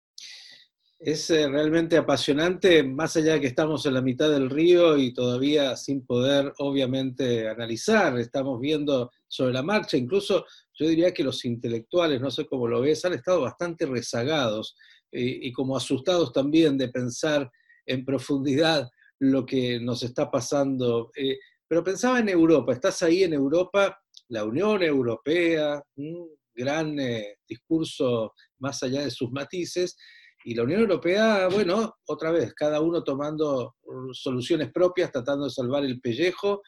Es 0.99 1.31
eh, 1.31 1.49
realmente 1.49 1.97
apasionante, 1.97 2.83
más 2.83 3.17
allá 3.17 3.35
de 3.35 3.41
que 3.41 3.47
estamos 3.47 3.87
en 3.87 3.95
la 3.95 4.03
mitad 4.03 4.29
del 4.29 4.51
río 4.51 4.97
y 4.97 5.15
todavía 5.15 5.77
sin 5.77 6.05
poder, 6.05 6.53
obviamente, 6.59 7.49
analizar, 7.49 8.19
estamos 8.19 8.59
viendo 8.61 9.13
sobre 9.29 9.53
la 9.53 9.63
marcha, 9.63 9.97
incluso 9.97 10.45
yo 10.75 10.89
diría 10.89 11.15
que 11.15 11.23
los 11.23 11.45
intelectuales, 11.45 12.21
no 12.21 12.33
sé 12.33 12.47
cómo 12.47 12.67
lo 12.67 12.81
ves, 12.81 13.05
han 13.05 13.13
estado 13.13 13.43
bastante 13.43 13.87
rezagados 13.87 14.77
y, 15.11 15.53
como 15.53 15.77
asustados 15.77 16.33
también 16.33 16.77
de 16.77 16.89
pensar 16.89 17.51
en 17.87 18.05
profundidad 18.05 18.91
lo 19.21 19.47
que 19.47 19.81
nos 19.81 20.03
está 20.03 20.31
pasando. 20.31 21.11
Eh, 21.17 21.39
pero 21.69 21.85
pensaba 21.85 22.19
en 22.19 22.29
Europa, 22.29 22.73
estás 22.73 23.03
ahí 23.03 23.23
en 23.23 23.35
Europa, 23.35 23.99
la 24.29 24.45
Unión 24.45 24.83
Europea, 24.83 25.83
un 25.97 26.31
gran 26.55 26.99
eh, 26.99 27.37
discurso 27.47 28.33
más 28.59 28.83
allá 28.83 29.03
de 29.03 29.11
sus 29.11 29.31
matices, 29.31 29.97
y 30.45 30.55
la 30.55 30.63
Unión 30.63 30.81
Europea, 30.81 31.49
bueno, 31.49 31.97
otra 32.07 32.31
vez, 32.31 32.55
cada 32.55 32.81
uno 32.81 33.05
tomando 33.05 33.75
soluciones 34.13 34.73
propias, 34.73 35.13
tratando 35.13 35.45
de 35.45 35.51
salvar 35.51 35.85
el 35.85 36.01
pellejo, 36.01 36.63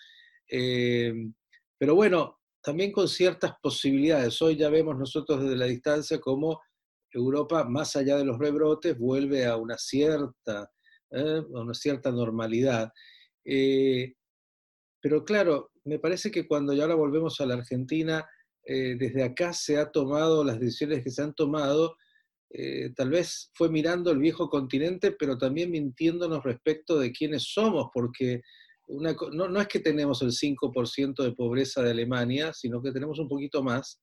eh, 0.51 1.13
pero 1.79 1.95
bueno, 1.95 2.41
también 2.63 2.93
con 2.93 3.09
ciertas 3.09 3.53
posibilidades. 3.63 4.41
Hoy 4.43 4.57
ya 4.57 4.69
vemos 4.69 4.99
nosotros 4.99 5.41
desde 5.41 5.57
la 5.57 5.67
distancia 5.67 6.21
cómo 6.21 6.61
Europa, 7.11 7.65
más 7.65 7.97
allá 7.97 8.17
de 8.17 8.25
los 8.25 8.39
rebrotes, 8.39 8.99
vuelve 8.99 9.47
a 9.47 9.57
una 9.57 9.79
cierta, 9.79 10.71
eh, 11.11 11.43
una 11.49 11.75
cierta 11.75 12.11
normalidad. 12.11 12.93
Pero 15.01 15.25
claro, 15.25 15.71
me 15.85 15.99
parece 15.99 16.31
que 16.31 16.47
cuando 16.47 16.73
ya 16.73 16.83
ahora 16.85 16.95
volvemos 16.95 17.41
a 17.41 17.47
la 17.47 17.55
Argentina, 17.55 18.29
desde 18.63 19.25
acá 19.25 19.53
se 19.53 19.79
han 19.79 19.91
tomado 19.91 20.45
las 20.45 20.61
decisiones 20.61 21.03
que 21.03 21.11
se 21.11 21.23
han 21.23 21.35
tomado, 21.35 21.97
eh, 22.53 22.91
tal 22.97 23.11
vez 23.11 23.51
fue 23.55 23.71
mirando 23.71 24.11
el 24.11 24.19
viejo 24.19 24.51
continente, 24.51 25.13
pero 25.13 25.39
también 25.39 25.71
mintiéndonos 25.71 26.43
respecto 26.43 26.99
de 26.99 27.13
quiénes 27.13 27.45
somos, 27.45 27.91
porque 27.95 28.43
no, 28.89 29.61
es 29.61 29.69
que 29.69 29.79
tenemos 29.79 30.21
el 30.23 30.33
5% 30.33 31.23
de 31.23 31.33
pobreza 31.33 31.81
de 31.81 31.93
Alemania, 31.93 32.53
sino 32.53 32.83
que 32.83 32.91
tenemos 32.91 33.21
un 33.21 33.29
poquito 33.29 33.63
más. 33.63 34.01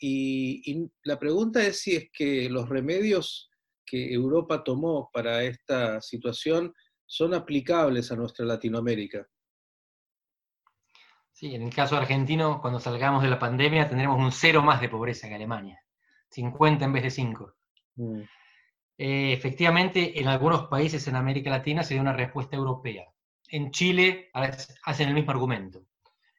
y, 0.00 0.90
la 1.04 1.18
pregunta 1.18 1.64
es 1.64 1.80
si 1.80 1.96
es 1.96 2.08
que 2.12 2.48
los 2.50 2.68
remedios 2.68 3.50
que 3.86 4.12
Europa 4.12 4.62
tomó 4.64 5.10
para 5.12 5.44
esta 5.44 6.00
situación 6.00 6.74
son 7.06 7.34
aplicables 7.34 8.12
a 8.12 8.16
nuestra 8.16 8.44
Latinoamérica. 8.44 9.26
Sí, 11.38 11.54
en 11.54 11.62
el 11.62 11.72
caso 11.72 11.96
argentino, 11.96 12.60
cuando 12.60 12.80
salgamos 12.80 13.22
de 13.22 13.28
la 13.28 13.38
pandemia, 13.38 13.88
tendremos 13.88 14.18
un 14.18 14.32
cero 14.32 14.60
más 14.60 14.80
de 14.80 14.88
pobreza 14.88 15.28
que 15.28 15.36
Alemania. 15.36 15.80
50 16.30 16.84
en 16.84 16.92
vez 16.92 17.04
de 17.04 17.10
5. 17.10 17.54
Mm. 17.94 18.20
Eh, 18.98 19.32
efectivamente, 19.34 20.20
en 20.20 20.26
algunos 20.26 20.66
países 20.66 21.06
en 21.06 21.14
América 21.14 21.48
Latina 21.48 21.84
se 21.84 21.94
dio 21.94 22.00
una 22.00 22.12
respuesta 22.12 22.56
europea. 22.56 23.04
En 23.46 23.70
Chile 23.70 24.30
hacen 24.82 25.08
el 25.10 25.14
mismo 25.14 25.30
argumento. 25.30 25.84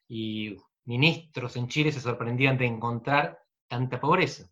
Y 0.06 0.54
ministros 0.84 1.56
en 1.56 1.68
Chile 1.68 1.92
se 1.92 2.00
sorprendían 2.00 2.58
de 2.58 2.66
encontrar 2.66 3.38
tanta 3.68 3.98
pobreza 3.98 4.50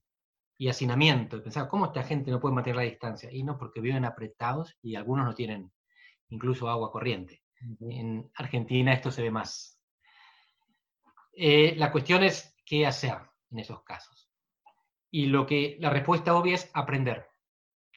y 0.57 0.69
hacinamiento. 0.69 1.37
Y 1.37 1.43
pensaba, 1.43 1.69
¿cómo 1.69 1.85
esta 1.85 2.05
gente 2.05 2.31
no 2.31 2.41
puede 2.41 2.55
mantener 2.55 2.77
la 2.77 2.83
distancia? 2.85 3.31
Y 3.31 3.43
no, 3.43 3.59
porque 3.59 3.83
viven 3.83 4.07
apretados 4.07 4.79
y 4.81 4.95
algunos 4.95 5.27
no 5.27 5.35
tienen 5.35 5.71
incluso 6.31 6.71
agua 6.71 6.91
corriente. 6.91 7.43
En 7.81 8.31
Argentina 8.35 8.95
esto 8.95 9.11
se 9.11 9.21
ve 9.21 9.31
más. 9.31 9.78
Eh, 11.41 11.77
la 11.77 11.93
cuestión 11.93 12.25
es 12.25 12.57
qué 12.67 12.85
hacer 12.85 13.17
en 13.53 13.61
esos 13.61 13.85
casos. 13.85 14.29
Y 15.09 15.27
lo 15.27 15.47
que 15.47 15.77
la 15.79 15.89
respuesta 15.89 16.35
obvia 16.35 16.57
es 16.57 16.69
aprender. 16.75 17.29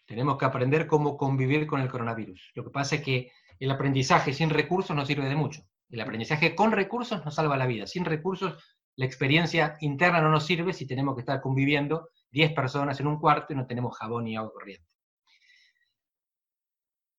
Tenemos 0.06 0.38
que 0.38 0.46
aprender 0.46 0.86
cómo 0.86 1.18
convivir 1.18 1.66
con 1.66 1.82
el 1.82 1.90
coronavirus. 1.90 2.52
Lo 2.54 2.64
que 2.64 2.70
pasa 2.70 2.98
es 2.98 3.02
que 3.02 3.32
el 3.60 3.72
aprendizaje 3.72 4.32
sin 4.32 4.52
recursos 4.52 4.96
no 4.96 5.08
sirve 5.08 5.28
de 5.28 5.36
mucho. 5.36 5.64
El 5.90 6.02
aprendizaje 6.02 6.54
con 6.54 6.72
recursos 6.72 7.26
nos 7.26 7.34
salva 7.34 7.58
la 7.58 7.66
vida. 7.66 7.88
Sin 7.88 8.06
recursos, 8.06 8.64
la 8.96 9.08
experiencia 9.08 9.76
interna 9.82 10.22
no 10.22 10.30
nos 10.30 10.46
sirve 10.46 10.72
si 10.72 10.86
tenemos 10.86 11.16
que 11.16 11.22
estar 11.22 11.42
conviviendo 11.42 12.10
10 12.30 12.54
personas 12.54 13.00
en 13.00 13.08
un 13.08 13.20
cuarto 13.20 13.54
y 13.54 13.56
no 13.56 13.66
tenemos 13.66 13.98
jabón 13.98 14.26
ni 14.26 14.38
agua 14.38 14.54
corriente. 14.54 14.86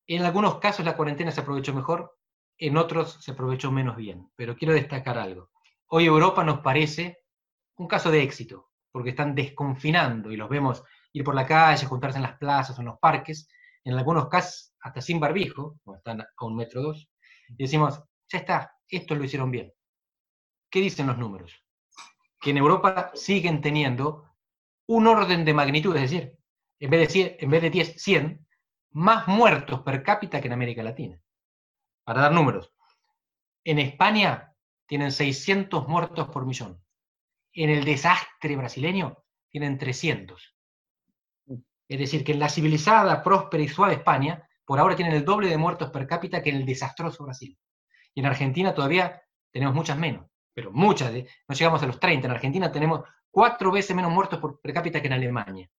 En 0.06 0.24
algunos 0.24 0.60
casos 0.60 0.86
la 0.86 0.96
cuarentena 0.96 1.32
se 1.32 1.40
aprovechó 1.40 1.74
mejor, 1.74 2.16
en 2.58 2.76
otros 2.76 3.18
se 3.24 3.32
aprovechó 3.32 3.72
menos 3.72 3.96
bien. 3.96 4.30
Pero 4.36 4.54
quiero 4.54 4.72
destacar 4.72 5.18
algo. 5.18 5.51
Hoy 5.94 6.06
Europa 6.06 6.42
nos 6.42 6.60
parece 6.60 7.18
un 7.76 7.86
caso 7.86 8.10
de 8.10 8.22
éxito, 8.22 8.70
porque 8.90 9.10
están 9.10 9.34
desconfinando 9.34 10.32
y 10.32 10.38
los 10.38 10.48
vemos 10.48 10.82
ir 11.12 11.22
por 11.22 11.34
la 11.34 11.46
calle, 11.46 11.84
juntarse 11.84 12.16
en 12.16 12.22
las 12.22 12.38
plazas 12.38 12.78
o 12.78 12.80
en 12.80 12.86
los 12.86 12.98
parques, 12.98 13.46
en 13.84 13.98
algunos 13.98 14.30
casos 14.30 14.72
hasta 14.80 15.02
sin 15.02 15.20
barbijo, 15.20 15.78
como 15.84 15.98
están 15.98 16.22
a 16.22 16.44
un 16.46 16.56
metro 16.56 16.80
dos, 16.80 17.10
y 17.46 17.64
decimos, 17.64 18.02
ya 18.26 18.38
está, 18.38 18.74
esto 18.88 19.14
lo 19.14 19.22
hicieron 19.22 19.50
bien. 19.50 19.70
¿Qué 20.70 20.80
dicen 20.80 21.08
los 21.08 21.18
números? 21.18 21.62
Que 22.40 22.52
en 22.52 22.56
Europa 22.56 23.10
siguen 23.12 23.60
teniendo 23.60 24.24
un 24.86 25.06
orden 25.06 25.44
de 25.44 25.52
magnitud, 25.52 25.94
es 25.96 26.10
decir, 26.10 26.38
en 26.80 26.88
vez 26.90 27.00
de, 27.00 27.06
100, 27.10 27.36
en 27.38 27.50
vez 27.50 27.60
de 27.60 27.68
10, 27.68 28.02
100, 28.02 28.46
más 28.92 29.28
muertos 29.28 29.82
per 29.82 30.02
cápita 30.02 30.40
que 30.40 30.46
en 30.46 30.54
América 30.54 30.82
Latina. 30.82 31.20
Para 32.02 32.22
dar 32.22 32.32
números, 32.32 32.72
en 33.62 33.78
España 33.78 34.51
tienen 34.92 35.10
600 35.10 35.88
muertos 35.88 36.28
por 36.28 36.44
millón. 36.44 36.78
En 37.54 37.70
el 37.70 37.82
desastre 37.82 38.56
brasileño 38.56 39.24
tienen 39.48 39.78
300. 39.78 40.54
Es 41.88 41.98
decir, 41.98 42.22
que 42.22 42.32
en 42.32 42.38
la 42.38 42.50
civilizada, 42.50 43.22
próspera 43.22 43.62
y 43.62 43.68
suave 43.68 43.94
España, 43.94 44.46
por 44.66 44.78
ahora 44.78 44.94
tienen 44.94 45.14
el 45.14 45.24
doble 45.24 45.48
de 45.48 45.56
muertos 45.56 45.88
per 45.88 46.06
cápita 46.06 46.42
que 46.42 46.50
en 46.50 46.56
el 46.56 46.66
desastroso 46.66 47.24
Brasil. 47.24 47.58
Y 48.12 48.20
en 48.20 48.26
Argentina 48.26 48.74
todavía 48.74 49.22
tenemos 49.50 49.74
muchas 49.74 49.96
menos, 49.96 50.26
pero 50.52 50.70
muchas, 50.72 51.10
no 51.10 51.54
llegamos 51.54 51.82
a 51.82 51.86
los 51.86 51.98
30. 51.98 52.26
En 52.26 52.32
Argentina 52.34 52.70
tenemos 52.70 53.00
cuatro 53.30 53.72
veces 53.72 53.96
menos 53.96 54.12
muertos 54.12 54.40
por 54.40 54.60
per 54.60 54.74
cápita 54.74 55.00
que 55.00 55.06
en 55.06 55.14
Alemania. 55.14 55.70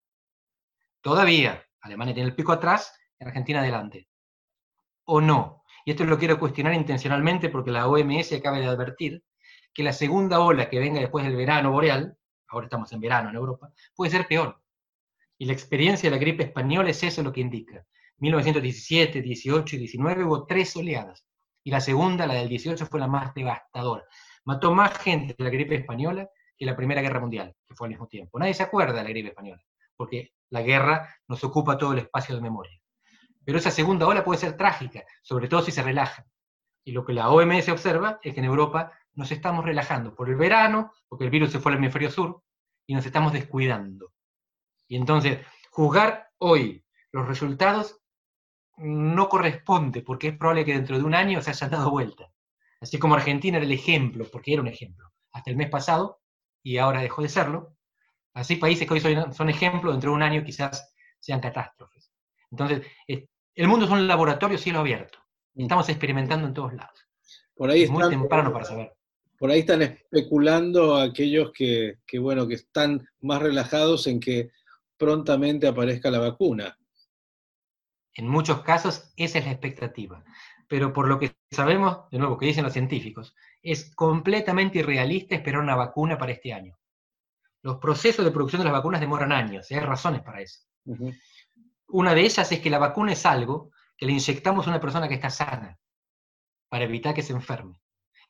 Todavía, 1.01 1.64
Alemania 1.82 2.16
tiene 2.16 2.30
el 2.30 2.36
pico 2.36 2.51
atrás, 2.51 2.91
y 3.20 3.26
Argentina 3.26 3.59
adelante. 3.59 4.09
¿O 5.03 5.22
no? 5.22 5.62
Y 5.86 5.91
esto 5.91 6.03
lo 6.05 6.17
quiero 6.17 6.39
cuestionar 6.39 6.73
intencionalmente 6.73 7.49
porque 7.49 7.71
la 7.71 7.88
OMS 7.88 8.34
acaba 8.34 8.59
de 8.59 8.65
advertir 8.65 9.23
que 9.73 9.84
la 9.84 9.93
segunda 9.93 10.39
ola 10.39 10.69
que 10.69 10.79
venga 10.79 10.99
después 10.99 11.25
del 11.25 11.36
verano 11.36 11.71
boreal, 11.71 12.17
ahora 12.47 12.67
estamos 12.67 12.91
en 12.93 13.01
verano 13.01 13.29
en 13.29 13.36
Europa, 13.36 13.71
puede 13.95 14.11
ser 14.11 14.27
peor. 14.27 14.61
Y 15.38 15.45
la 15.45 15.53
experiencia 15.53 16.09
de 16.09 16.15
la 16.15 16.21
gripe 16.21 16.43
española 16.43 16.89
es 16.89 17.03
eso 17.03 17.23
lo 17.23 17.34
que 17.34 17.41
indica. 17.41 17.86
1917, 18.19 19.21
18 19.21 19.75
y 19.75 19.79
19 19.79 20.23
hubo 20.23 20.45
tres 20.45 20.75
oleadas 20.77 21.25
y 21.63 21.71
la 21.71 21.79
segunda, 21.79 22.27
la 22.27 22.36
del 22.36 22.49
18, 22.49 22.86
fue 22.86 22.99
la 22.99 23.07
más 23.07 23.34
devastadora. 23.34 24.03
Mató 24.45 24.73
más 24.73 24.97
gente 24.97 25.36
la 25.38 25.49
gripe 25.49 25.75
española 25.75 26.29
que 26.57 26.65
la 26.65 26.75
Primera 26.75 27.01
Guerra 27.01 27.21
Mundial, 27.21 27.55
que 27.67 27.75
fue 27.75 27.88
al 27.88 27.91
mismo 27.91 28.07
tiempo. 28.07 28.38
Nadie 28.38 28.53
se 28.53 28.63
acuerda 28.63 28.93
de 28.93 29.03
la 29.03 29.09
gripe 29.09 29.29
española, 29.29 29.63
porque 29.95 30.34
la 30.49 30.61
guerra 30.61 31.15
nos 31.27 31.43
ocupa 31.43 31.77
todo 31.77 31.93
el 31.93 31.99
espacio 31.99 32.36
de 32.36 32.41
memoria. 32.41 32.79
Pero 33.46 33.58
esa 33.58 33.72
segunda 33.72 34.08
ola 34.08 34.24
puede 34.24 34.39
ser 34.39 34.58
trágica, 34.58 35.04
sobre 35.22 35.48
todo 35.48 35.62
si 35.62 35.72
se 35.72 35.84
relaja. 35.84 36.26
Y 36.84 36.91
lo 36.91 37.06
que 37.06 37.14
la 37.14 37.30
OMS 37.30 37.70
observa 37.70 38.20
es 38.22 38.34
que 38.34 38.39
en 38.39 38.46
Europa 38.46 38.91
nos 39.14 39.32
estamos 39.32 39.64
relajando 39.66 40.16
por 40.16 40.30
el 40.30 40.36
verano, 40.36 40.91
porque 41.08 41.26
el 41.26 41.32
virus 41.32 41.52
se 41.52 41.60
fue 41.60 41.72
al 41.72 41.78
hemisferio 41.78 42.10
sur, 42.10 42.44
y 42.86 42.94
nos 42.94 43.06
estamos 43.06 43.32
descuidando. 43.32 44.12
Y 44.88 44.98
entonces, 44.98 45.39
juzgar 45.72 46.30
hoy 46.39 46.86
los 47.12 47.28
resultados 47.28 48.02
no 48.78 49.30
corresponde, 49.30 50.02
porque 50.02 50.30
es 50.30 50.38
probable 50.38 50.66
que 50.66 50.74
dentro 50.74 50.98
de 50.98 51.04
un 51.04 51.16
año 51.16 51.41
se 51.41 51.52
haya 51.52 51.70
dado 51.70 51.91
vuelta. 51.91 52.30
Así 52.82 53.00
como 53.00 53.16
Argentina 53.16 53.58
era 53.58 53.66
el 53.66 53.72
ejemplo, 53.72 54.26
porque 54.32 54.54
era 54.54 54.62
un 54.62 54.68
ejemplo, 54.68 55.12
hasta 55.32 55.52
el 55.52 55.56
mes 55.56 55.70
pasado, 55.70 56.22
y 56.62 56.78
ahora 56.78 57.02
dejó 57.02 57.22
de 57.22 57.30
serlo, 57.30 57.78
así 58.34 58.56
países 58.56 58.88
que 58.88 58.94
hoy 58.94 59.00
son, 59.32 59.50
ejemplos, 59.50 59.94
dentro 59.94 60.12
de 60.12 60.16
un 60.16 60.24
año 60.24 60.44
quizás 60.44 60.94
sean 61.20 61.39
catástrofes. 61.39 62.12
Entonces, 62.52 62.86
el 63.56 63.68
mundo 63.68 63.86
es 63.86 63.91
un 63.91 64.08
laboratorio 64.08 64.58
cielo 64.58 64.80
abierto. 64.80 65.20
Mm. 65.56 65.62
Estamos 65.64 65.89
experimentando 65.89 66.47
en 66.47 66.54
todos 66.54 66.74
lados. 66.74 67.08
Por 67.56 67.70
ahí 67.70 67.84
es 67.84 67.89
muy 67.89 68.10
temprano 68.10 68.51
para 68.51 68.66
saber. 68.66 68.93
Por 69.38 69.51
ahí 69.51 69.60
están 69.60 69.82
especulando 69.82 70.95
aquellos 70.95 71.51
que, 71.51 71.99
que, 72.06 72.20
bueno, 72.20 72.47
que 72.47 72.56
están 72.56 73.06
más 73.22 73.41
relajados 73.41 74.08
en 74.08 74.20
que 74.20 74.51
prontamente 74.97 75.68
aparezca 75.68 76.10
la 76.10 76.20
vacuna. 76.20 76.78
En 78.16 78.28
muchos 78.28 78.62
casos 78.62 79.12
esa 79.18 79.39
es 79.39 79.45
la 79.45 79.51
expectativa. 79.51 80.24
Pero 80.68 80.93
por 80.93 81.08
lo 81.08 81.20
que 81.20 81.36
sabemos, 81.51 82.10
de 82.10 82.20
nuevo, 82.20 82.38
que 82.38 82.45
dicen 82.45 82.64
los 82.64 82.74
científicos, 82.74 83.36
es 83.62 83.93
completamente 83.95 84.80
irrealista 84.80 85.36
esperar 85.36 85.62
una 85.62 85.76
vacuna 85.76 86.18
para 86.18 86.32
este 86.32 86.54
año. 86.54 86.78
Los 87.62 87.78
procesos 87.78 88.26
de 88.26 88.32
producción 88.32 88.62
de 88.62 88.66
las 88.66 88.74
vacunas 88.74 89.01
demoran 89.01 89.32
años, 89.32 89.70
y 89.70 89.76
hay 89.76 89.82
razones 89.82 90.22
para 90.22 90.41
eso. 90.41 90.62
Una 91.88 92.13
de 92.13 92.21
ellas 92.21 92.51
es 92.51 92.59
que 92.59 92.69
la 92.69 92.79
vacuna 92.79 93.13
es 93.13 93.25
algo 93.25 93.71
que 93.97 94.05
le 94.05 94.13
inyectamos 94.13 94.65
a 94.65 94.69
una 94.69 94.79
persona 94.79 95.07
que 95.07 95.15
está 95.15 95.29
sana, 95.29 95.77
para 96.69 96.86
evitar 96.86 97.13
que 97.13 97.21
se 97.21 97.34
enferme. 97.34 97.79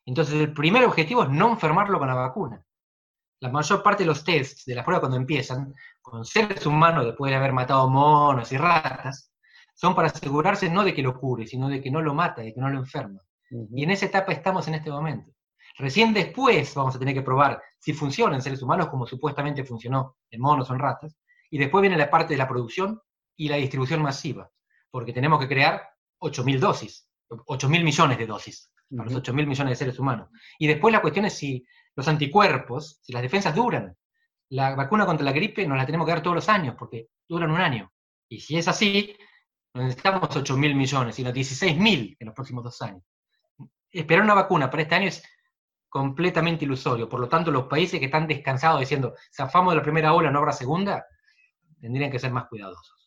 Entonces 0.04 0.34
el 0.34 0.52
primer 0.52 0.84
objetivo 0.84 1.22
es 1.22 1.30
no 1.30 1.50
enfermarlo 1.50 1.98
con 1.98 2.08
la 2.08 2.14
vacuna. 2.14 2.64
La 3.40 3.50
mayor 3.50 3.82
parte 3.82 4.02
de 4.02 4.06
los 4.06 4.24
tests 4.24 4.64
de 4.64 4.74
la 4.74 4.84
prueba 4.84 5.00
cuando 5.00 5.16
empiezan, 5.16 5.74
con 6.02 6.24
seres 6.24 6.64
humanos 6.66 7.04
después 7.06 7.30
de 7.30 7.36
haber 7.36 7.52
matado 7.52 7.88
monos 7.88 8.52
y 8.52 8.56
ratas, 8.56 9.32
son 9.74 9.94
para 9.94 10.08
asegurarse 10.08 10.70
no 10.70 10.84
de 10.84 10.94
que 10.94 11.02
lo 11.02 11.18
cure, 11.18 11.46
sino 11.46 11.68
de 11.68 11.82
que 11.82 11.90
no 11.90 12.00
lo 12.00 12.14
mata, 12.14 12.42
de 12.42 12.54
que 12.54 12.60
no 12.60 12.68
lo 12.68 12.78
enferma. 12.78 13.20
Y 13.50 13.82
en 13.82 13.90
esa 13.90 14.06
etapa 14.06 14.32
estamos 14.32 14.68
en 14.68 14.74
este 14.74 14.90
momento. 14.90 15.32
Recién 15.76 16.14
después 16.14 16.74
vamos 16.74 16.94
a 16.94 16.98
tener 16.98 17.14
que 17.14 17.22
probar 17.22 17.60
si 17.78 17.92
funciona 17.92 18.36
en 18.36 18.42
seres 18.42 18.62
humanos 18.62 18.88
como 18.88 19.06
supuestamente 19.06 19.64
funcionó 19.64 20.16
en 20.30 20.40
monos 20.40 20.70
o 20.70 20.74
en 20.74 20.78
ratas, 20.78 21.16
y 21.50 21.58
después 21.58 21.82
viene 21.82 21.96
la 21.96 22.10
parte 22.10 22.34
de 22.34 22.38
la 22.38 22.48
producción 22.48 23.00
y 23.36 23.48
la 23.48 23.56
distribución 23.56 24.02
masiva, 24.02 24.50
porque 24.90 25.12
tenemos 25.12 25.40
que 25.40 25.48
crear 25.48 25.82
8.000 26.20 26.58
dosis, 26.58 27.08
8.000 27.28 27.84
millones 27.84 28.18
de 28.18 28.26
dosis 28.26 28.70
para 28.96 29.10
los 29.10 29.22
8.000 29.22 29.46
millones 29.46 29.70
de 29.70 29.76
seres 29.76 29.98
humanos. 29.98 30.28
Y 30.58 30.66
después 30.66 30.92
la 30.92 31.00
cuestión 31.00 31.24
es 31.24 31.34
si 31.34 31.66
los 31.96 32.06
anticuerpos, 32.08 33.00
si 33.02 33.12
las 33.12 33.22
defensas 33.22 33.54
duran. 33.54 33.96
La 34.50 34.74
vacuna 34.74 35.06
contra 35.06 35.24
la 35.24 35.32
gripe 35.32 35.66
nos 35.66 35.76
la 35.76 35.86
tenemos 35.86 36.06
que 36.06 36.12
dar 36.12 36.22
todos 36.22 36.36
los 36.36 36.48
años, 36.48 36.76
porque 36.78 37.08
duran 37.28 37.50
un 37.50 37.60
año. 37.60 37.90
Y 38.28 38.40
si 38.40 38.56
es 38.56 38.68
así, 38.68 39.16
necesitamos 39.74 40.34
8 40.34 40.56
mil 40.56 40.74
millones, 40.74 41.16
sino 41.16 41.32
16 41.32 41.76
mil 41.76 42.16
en 42.18 42.26
los 42.26 42.34
próximos 42.34 42.64
dos 42.64 42.80
años. 42.82 43.02
Esperar 43.90 44.24
una 44.24 44.34
vacuna 44.34 44.70
para 44.70 44.82
este 44.82 44.94
año 44.94 45.08
es 45.08 45.22
completamente 45.88 46.64
ilusorio. 46.64 47.08
Por 47.08 47.20
lo 47.20 47.28
tanto, 47.28 47.50
los 47.50 47.64
países 47.64 48.00
que 48.00 48.06
están 48.06 48.26
descansados 48.26 48.80
diciendo, 48.80 49.14
zafamos 49.34 49.72
de 49.72 49.76
la 49.76 49.82
primera 49.82 50.12
ola, 50.12 50.30
no 50.30 50.40
habrá 50.40 50.52
segunda, 50.52 51.06
tendrían 51.80 52.10
que 52.10 52.18
ser 52.18 52.32
más 52.32 52.46
cuidadosos. 52.48 53.03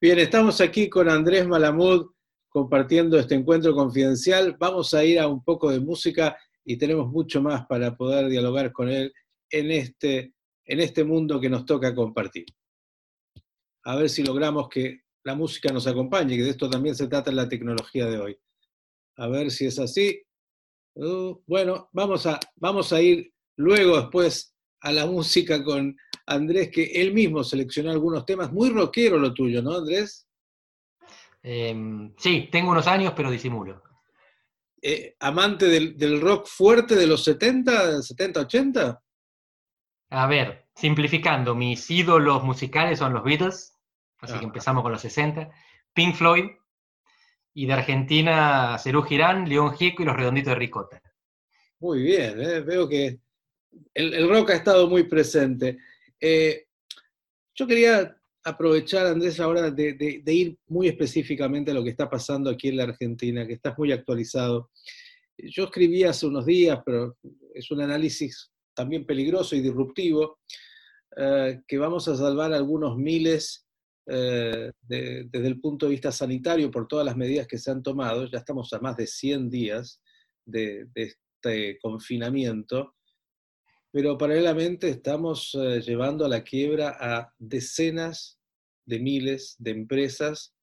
Bien, 0.00 0.18
estamos 0.18 0.60
aquí 0.60 0.88
con 0.88 1.08
Andrés 1.08 1.46
Malamud 1.46 2.10
compartiendo 2.48 3.18
este 3.18 3.34
encuentro 3.34 3.74
confidencial. 3.74 4.56
Vamos 4.58 4.94
a 4.94 5.04
ir 5.04 5.18
a 5.20 5.28
un 5.28 5.44
poco 5.44 5.70
de 5.70 5.80
música 5.80 6.36
y 6.64 6.76
tenemos 6.76 7.08
mucho 7.08 7.42
más 7.42 7.66
para 7.66 7.96
poder 7.96 8.28
dialogar 8.28 8.72
con 8.72 8.88
él 8.88 9.12
en 9.50 9.70
este, 9.70 10.34
en 10.64 10.80
este 10.80 11.04
mundo 11.04 11.40
que 11.40 11.50
nos 11.50 11.64
toca 11.64 11.94
compartir. 11.94 12.46
A 13.84 13.96
ver 13.96 14.08
si 14.08 14.22
logramos 14.22 14.68
que 14.68 15.02
la 15.24 15.34
música 15.34 15.72
nos 15.72 15.86
acompañe, 15.86 16.36
que 16.36 16.44
de 16.44 16.50
esto 16.50 16.68
también 16.68 16.94
se 16.94 17.06
trata 17.06 17.30
en 17.30 17.36
la 17.36 17.48
tecnología 17.48 18.06
de 18.06 18.18
hoy. 18.18 18.38
A 19.16 19.28
ver 19.28 19.50
si 19.50 19.66
es 19.66 19.78
así. 19.78 20.22
Uh, 20.94 21.40
bueno, 21.46 21.88
vamos 21.92 22.26
a, 22.26 22.40
vamos 22.56 22.92
a 22.92 23.00
ir 23.00 23.32
luego, 23.56 24.00
después 24.00 24.54
a 24.80 24.92
la 24.92 25.06
música 25.06 25.62
con 25.62 25.96
Andrés, 26.30 26.70
que 26.70 26.84
él 26.84 27.12
mismo 27.12 27.42
seleccionó 27.42 27.90
algunos 27.90 28.24
temas. 28.24 28.52
Muy 28.52 28.70
rockero 28.70 29.18
lo 29.18 29.34
tuyo, 29.34 29.62
¿no, 29.62 29.74
Andrés? 29.74 30.28
Em, 31.42 32.14
sí, 32.16 32.48
tengo 32.50 32.70
unos 32.70 32.86
años, 32.86 33.12
pero 33.16 33.30
disimulo. 33.30 33.82
Eh, 34.80 35.16
¿Amante 35.20 35.66
del, 35.66 36.20
rock 36.20 36.46
fuerte 36.46 36.94
de 36.94 37.06
los 37.06 37.24
70, 37.24 38.02
70, 38.02 38.40
80? 38.40 39.02
A 40.10 40.26
ver, 40.26 40.68
simplificando, 40.74 41.54
mis 41.54 41.90
ídolos 41.90 42.42
musicales 42.44 42.98
son 42.98 43.12
los 43.12 43.24
Beatles, 43.24 43.76
así 44.20 44.38
que 44.38 44.44
empezamos 44.44 44.82
con 44.82 44.92
los 44.92 45.00
60, 45.00 45.50
Pink 45.92 46.14
Floyd, 46.14 46.44
y 47.52 47.66
de 47.66 47.72
Argentina, 47.72 48.78
Cerú 48.78 49.02
Girán, 49.02 49.48
León 49.48 49.74
Gieco 49.76 50.02
y 50.02 50.06
los 50.06 50.16
Redonditos 50.16 50.52
de 50.52 50.58
Ricota. 50.58 51.02
Muy 51.80 52.02
bien, 52.02 52.40
eh, 52.40 52.60
veo 52.60 52.88
que 52.88 53.20
el, 53.94 54.28
rock 54.28 54.50
ha 54.50 54.54
estado 54.54 54.88
muy 54.88 55.04
presente. 55.04 55.78
Eh, 56.20 56.64
yo 57.54 57.66
quería 57.66 58.16
aprovechar, 58.44 59.06
Andrés, 59.06 59.38
ahora 59.40 59.70
de, 59.70 60.22
ir 60.26 60.58
muy 60.68 60.88
específicamente 60.88 61.70
a 61.70 61.74
lo 61.74 61.84
que 61.84 61.90
está 61.90 62.08
pasando 62.08 62.50
aquí 62.50 62.68
en 62.68 62.76
la 62.76 62.84
Argentina, 62.84 63.46
que 63.46 63.54
estás 63.54 63.76
muy 63.78 63.92
actualizado. 63.92 64.70
Yo 65.36 65.64
escribí 65.64 66.04
hace 66.04 66.26
unos 66.26 66.46
días, 66.46 66.80
pero 66.84 67.16
es 67.54 67.70
un 67.70 67.80
análisis 67.80 68.50
también 68.74 69.04
peligroso 69.04 69.56
y 69.56 69.60
disruptivo, 69.60 70.38
eh, 71.16 71.60
que 71.66 71.78
vamos 71.78 72.08
a 72.08 72.16
salvar 72.16 72.52
algunos 72.52 72.96
miles 72.96 73.66
eh, 74.06 74.72
desde 74.82 75.46
el 75.46 75.60
punto 75.60 75.86
de 75.86 75.92
vista 75.92 76.10
sanitario 76.10 76.70
por 76.70 76.88
todas 76.88 77.06
las 77.06 77.16
medidas 77.16 77.46
que 77.46 77.58
se 77.58 77.70
han 77.70 77.82
tomado. 77.82 78.26
Ya 78.26 78.38
estamos 78.38 78.72
a 78.72 78.80
más 78.80 78.96
de 78.96 79.06
100 79.06 79.50
días 79.50 80.00
de, 80.44 80.88
este 80.94 81.78
confinamiento, 81.80 82.94
pero 83.92 84.16
paralelamente 84.18 84.88
estamos 84.88 85.54
eh, 85.54 85.80
llevando 85.80 86.24
a 86.24 86.28
la 86.28 86.44
quiebra 86.44 86.96
a 87.00 87.34
decenas 87.38 88.38
de 88.86 88.98
miles 88.98 89.56
de 89.58 89.70
empresas 89.70 90.54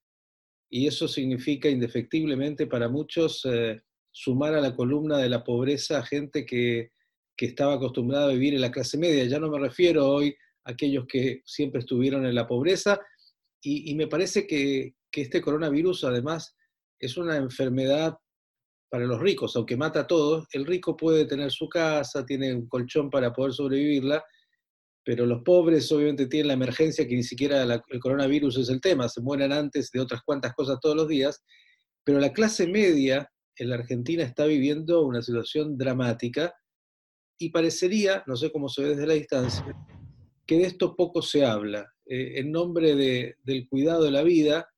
y 0.69 0.87
eso 0.87 1.07
significa 1.07 1.69
indefectiblemente 1.69 2.67
para 2.67 2.89
muchos 2.89 3.47
sumar 4.11 4.53
a 4.53 4.59
la 4.59 4.75
columna 4.75 5.17
de 5.17 5.29
la 5.29 5.43
pobreza 5.43 5.99
a 5.99 6.05
gente 6.05 6.45
que 6.45 6.91
que 7.37 7.45
estaba 7.45 7.75
acostumbrado 7.75 8.29
a 8.29 8.33
vivir 8.33 8.55
en 8.55 8.61
la 8.61 8.71
clase 8.71 8.97
media. 8.97 9.23
Ya 9.25 9.39
no 9.39 9.49
me 9.49 9.59
refiero 9.59 10.09
hoy 10.09 10.35
a 10.65 10.71
aquellos 10.71 11.05
que 11.07 11.43
siempre 11.45 11.79
estuvieron 11.79 12.25
en 12.25 12.33
la 12.33 12.47
pobreza. 12.47 12.99
Y, 13.61 13.93
me 13.95 14.07
parece 14.07 14.47
que, 14.47 14.95
este 15.11 15.41
coronavirus 15.41 16.03
además 16.03 16.55
es 16.99 17.17
una 17.17 17.37
enfermedad 17.37 18.17
para 18.89 19.05
los 19.05 19.19
ricos, 19.19 19.55
aunque 19.55 19.77
mata 19.77 20.01
a 20.01 20.07
todos. 20.07 20.47
El 20.51 20.65
rico 20.65 20.95
puede 20.95 21.25
tener 21.25 21.51
su 21.51 21.67
casa, 21.67 22.25
tiene 22.25 22.53
un 22.53 22.67
colchón 22.67 23.09
para 23.09 23.33
poder 23.33 23.53
sobrevivirla, 23.53 24.23
pero 25.03 25.25
los 25.25 25.41
pobres 25.43 25.91
obviamente 25.91 26.27
tienen 26.27 26.47
la 26.47 26.53
emergencia 26.53 27.07
que 27.07 27.15
ni 27.15 27.23
siquiera 27.23 27.63
el 27.63 27.99
coronavirus 27.99 28.57
es 28.57 28.69
el 28.69 28.81
tema, 28.81 29.07
se 29.07 29.21
mueren 29.21 29.51
antes 29.51 29.89
de 29.91 29.99
otras 29.99 30.21
cuantas 30.23 30.53
cosas 30.53 30.79
todos 30.81 30.95
los 30.95 31.07
días, 31.07 31.43
pero 32.03 32.19
la 32.19 32.33
clase 32.33 32.67
media 32.67 33.29
en 33.57 33.69
la 33.69 33.75
Argentina 33.75 34.23
está 34.23 34.45
viviendo 34.45 35.05
una 35.05 35.21
situación 35.21 35.77
dramática 35.77 36.53
y 37.39 37.49
parecería, 37.49 38.23
no 38.27 38.35
sé 38.35 38.51
cómo 38.51 38.69
se 38.69 38.83
ve 38.83 38.89
desde 38.89 39.07
la 39.07 39.13
distancia, 39.13 39.65
que 40.45 40.57
de 40.57 40.63
esto 40.63 40.95
poco 40.95 41.21
se 41.21 41.45
habla. 41.45 41.85
Eh, 42.05 42.39
en 42.39 42.51
nombre 42.51 42.95
del 43.43 43.67
cuidado 43.69 44.03
de 44.03 44.11
la 44.11 44.23
vida, 44.23 44.69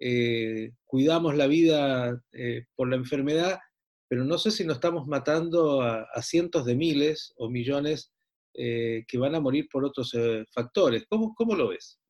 eh, 0.00 0.72
cuidamos 0.86 1.36
la 1.36 1.46
vida 1.46 2.20
eh, 2.32 2.64
por 2.74 2.88
la 2.88 2.96
enfermedad, 2.96 3.60
pero 4.08 4.24
no 4.24 4.38
sé 4.38 4.50
si 4.50 4.64
nos 4.64 4.76
estamos 4.76 5.06
matando 5.06 5.82
a, 5.82 6.06
cientos 6.22 6.64
de 6.64 6.74
miles 6.74 7.32
o 7.36 7.48
millones 7.48 8.12
que 8.52 9.18
van 9.18 9.36
a 9.36 9.40
morir 9.40 9.68
por 9.70 9.84
otros 9.84 10.12
factores. 10.52 11.06
¿Cómo, 11.08 11.34
¿Cómo, 11.36 11.54
lo 11.54 11.68
ves? 11.68 12.00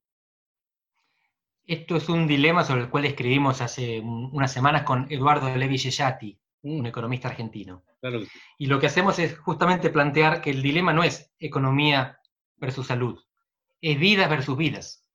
Esto 1.65 1.95
es 1.95 2.09
un 2.09 2.27
dilema 2.27 2.63
sobre 2.63 2.81
el 2.81 2.89
cual 2.89 3.05
escribimos 3.05 3.61
hace 3.61 3.99
unas 3.99 4.51
semanas 4.51 4.83
con 4.83 5.05
Eduardo 5.11 5.55
Levi 5.55 5.77
Yeyati, 5.77 6.37
un 6.63 6.85
economista 6.87 7.27
argentino. 7.27 7.83
Y 8.57 8.65
lo 8.65 8.79
que 8.79 8.87
hacemos 8.87 9.19
es 9.19 9.37
justamente 9.37 9.89
plantear 9.89 10.41
que 10.41 10.49
el 10.49 10.61
dilema 10.61 10.93
no 10.93 11.03
es 11.03 11.31
economía 11.39 12.19
versus 12.57 12.87
salud, 12.87 13.19
es 13.79 13.99
vidas 13.99 14.29
versus 14.29 14.57
vidas. 14.57 15.05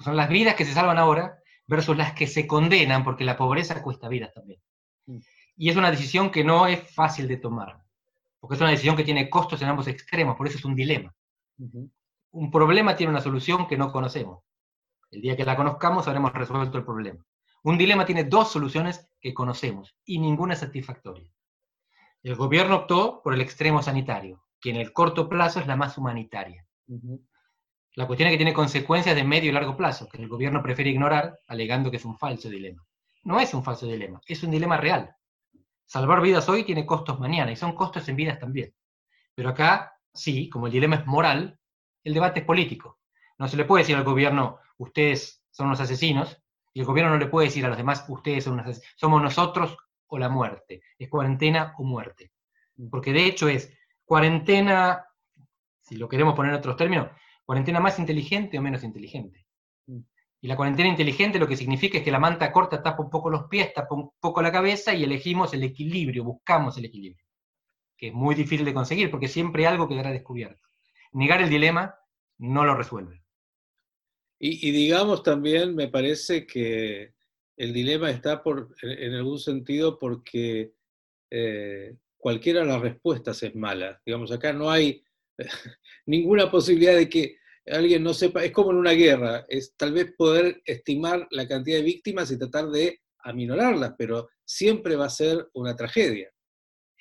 Son 0.00 0.16
las 0.16 0.28
vidas 0.28 0.54
que 0.54 0.64
se 0.64 0.74
salvan 0.74 0.98
ahora 0.98 1.37
versus 1.68 1.96
las 1.96 2.14
que 2.14 2.26
se 2.26 2.46
condenan 2.46 3.04
porque 3.04 3.24
la 3.24 3.36
pobreza 3.36 3.80
cuesta 3.82 4.08
vidas 4.08 4.32
también. 4.34 4.60
Mm. 5.06 5.18
Y 5.56 5.68
es 5.68 5.76
una 5.76 5.90
decisión 5.90 6.30
que 6.30 6.42
no 6.42 6.66
es 6.66 6.90
fácil 6.92 7.28
de 7.28 7.36
tomar, 7.36 7.80
porque 8.40 8.54
es 8.54 8.60
una 8.60 8.70
decisión 8.70 8.96
que 8.96 9.04
tiene 9.04 9.28
costos 9.28 9.60
en 9.62 9.68
ambos 9.68 9.86
extremos, 9.86 10.36
por 10.36 10.46
eso 10.46 10.58
es 10.58 10.64
un 10.64 10.74
dilema. 10.74 11.14
Un 12.30 12.50
problema 12.50 12.96
tiene 12.96 13.10
una 13.10 13.20
solución 13.20 13.66
que 13.66 13.76
no 13.76 13.90
conocemos. 13.90 14.44
El 15.10 15.20
día 15.20 15.36
que 15.36 15.44
la 15.44 15.56
conozcamos 15.56 16.06
habremos 16.06 16.32
resuelto 16.32 16.78
el 16.78 16.84
problema. 16.84 17.24
Un 17.64 17.76
dilema 17.76 18.06
tiene 18.06 18.24
dos 18.24 18.52
soluciones 18.52 19.08
que 19.20 19.34
conocemos 19.34 19.96
y 20.04 20.18
ninguna 20.18 20.54
es 20.54 20.60
satisfactoria. 20.60 21.30
El 22.22 22.36
gobierno 22.36 22.76
optó 22.76 23.20
por 23.22 23.34
el 23.34 23.40
extremo 23.40 23.82
sanitario, 23.82 24.44
que 24.60 24.70
en 24.70 24.76
el 24.76 24.92
corto 24.92 25.28
plazo 25.28 25.60
es 25.60 25.66
la 25.66 25.76
más 25.76 25.98
humanitaria. 25.98 26.64
La 27.98 28.06
cuestión 28.06 28.28
es 28.28 28.34
que 28.34 28.38
tiene 28.38 28.52
consecuencias 28.52 29.16
de 29.16 29.24
medio 29.24 29.50
y 29.50 29.52
largo 29.52 29.76
plazo, 29.76 30.08
que 30.08 30.18
el 30.18 30.28
gobierno 30.28 30.62
prefiere 30.62 30.90
ignorar, 30.92 31.40
alegando 31.48 31.90
que 31.90 31.96
es 31.96 32.04
un 32.04 32.16
falso 32.16 32.48
dilema. 32.48 32.86
No 33.24 33.40
es 33.40 33.52
un 33.54 33.64
falso 33.64 33.86
dilema, 33.86 34.20
es 34.24 34.40
un 34.44 34.52
dilema 34.52 34.76
real. 34.76 35.16
Salvar 35.84 36.20
vidas 36.20 36.48
hoy 36.48 36.62
tiene 36.62 36.86
costos 36.86 37.18
mañana, 37.18 37.50
y 37.50 37.56
son 37.56 37.72
costos 37.74 38.08
en 38.08 38.14
vidas 38.14 38.38
también. 38.38 38.72
Pero 39.34 39.48
acá, 39.48 39.94
sí, 40.14 40.48
como 40.48 40.66
el 40.66 40.72
dilema 40.74 40.94
es 40.94 41.06
moral, 41.06 41.58
el 42.04 42.14
debate 42.14 42.38
es 42.38 42.46
político. 42.46 43.00
No 43.36 43.48
se 43.48 43.56
le 43.56 43.64
puede 43.64 43.82
decir 43.82 43.96
al 43.96 44.04
gobierno, 44.04 44.60
ustedes 44.76 45.42
son 45.50 45.66
unos 45.66 45.80
asesinos, 45.80 46.40
y 46.72 46.78
el 46.78 46.86
gobierno 46.86 47.10
no 47.10 47.18
le 47.18 47.26
puede 47.26 47.48
decir 47.48 47.64
a 47.64 47.68
los 47.68 47.78
demás, 47.78 48.04
ustedes 48.06 48.44
son 48.44 48.52
unos 48.52 48.66
asesinos. 48.66 48.94
Somos 48.96 49.20
nosotros 49.20 49.76
o 50.06 50.18
la 50.18 50.28
muerte, 50.28 50.82
es 50.96 51.08
cuarentena 51.08 51.74
o 51.76 51.82
muerte. 51.82 52.30
Porque 52.92 53.12
de 53.12 53.26
hecho 53.26 53.48
es 53.48 53.76
cuarentena, 54.04 55.04
si 55.80 55.96
lo 55.96 56.08
queremos 56.08 56.36
poner 56.36 56.52
en 56.52 56.58
otros 56.60 56.76
términos, 56.76 57.08
cuarentena 57.48 57.80
más 57.80 57.98
inteligente 57.98 58.58
o 58.58 58.62
menos 58.62 58.84
inteligente. 58.84 59.46
Mm. 59.86 60.00
Y 60.42 60.48
la 60.48 60.54
cuarentena 60.54 60.90
inteligente 60.90 61.38
lo 61.38 61.48
que 61.48 61.56
significa 61.56 61.96
es 61.96 62.04
que 62.04 62.10
la 62.10 62.18
manta 62.20 62.52
corta 62.52 62.82
tapa 62.82 63.02
un 63.02 63.08
poco 63.08 63.30
los 63.30 63.44
pies, 63.48 63.72
tapa 63.72 63.94
un 63.94 64.10
poco 64.20 64.42
la 64.42 64.52
cabeza 64.52 64.92
y 64.92 65.02
elegimos 65.02 65.54
el 65.54 65.62
equilibrio, 65.62 66.24
buscamos 66.24 66.76
el 66.76 66.84
equilibrio, 66.84 67.24
que 67.96 68.08
es 68.08 68.12
muy 68.12 68.34
difícil 68.34 68.66
de 68.66 68.74
conseguir 68.74 69.10
porque 69.10 69.28
siempre 69.28 69.66
algo 69.66 69.88
quedará 69.88 70.12
descubierto. 70.12 70.62
Negar 71.12 71.40
el 71.40 71.48
dilema 71.48 71.94
no 72.36 72.66
lo 72.66 72.74
resuelve. 72.74 73.24
Y, 74.38 74.68
y 74.68 74.70
digamos 74.70 75.22
también, 75.22 75.74
me 75.74 75.88
parece 75.88 76.46
que 76.46 77.14
el 77.56 77.72
dilema 77.72 78.10
está 78.10 78.42
por, 78.42 78.76
en 78.82 79.14
algún 79.14 79.38
sentido 79.38 79.98
porque 79.98 80.74
eh, 81.30 81.96
cualquiera 82.18 82.60
de 82.60 82.66
las 82.66 82.82
respuestas 82.82 83.42
es 83.42 83.54
mala. 83.54 84.02
Digamos, 84.04 84.30
acá 84.32 84.52
no 84.52 84.70
hay 84.70 85.02
ninguna 86.06 86.50
posibilidad 86.50 86.94
de 86.94 87.08
que 87.08 87.37
alguien 87.70 88.02
no 88.02 88.14
sepa, 88.14 88.44
es 88.44 88.52
como 88.52 88.70
en 88.70 88.78
una 88.78 88.92
guerra, 88.92 89.44
es 89.48 89.74
tal 89.76 89.92
vez 89.92 90.12
poder 90.16 90.62
estimar 90.64 91.26
la 91.30 91.46
cantidad 91.46 91.78
de 91.78 91.82
víctimas 91.82 92.30
y 92.30 92.38
tratar 92.38 92.68
de 92.68 93.00
aminorarlas, 93.20 93.94
pero 93.96 94.28
siempre 94.44 94.96
va 94.96 95.06
a 95.06 95.10
ser 95.10 95.48
una 95.54 95.76
tragedia. 95.76 96.30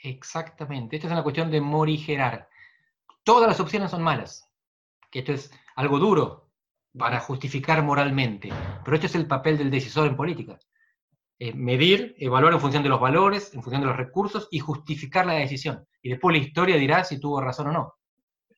Exactamente, 0.04 0.96
esta 0.96 1.08
es 1.08 1.14
una 1.14 1.24
cuestión 1.24 1.50
de 1.50 1.62
morigerar. 1.62 2.48
Todas 3.24 3.48
las 3.48 3.60
opciones 3.60 3.92
son 3.92 4.04
malas, 4.04 4.50
que 5.12 5.20
esto 5.20 5.34
es 5.34 5.52
algo 5.76 6.00
duro, 6.00 6.48
para 6.98 7.20
justificar 7.20 7.84
moralmente. 7.84 8.50
Pero 8.84 8.96
este 8.96 9.08
es 9.08 9.16
el 9.16 9.28
papel 9.28 9.58
del 9.58 9.72
decisor 9.72 10.08
en 10.08 10.16
política. 10.16 10.58
Eh, 11.40 11.54
medir, 11.54 12.16
evaluar 12.18 12.54
en 12.54 12.60
función 12.60 12.84
de 12.84 12.90
los 12.90 13.00
valores, 13.00 13.54
en 13.54 13.62
función 13.62 13.82
de 13.82 13.88
los 13.88 13.98
recursos 13.98 14.48
y 14.50 14.60
justificar 14.60 15.26
la 15.26 15.34
decisión. 15.34 15.86
Y 16.02 16.10
después 16.10 16.36
la 16.36 16.44
historia 16.44 16.78
dirá 16.78 17.04
si 17.04 17.20
tuvo 17.20 17.42
razón 17.42 17.68
o 17.68 17.72
no. 17.72 17.97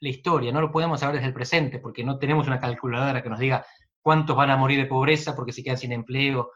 La 0.02 0.10
historia, 0.10 0.52
no 0.52 0.62
lo 0.62 0.72
podemos 0.72 1.00
saber 1.00 1.16
desde 1.16 1.28
el 1.28 1.34
presente 1.34 1.80
porque 1.80 2.04
no 2.04 2.18
tenemos 2.18 2.47
una 2.47 2.60
calculadora 2.60 3.22
que 3.22 3.30
nos 3.30 3.39
diga 3.39 3.66
cuántos 4.02 4.36
van 4.36 4.50
a 4.50 4.58
morir 4.58 4.80
de 4.80 4.86
pobreza 4.86 5.36
porque 5.36 5.52
se 5.52 5.64
quedan 5.64 5.78
sin 5.78 5.91
empleo, 5.91 6.52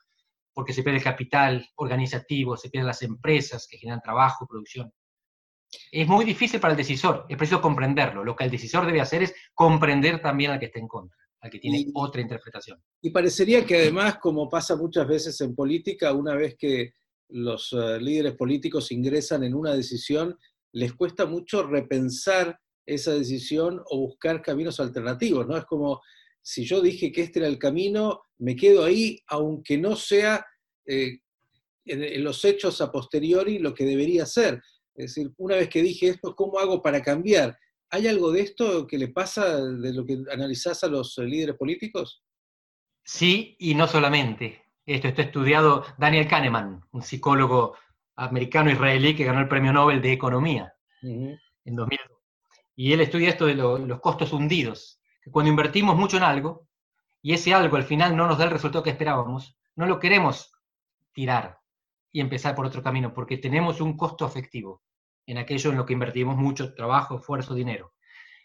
porque 0.53 0.73
se 0.73 0.83
pierde 0.83 0.99
el 0.99 1.03
capital 1.03 1.67
organizativo, 1.75 2.55
se 2.55 2.69
pierden 2.69 2.87
las 2.87 3.01
empresas 3.01 3.67
que 3.69 3.77
generan 3.77 4.01
trabajo 4.01 4.45
y 4.45 4.47
producción. 4.47 4.91
Es 5.91 6.07
muy 6.07 6.23
difícil 6.23 6.59
para 6.59 6.73
el 6.73 6.77
decisor, 6.77 7.25
es 7.27 7.37
preciso 7.37 7.59
comprenderlo. 7.59 8.23
Lo 8.23 8.35
que 8.35 8.43
el 8.43 8.51
decisor 8.51 8.85
debe 8.85 9.01
hacer 9.01 9.23
es 9.23 9.33
comprender 9.53 10.21
también 10.21 10.51
al 10.51 10.59
que 10.59 10.67
está 10.67 10.79
en 10.79 10.87
contra 10.87 11.17
al 11.43 11.51
que 11.51 11.59
tiene 11.59 11.87
otra 11.93 12.21
interpretación. 12.21 12.81
Y 13.01 13.09
parecería 13.09 13.65
que 13.65 13.75
además, 13.75 14.17
como 14.17 14.49
pasa 14.49 14.77
muchas 14.77 15.05
veces 15.05 15.39
en 15.41 15.53
política, 15.53 16.13
una 16.13 16.35
vez 16.35 16.55
que 16.57 16.93
los 17.29 17.73
eh, 17.73 17.99
líderes 17.99 18.35
políticos 18.35 18.91
ingresan 18.93 19.43
en 19.43 19.53
una 19.53 19.73
decisión, 19.73 20.37
les 20.71 20.93
cuesta 20.93 21.25
mucho 21.25 21.63
repensar 21.63 22.57
esa 22.85 23.13
decisión 23.13 23.81
o 23.89 23.99
buscar 23.99 24.41
caminos 24.41 24.79
alternativos, 24.79 25.47
¿no? 25.47 25.57
Es 25.57 25.65
como 25.65 26.01
si 26.41 26.65
yo 26.65 26.81
dije 26.81 27.11
que 27.11 27.21
este 27.21 27.39
era 27.39 27.47
el 27.47 27.57
camino, 27.57 28.23
me 28.39 28.55
quedo 28.55 28.83
ahí, 28.83 29.19
aunque 29.27 29.77
no 29.77 29.95
sea 29.95 30.45
eh, 30.85 31.19
en, 31.85 32.23
los 32.23 32.43
hechos 32.43 32.81
a 32.81 32.91
posteriori 32.91 33.59
lo 33.59 33.73
que 33.73 33.85
debería 33.85 34.25
ser. 34.25 34.61
Es 34.95 35.15
decir, 35.15 35.31
una 35.37 35.55
vez 35.55 35.69
que 35.69 35.81
dije 35.81 36.09
esto, 36.09 36.35
¿cómo 36.35 36.59
hago 36.59 36.81
para 36.81 37.01
cambiar? 37.01 37.57
¿Hay 37.89 38.07
algo 38.07 38.31
de 38.31 38.41
esto 38.41 38.85
que 38.85 38.97
le 38.97 39.07
pasa 39.07 39.63
de 39.63 39.93
lo 39.93 40.05
que 40.05 40.19
analizás 40.31 40.83
a 40.83 40.87
los 40.87 41.17
líderes 41.17 41.55
políticos? 41.55 42.23
Sí, 43.03 43.55
y 43.59 43.75
no 43.75 43.87
solamente. 43.87 44.63
Esto 44.85 45.07
está 45.07 45.21
estudiado 45.21 45.85
Daniel 45.97 46.27
Kahneman, 46.27 46.81
un 46.91 47.01
psicólogo 47.01 47.75
americano-israelí 48.15 49.15
que 49.15 49.23
ganó 49.23 49.39
el 49.39 49.47
premio 49.47 49.71
Nobel 49.71 50.01
de 50.01 50.11
Economía 50.11 50.73
en 51.01 51.75
2002. 51.75 52.12
Y 52.75 52.93
él 52.93 53.01
estudia 53.01 53.29
esto 53.29 53.45
de 53.45 53.55
los 53.55 53.99
costos 53.99 54.33
hundidos, 54.33 54.99
que 55.21 55.31
cuando 55.31 55.49
invertimos 55.49 55.95
mucho 55.95 56.17
en 56.17 56.23
algo, 56.23 56.67
y 57.21 57.33
ese 57.33 57.53
algo 57.53 57.77
al 57.77 57.83
final 57.83 58.15
no 58.15 58.27
nos 58.27 58.37
da 58.37 58.45
el 58.45 58.51
resultado 58.51 58.83
que 58.83 58.89
esperábamos, 58.89 59.57
no 59.75 59.85
lo 59.85 59.99
queremos 59.99 60.51
tirar 61.13 61.59
y 62.11 62.19
empezar 62.19 62.55
por 62.55 62.65
otro 62.65 62.83
camino, 62.83 63.13
porque 63.13 63.37
tenemos 63.37 63.81
un 63.81 63.95
costo 63.95 64.25
afectivo 64.25 64.81
en 65.25 65.37
aquello 65.37 65.71
en 65.71 65.77
lo 65.77 65.85
que 65.85 65.93
invertimos 65.93 66.35
mucho 66.35 66.73
trabajo, 66.73 67.17
esfuerzo, 67.17 67.53
dinero. 67.53 67.93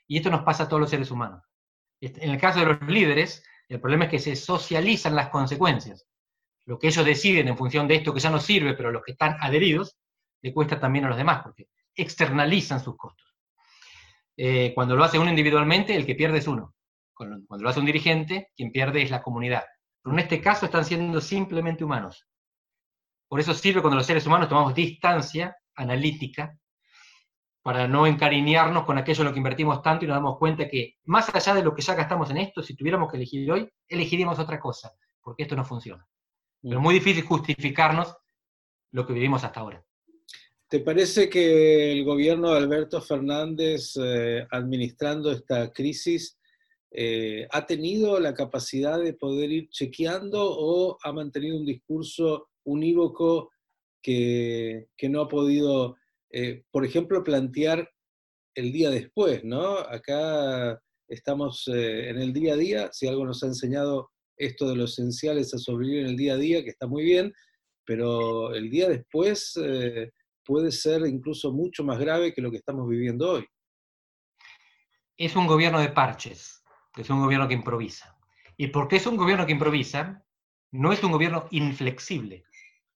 Y 0.07 0.17
esto 0.17 0.31
nos 0.31 0.43
pasa 0.43 0.65
a 0.65 0.69
todos 0.69 0.81
los 0.81 0.91
seres 0.91 1.11
humanos. 1.11 1.43
En 2.01 2.31
el 2.31 2.41
caso 2.41 2.61
de 2.61 2.67
los 2.67 2.83
líderes, 2.83 3.43
el 3.69 3.81
problema 3.81 4.05
es 4.05 4.11
que 4.11 4.19
se 4.19 4.37
socializan 4.37 5.17
las 5.17 5.29
consecuencias. 5.29 6.07
Lo 6.65 6.79
que 6.79 6.89
ellos 6.89 7.05
deciden 7.05 7.49
en 7.49 7.57
función 7.57 7.89
de 7.89 7.97
esto 7.97 8.15
que 8.15 8.21
ya 8.21 8.31
no 8.31 8.39
sirve, 8.39 8.75
pero 8.75 8.93
los 8.93 9.03
que 9.03 9.13
están 9.13 9.37
adheridos, 9.41 9.99
le 10.41 10.53
cuesta 10.53 10.79
también 10.79 11.07
a 11.07 11.09
los 11.09 11.17
demás, 11.17 11.43
porque 11.43 11.69
externalizan 11.95 12.81
sus 12.81 12.97
costos. 12.97 13.28
Eh, 14.41 14.73
cuando 14.73 14.95
lo 14.95 15.03
hace 15.03 15.19
uno 15.19 15.31
individualmente, 15.31 15.97
el 15.97 16.07
que 16.07 16.15
pierde 16.15 16.39
es 16.39 16.47
uno. 16.47 16.73
Cuando, 17.13 17.45
lo 17.59 17.69
hace 17.69 17.81
un 17.81 17.87
dirigente, 17.87 18.53
quien 18.57 18.71
pierde 18.71 19.03
es 19.03 19.11
la 19.11 19.21
comunidad. 19.21 19.65
Pero 20.01 20.15
en 20.15 20.21
este 20.21 20.41
caso 20.41 20.67
están 20.67 20.85
siendo 20.85 21.21
simplemente 21.21 21.83
humanos. 21.83 22.25
Por 23.27 23.41
eso 23.41 23.53
sirve 23.53 23.81
cuando 23.81 23.97
los 23.97 24.07
seres 24.07 24.25
humanos 24.29 24.49
tomamos 24.49 24.77
distancia 24.77 25.57
analítica 25.75 26.57
para 27.63 27.89
no 27.89 28.07
encariñarnos 28.07 28.85
con 28.85 28.97
aquello 28.97 29.23
en 29.23 29.27
lo 29.27 29.33
que 29.33 29.39
invertimos 29.39 29.83
tanto 29.83 30.05
y 30.05 30.09
nos 30.09 30.17
damos 30.17 30.39
cuenta 30.39 30.69
que 30.69 30.95
más 31.07 31.35
allá 31.35 31.55
de 31.55 31.65
lo 31.65 31.75
que 31.75 31.83
ya 31.83 31.95
gastamos 31.95 32.31
en 32.31 32.39
esto, 32.39 32.63
si 32.63 32.77
tuviéramos 32.77 33.11
que 33.11 33.17
elegir 33.17 33.51
hoy, 33.51 33.69
elegiríamos 33.89 34.39
otra 34.39 34.61
cosa, 34.61 34.93
porque 35.21 35.43
esto 35.43 35.57
no 35.57 35.65
funciona. 35.65 36.07
Pero 36.63 36.77
es 36.77 36.83
muy 36.83 36.95
difícil 36.95 37.25
justificarnos 37.25 38.17
lo 38.93 39.05
que 39.05 39.13
vivimos 39.13 39.43
hasta 39.43 39.59
ahora. 39.59 39.85
¿Te 40.71 40.81
parece 40.81 41.31
que 41.31 41.93
el 41.93 42.05
gobierno 42.05 42.53
de 42.53 42.59
Alberto 42.59 43.01
Fernández, 43.01 43.95
eh, 43.97 44.47
administrando 44.51 45.33
esta 45.33 45.73
crisis, 45.73 46.39
eh, 46.91 47.49
ha 47.51 47.65
tenido 47.65 48.21
la 48.21 48.35
capacidad 48.35 49.01
de 49.01 49.15
poder 49.15 49.51
ir 49.51 49.71
chequeando 49.71 50.39
o 50.43 50.99
ha 51.03 51.11
mantenido 51.11 51.57
un 51.57 51.65
discurso 51.65 52.51
unívoco 52.65 53.51
que, 54.03 54.89
no 55.09 55.23
ha 55.23 55.29
podido, 55.29 55.97
eh, 56.31 56.65
por 56.71 56.85
ejemplo, 56.85 57.25
plantear 57.25 57.91
el 58.55 58.71
día 58.71 58.91
después, 58.91 59.45
¿no? 59.45 59.79
Acá 59.79 60.83
estamos 61.09 61.67
en 61.69 62.19
el 62.19 62.35
día 62.35 62.53
a 62.53 62.57
día, 62.59 62.91
si 62.93 63.09
algo 63.09 63.25
nos 63.25 63.43
ha 63.43 63.47
enseñado 63.47 64.11
esto 64.37 64.69
de 64.69 64.77
lo 64.77 64.85
esencial 64.85 65.39
es 65.39 65.55
a 65.55 65.59
sobrevivir 65.59 66.01
en 66.01 66.09
el 66.09 66.17
día 66.17 66.35
a 66.35 66.37
día, 66.37 66.63
que 66.63 66.71
está 66.71 66.87
muy 66.87 67.05
bien, 67.05 67.33
pero 67.87 68.55
el 68.55 68.69
día 68.69 68.91
después 68.91 69.59
puede 70.49 70.73
ser 70.73 71.03
incluso 71.07 71.53
mucho 71.53 71.85
más 71.85 71.99
grave 71.99 72.33
que 72.33 72.41
lo 72.41 72.51
que 72.51 72.57
estamos 72.57 72.89
viviendo 72.89 73.33
hoy. 73.33 73.47
Es 75.15 75.37
un 75.37 75.47
gobierno 75.47 75.79
de 75.79 75.91
parches, 75.91 76.65
es 76.97 77.11
un 77.11 77.21
gobierno 77.21 77.47
que 77.47 77.53
improvisa. 77.53 78.19
Y 78.57 78.69
porque 78.69 78.97
es 78.97 79.07
un 79.07 79.19
gobierno 79.19 79.45
que 79.45 79.53
improvisa, 79.53 80.25
no 80.73 80.91
es 80.91 81.05
un 81.05 81.13
gobierno 81.13 81.49
inflexible. 81.51 82.45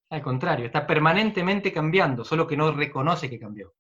Al 0.09 0.23
contrario, 0.23 0.65
está 0.65 0.87
permanentemente 0.87 1.75
cambiando, 1.75 2.25
solo 2.25 2.47
que 2.47 2.57
no 2.57 2.73
reconoce 2.73 3.29
que 3.29 3.39
cambió. 3.39 3.75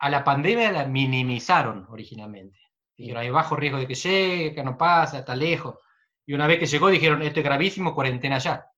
A 0.00 0.10
la 0.10 0.24
pandemia 0.24 0.72
la 0.72 0.86
minimizaron 0.86 1.86
originalmente. 1.88 2.58
Dijeron, 2.96 3.22
hay 3.22 3.30
bajo 3.30 3.54
riesgo 3.54 3.78
de 3.78 3.86
que 3.86 3.94
llegue, 3.94 4.54
que 4.56 4.64
no 4.64 4.76
pasa, 4.76 5.20
está 5.20 5.36
lejos. 5.36 5.76
Y 6.26 6.34
una 6.34 6.48
vez 6.48 6.58
que 6.58 6.66
llegó 6.66 6.88
dijeron, 6.88 7.22
esto 7.22 7.38
es 7.38 7.44
gravísimo, 7.44 7.94
cuarentena 7.94 8.38
ya 8.38 8.68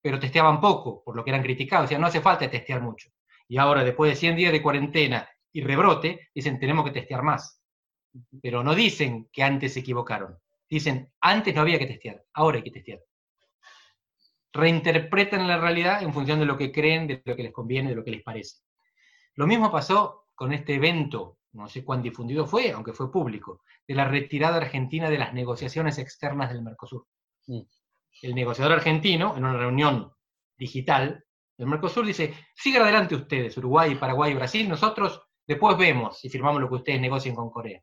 pero 0.00 0.18
testeaban 0.18 0.60
poco, 0.60 1.02
por 1.04 1.16
lo 1.16 1.24
que 1.24 1.30
eran 1.30 1.42
criticados. 1.42 1.86
O 1.86 1.88
sea, 1.88 1.98
no 1.98 2.06
hace 2.06 2.20
falta 2.20 2.48
testear 2.50 2.80
mucho. 2.80 3.10
Y 3.48 3.58
ahora, 3.58 3.84
después 3.84 4.10
de 4.10 4.16
100 4.16 4.36
días 4.36 4.52
de 4.52 4.62
cuarentena 4.62 5.28
y 5.52 5.62
rebrote, 5.62 6.28
dicen, 6.34 6.58
tenemos 6.58 6.84
que 6.84 6.92
testear 6.92 7.22
más. 7.22 7.60
Pero 8.42 8.62
no 8.62 8.74
dicen 8.74 9.28
que 9.32 9.42
antes 9.42 9.74
se 9.74 9.80
equivocaron. 9.80 10.38
Dicen, 10.68 11.12
antes 11.20 11.54
no 11.54 11.62
había 11.62 11.78
que 11.78 11.86
testear, 11.86 12.22
ahora 12.34 12.58
hay 12.58 12.62
que 12.62 12.70
testear. 12.70 13.00
Reinterpretan 14.52 15.46
la 15.46 15.58
realidad 15.58 16.02
en 16.02 16.12
función 16.12 16.38
de 16.38 16.46
lo 16.46 16.56
que 16.56 16.72
creen, 16.72 17.06
de 17.06 17.22
lo 17.24 17.36
que 17.36 17.42
les 17.42 17.52
conviene, 17.52 17.90
de 17.90 17.96
lo 17.96 18.04
que 18.04 18.10
les 18.10 18.22
parece. 18.22 18.58
Lo 19.34 19.46
mismo 19.46 19.70
pasó 19.70 20.26
con 20.34 20.52
este 20.52 20.74
evento, 20.74 21.38
no 21.52 21.68
sé 21.68 21.84
cuán 21.84 22.02
difundido 22.02 22.46
fue, 22.46 22.72
aunque 22.72 22.92
fue 22.92 23.10
público, 23.10 23.62
de 23.86 23.94
la 23.94 24.06
retirada 24.06 24.58
argentina 24.58 25.08
de 25.08 25.18
las 25.18 25.32
negociaciones 25.32 25.98
externas 25.98 26.50
del 26.50 26.62
Mercosur. 26.62 27.06
Mm 27.46 27.62
el 28.22 28.34
negociador 28.34 28.72
argentino, 28.72 29.36
en 29.36 29.44
una 29.44 29.56
reunión 29.56 30.12
digital 30.56 31.24
del 31.56 31.68
Mercosur, 31.68 32.04
dice, 32.04 32.34
sigan 32.54 32.82
adelante 32.82 33.14
ustedes, 33.14 33.56
Uruguay, 33.56 33.94
Paraguay 33.94 34.32
y 34.32 34.34
Brasil, 34.34 34.68
nosotros 34.68 35.22
después 35.46 35.76
vemos 35.76 36.20
si 36.20 36.28
firmamos 36.28 36.60
lo 36.60 36.68
que 36.68 36.76
ustedes 36.76 37.00
negocien 37.00 37.34
con 37.34 37.50
Corea. 37.50 37.82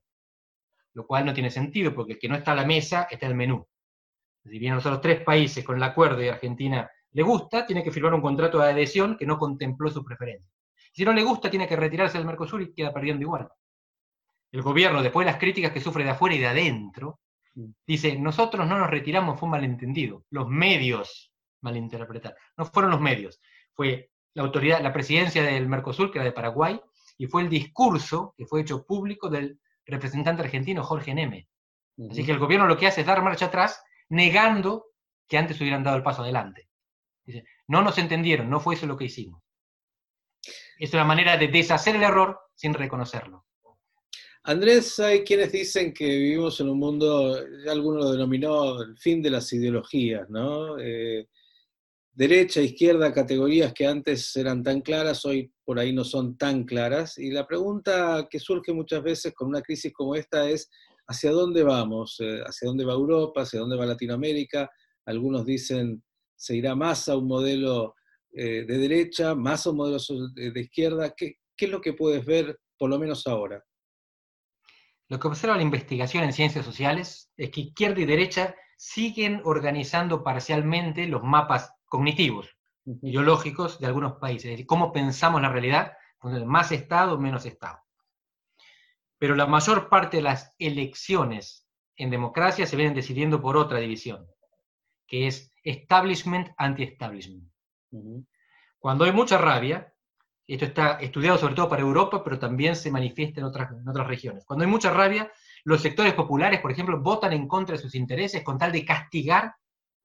Lo 0.94 1.06
cual 1.06 1.26
no 1.26 1.34
tiene 1.34 1.50
sentido, 1.50 1.94
porque 1.94 2.14
el 2.14 2.20
que 2.20 2.30
no 2.30 2.36
está 2.36 2.54
a 2.54 2.56
la 2.56 2.66
mesa 2.66 3.08
está 3.10 3.26
en 3.26 3.34
el 3.34 3.38
menú. 3.38 3.68
Si 4.44 4.60
vienen 4.60 4.76
los 4.76 4.86
otros 4.86 5.02
tres 5.02 5.22
países 5.22 5.64
con 5.64 5.78
el 5.78 5.84
acuerdo 5.84 6.22
y 6.22 6.28
Argentina 6.28 6.90
le 7.12 7.24
gusta, 7.24 7.66
tiene 7.66 7.84
que 7.84 7.92
firmar 7.92 8.14
un 8.14 8.22
contrato 8.22 8.60
de 8.60 8.72
adhesión 8.72 9.18
que 9.18 9.26
no 9.26 9.38
contempló 9.38 9.90
su 9.90 10.04
preferencia. 10.04 10.52
Si 10.94 11.04
no 11.04 11.12
le 11.12 11.24
gusta, 11.24 11.50
tiene 11.50 11.68
que 11.68 11.76
retirarse 11.76 12.18
del 12.18 12.28
Mercosur 12.28 12.62
y 12.62 12.74
queda 12.74 12.94
perdiendo 12.94 13.24
igual. 13.24 13.50
El 14.52 14.62
gobierno, 14.62 15.02
después 15.02 15.26
de 15.26 15.32
las 15.32 15.40
críticas 15.40 15.72
que 15.72 15.82
sufre 15.82 16.04
de 16.04 16.12
afuera 16.12 16.36
y 16.36 16.40
de 16.40 16.48
adentro, 16.48 17.20
Dice, 17.88 18.18
nosotros 18.18 18.68
no 18.68 18.78
nos 18.78 18.90
retiramos, 18.90 19.40
fue 19.40 19.48
un 19.48 19.52
malentendido. 19.52 20.26
Los 20.30 20.50
medios 20.50 21.32
malinterpretaron. 21.62 22.38
No 22.58 22.66
fueron 22.66 22.92
los 22.92 23.00
medios, 23.00 23.40
fue 23.74 24.12
la 24.34 24.44
autoridad, 24.44 24.82
la 24.82 24.92
presidencia 24.92 25.42
del 25.42 25.68
Mercosur, 25.68 26.12
que 26.12 26.20
era 26.20 26.26
de 26.26 26.34
Paraguay, 26.34 26.80
y 27.18 27.28
fue 27.28 27.42
el 27.42 27.50
discurso 27.50 28.34
que 28.38 28.46
fue 28.46 28.62
hecho 28.62 28.86
público 28.86 29.30
del 29.30 29.60
representante 29.86 30.42
argentino 30.42 30.84
Jorge 30.84 31.14
Neme. 31.14 31.48
Así 32.10 32.26
que 32.26 32.34
el 32.34 32.40
gobierno 32.40 32.68
lo 32.68 32.78
que 32.78 32.88
hace 32.88 33.02
es 33.02 33.08
dar 33.08 33.24
marcha 33.24 33.46
atrás, 33.46 33.82
negando 34.10 34.88
que 35.28 35.38
antes 35.38 35.60
hubieran 35.62 35.84
dado 35.84 35.96
el 35.96 36.04
paso 36.04 36.24
adelante. 36.24 36.70
Dice, 37.24 37.46
no 37.68 37.82
nos 37.82 37.98
entendieron, 37.98 38.50
no 38.50 38.60
fue 38.60 38.76
eso 38.76 38.86
lo 38.86 38.98
que 38.98 39.06
hicimos. 39.06 39.42
Es 40.78 40.94
una 40.94 41.06
manera 41.06 41.38
de 41.38 41.48
deshacer 41.48 41.96
el 41.96 42.04
error 42.04 42.40
sin 42.54 42.74
reconocerlo. 42.74 43.45
Andrés, 44.48 45.00
hay 45.00 45.24
quienes 45.24 45.52
dicen 45.52 45.92
que 45.92 46.06
vivimos 46.06 46.60
en 46.60 46.70
un 46.70 46.78
mundo, 46.78 47.36
alguno 47.68 47.98
lo 47.98 48.12
denominó 48.12 48.80
el 48.80 48.96
fin 48.96 49.20
de 49.20 49.32
las 49.32 49.52
ideologías, 49.52 50.30
¿no? 50.30 50.78
Eh, 50.78 51.28
derecha, 52.14 52.62
izquierda, 52.62 53.12
categorías 53.12 53.74
que 53.74 53.88
antes 53.88 54.36
eran 54.36 54.62
tan 54.62 54.82
claras, 54.82 55.26
hoy 55.26 55.52
por 55.64 55.80
ahí 55.80 55.94
no 55.94 56.04
son 56.04 56.38
tan 56.38 56.64
claras. 56.64 57.18
Y 57.18 57.32
la 57.32 57.48
pregunta 57.48 58.28
que 58.30 58.38
surge 58.38 58.72
muchas 58.72 59.02
veces 59.02 59.34
con 59.34 59.48
una 59.48 59.64
crisis 59.64 59.92
como 59.92 60.14
esta 60.14 60.48
es, 60.48 60.70
¿hacia 61.08 61.32
dónde 61.32 61.64
vamos? 61.64 62.18
Eh, 62.20 62.42
¿Hacia 62.46 62.68
dónde 62.68 62.86
va 62.86 62.94
Europa? 62.94 63.42
¿Hacia 63.42 63.62
dónde 63.62 63.78
va 63.78 63.88
Latinoamérica? 63.88 64.70
Algunos 65.08 65.44
dicen, 65.44 66.04
se 66.36 66.56
irá 66.56 66.76
más 66.76 67.10
a 67.10 67.18
un 67.18 67.28
modelo 67.28 67.96
eh, 68.32 68.64
de 68.68 68.78
derecha, 68.78 69.34
más 69.34 69.66
a 69.66 69.72
un 69.72 69.78
modelo 69.78 69.98
de 70.36 70.62
izquierda. 70.62 71.16
¿Qué 71.18 71.36
es 71.58 71.70
lo 71.72 71.82
que 71.82 71.94
puedes 71.94 72.24
ver, 72.24 72.60
por 72.78 72.92
lo 72.92 73.00
menos 73.00 73.26
ahora? 73.26 73.66
Lo 75.08 75.20
que 75.20 75.28
observa 75.28 75.56
la 75.56 75.62
investigación 75.62 76.24
en 76.24 76.34
ciencias 76.34 76.66
sociales 76.66 77.32
es 77.38 77.52
que 77.52 77.62
izquierda 77.62 78.02
y 78.02 78.06
derecha 78.06 78.56
siguen 78.78 79.42
organizando 79.44 80.24
parcialmente 80.24 81.08
los 81.08 81.24
mapas 81.24 81.74
cognitivos, 81.86 82.58
ideológicos 83.04 83.80
de 83.80 83.88
algunos 83.88 84.14
países, 84.14 84.46
es 84.46 84.52
decir, 84.52 84.66
cómo 84.66 84.92
pensamos 84.92 85.42
la 85.42 85.50
realidad, 85.50 85.94
más 86.46 86.72
Estado, 86.72 87.20
menos 87.20 87.46
Estado. 87.46 87.80
Pero 89.18 89.36
la 89.36 89.46
mayor 89.46 89.90
parte 89.90 90.18
de 90.18 90.24
las 90.24 90.54
elecciones 90.58 91.68
en 91.96 92.10
democracia 92.10 92.66
se 92.66 92.76
vienen 92.76 92.96
decidiendo 92.96 93.42
por 93.42 93.58
otra 93.58 93.80
división, 93.80 94.28
que 95.08 95.28
es 95.28 95.52
establishment 95.64 96.50
anti-establishment. 96.58 97.50
Cuando 98.80 99.06
hay 99.06 99.14
mucha 99.14 99.38
rabia, 99.38 99.95
esto 100.48 100.66
está 100.66 101.00
estudiado 101.00 101.38
sobre 101.38 101.56
todo 101.56 101.70
para 101.70 101.82
Europa, 101.82 102.24
pero 102.24 102.38
también 102.38 102.76
se 102.76 102.92
manifiesta 102.92 103.40
en 103.40 103.48
otras, 103.48 103.72
otras 103.88 104.08
regiones. 104.08 104.46
Cuando 104.46 104.64
hay 104.64 104.72
mucha 104.72 104.92
rabia, 104.92 105.32
los 105.64 105.82
sectores 105.82 106.14
populares, 106.14 106.60
por 106.60 106.72
ejemplo, 106.72 107.02
votan 107.02 107.34
en 107.34 107.48
contra 107.48 107.76
de 107.76 107.82
sus 107.82 107.96
intereses 107.96 108.44
con 108.44 108.58
tal 108.58 108.72
de 108.72 108.86
castigar 108.86 109.56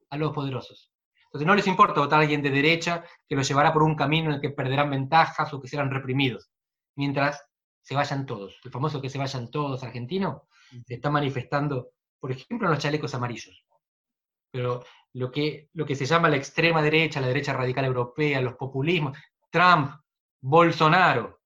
a 0.09 0.17
los 0.17 0.33
poderosos. 0.33 0.91
Entonces 1.27 1.47
no 1.47 1.55
les 1.55 1.67
importa 1.67 2.01
votar 2.01 2.19
a 2.19 2.23
alguien 2.23 2.43
de 2.43 2.51
derecha 2.51 3.05
que 3.29 3.37
los 3.37 3.47
llevará 3.47 3.73
por 3.73 3.83
un 3.83 3.95
camino 3.95 4.31
en 4.31 4.37
el 4.37 4.41
que 4.41 4.51
perderán 4.51 4.91
ventajas 4.91 5.53
o 5.53 5.61
que 5.61 5.69
serán 5.69 5.91
reprimidos, 5.91 6.51
mientras 6.97 7.45
se 7.83 7.95
vayan 7.95 8.27
todos. 8.27 8.59
El 8.65 8.73
famoso 8.73 9.01
que 9.01 9.11
se 9.11 9.19
vayan 9.19 9.51
todos 9.51 9.85
argentino 9.85 10.49
se 10.87 10.95
está 10.95 11.11
manifestando, 11.11 11.91
por 12.19 12.33
ejemplo, 12.33 12.67
en 12.67 12.75
los 12.75 12.83
chalecos 12.83 13.15
amarillos. 13.15 13.65
Pero 14.51 14.85
lo 15.13 15.31
que, 15.31 15.69
lo 15.75 15.87
que 15.87 15.95
se 15.95 16.07
llama 16.07 16.29
la 16.29 16.37
extrema 16.37 16.83
derecha, 16.83 17.21
la 17.21 17.29
derecha 17.29 17.53
radical 17.53 17.85
europea, 17.85 18.41
los 18.41 18.55
populismos, 18.55 19.17
Trump, 19.51 20.00
Bolsonaro, 20.43 21.39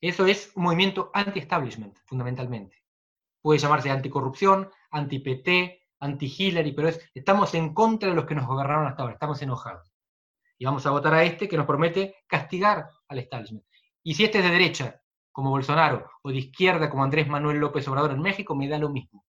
Eso 0.00 0.26
es 0.26 0.52
un 0.54 0.62
movimiento 0.62 1.10
anti-establishment, 1.12 1.96
fundamentalmente. 2.04 2.84
Puede 3.42 3.58
llamarse 3.58 3.90
anticorrupción, 3.90 4.70
anti-PT, 4.92 5.80
anti-Hillary, 6.00 6.72
pero 6.72 6.90
estamos 7.12 7.54
en 7.54 7.74
contra 7.74 8.08
de 8.08 8.14
los 8.14 8.24
que 8.24 8.36
nos 8.36 8.46
gobernaron 8.46 8.86
hasta 8.86 9.02
ahora, 9.02 9.14
estamos 9.14 9.42
enojados. 9.42 9.92
Y 10.56 10.64
vamos 10.64 10.86
a 10.86 10.90
votar 10.90 11.14
a 11.14 11.24
este 11.24 11.48
que 11.48 11.56
nos 11.56 11.66
promete 11.66 12.16
castigar 12.28 12.88
al 13.08 13.18
establishment. 13.18 13.64
Y 14.04 14.14
si 14.14 14.24
este 14.24 14.38
es 14.38 14.44
de 14.44 14.50
derecha, 14.50 15.02
como 15.32 15.50
Bolsonaro, 15.50 16.08
o 16.22 16.30
de 16.30 16.38
izquierda, 16.38 16.88
como 16.90 17.02
Andrés 17.02 17.28
Manuel 17.28 17.58
López 17.58 17.86
Obrador 17.88 18.12
en 18.12 18.22
México, 18.22 18.54
me 18.54 18.68
da 18.68 18.78
lo 18.78 18.90
mismo. 18.90 19.24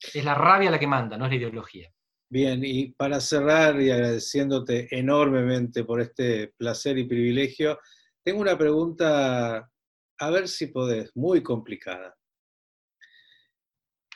Es 0.00 0.24
la 0.24 0.34
rabia 0.34 0.70
la 0.70 0.78
que 0.78 0.86
manda, 0.86 1.18
no 1.18 1.24
es 1.24 1.30
la 1.32 1.36
ideología. 1.36 1.92
Bien, 2.30 2.62
y 2.62 2.92
para 2.92 3.20
cerrar 3.20 3.80
y 3.80 3.90
agradeciéndote 3.90 4.86
enormemente 4.90 5.84
por 5.84 6.02
este 6.02 6.48
placer 6.58 6.98
y 6.98 7.04
privilegio, 7.04 7.78
tengo 8.22 8.42
una 8.42 8.58
pregunta, 8.58 9.70
a 10.18 10.30
ver 10.30 10.46
si 10.46 10.66
podés, 10.66 11.10
muy 11.16 11.42
complicada. 11.42 12.14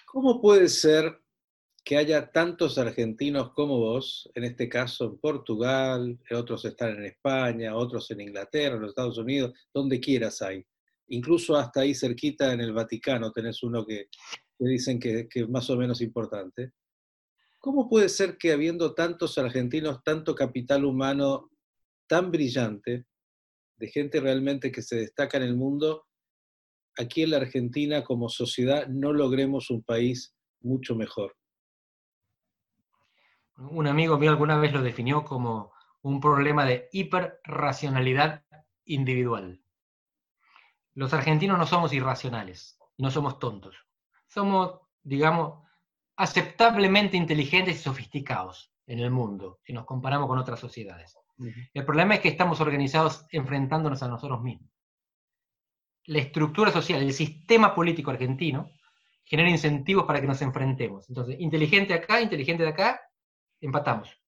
¿Cómo 0.05 0.43
puede 0.43 0.69
ser 0.69 1.23
que 1.83 1.97
haya 1.97 2.31
tantos 2.31 2.77
argentinos 2.77 3.55
como 3.55 3.79
vos, 3.79 4.31
en 4.35 4.45
este 4.45 4.69
caso 4.69 5.07
en 5.07 5.19
Portugal, 5.19 6.19
otros 6.33 6.67
están 6.67 6.99
en 6.99 7.07
España, 7.07 7.75
otros 7.75 8.11
en 8.11 8.21
Inglaterra, 8.21 8.77
en 8.77 8.83
los 8.83 8.91
Estados 8.91 9.17
Unidos, 9.17 9.55
donde 9.73 9.99
quieras 10.01 10.43
hay. 10.43 10.63
Incluso 11.09 11.57
hasta 11.57 11.81
ahí 11.81 11.95
cerquita 11.95 12.53
en 12.53 12.61
el 12.61 12.75
Vaticano 12.75 13.33
tenés 13.33 13.63
uno 13.63 13.87
que, 13.87 14.09
dicen 14.59 15.01
que, 15.01 15.27
que 15.29 15.41
es 15.41 15.49
más 15.49 15.71
o 15.71 15.77
menos 15.77 16.03
importante. 16.03 16.73
¿Cómo 17.63 17.89
puede 17.89 18.09
ser 18.09 18.39
que 18.39 18.51
habiendo 18.51 18.93
tantos 18.93 19.39
argentinos, 19.39 20.03
tanto 20.03 20.35
capital 20.35 20.85
humano 20.85 21.49
tan 22.09 22.33
brillante, 22.33 23.07
de 23.77 23.87
gente 23.87 24.19
realmente 24.19 24.73
que 24.73 24.83
se 24.83 24.97
destaca 24.97 25.37
en 25.37 25.45
el 25.45 25.55
mundo, 25.55 26.09
aquí 26.99 27.23
en 27.23 27.31
la 27.31 27.37
Argentina 27.37 28.03
como 28.03 28.29
sociedad 28.29 28.89
no 28.89 29.13
logremos 29.13 29.71
un 29.71 29.85
país 29.85 30.35
mucho 30.61 30.97
mejor. 30.97 31.37
Un 33.57 33.87
amigo 33.87 34.19
mío 34.19 34.31
alguna 34.31 34.59
vez 34.59 34.73
lo 34.73 34.83
definió 34.83 35.23
como 35.23 35.73
un 36.01 36.21
problema 36.21 36.67
de 36.67 36.89
hiperracionalidad 36.91 38.45
individual. 38.87 39.63
Los 40.95 41.13
argentinos 41.13 41.59
no 41.59 41.69
somos 41.69 41.93
irracionales, 41.93 42.77
no 42.99 43.13
somos 43.13 43.39
tontos. 43.39 43.77
Somos, 44.27 44.81
digamos, 45.05 45.62
aceptablemente 46.17 47.17
inteligentes 47.17 47.77
y 47.77 47.83
sofisticados 47.83 48.73
en 48.87 48.99
el 48.99 49.11
mundo, 49.11 49.61
si 49.65 49.73
nos 49.73 49.85
comparamos 49.85 50.29
con 50.29 50.39
otras 50.39 50.61
sociedades. 50.61 51.17
El 51.73 51.85
problema 51.85 52.15
es 52.15 52.21
que 52.21 52.29
estamos 52.29 52.61
organizados 52.61 53.27
enfrentándonos 53.31 54.03
a 54.03 54.09
nosotros 54.09 54.43
mismos 54.43 54.73
la 56.07 56.19
estructura 56.19 56.71
social, 56.71 57.03
el 57.03 57.13
sistema 57.13 57.75
político 57.75 58.11
argentino, 58.11 58.71
genera 59.25 59.49
incentivos 59.49 60.05
para 60.05 60.21
que 60.21 60.27
nos 60.27 60.43
enfrentemos. 60.43 61.09
Entonces, 61.09 61.37
inteligente 61.39 61.95
acá, 61.95 62.21
inteligente 62.21 62.65
de 62.65 62.71
acá, 62.71 63.01
empatamos. 63.61 64.21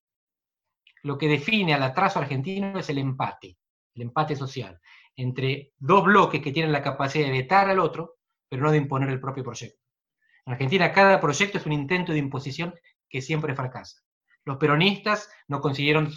Lo 1.02 1.18
que 1.18 1.28
define 1.28 1.74
al 1.74 1.82
atraso 1.82 2.18
argentino 2.18 2.78
es 2.78 2.88
el 2.88 2.98
empate, 2.98 3.58
el 3.94 4.02
empate 4.02 4.36
social, 4.36 4.80
entre 5.16 5.72
dos 5.76 6.04
bloques 6.04 6.40
que 6.40 6.52
tienen 6.52 6.72
la 6.72 6.82
capacidad 6.82 7.26
de 7.26 7.32
vetar 7.32 7.68
al 7.68 7.78
otro, 7.78 8.16
pero 8.48 8.62
no 8.62 8.70
de 8.70 8.78
imponer 8.78 9.10
el 9.10 9.20
propio 9.20 9.44
proyecto. 9.44 9.83
En 10.46 10.52
Argentina 10.52 10.92
cada 10.92 11.20
proyecto 11.20 11.58
es 11.58 11.66
un 11.66 11.72
intento 11.72 12.12
de 12.12 12.18
imposición 12.18 12.74
que 13.08 13.22
siempre 13.22 13.54
fracasa. 13.54 14.02
Los 14.44 14.58
peronistas 14.58 15.30
no 15.48 15.60
consiguieron 15.60 16.12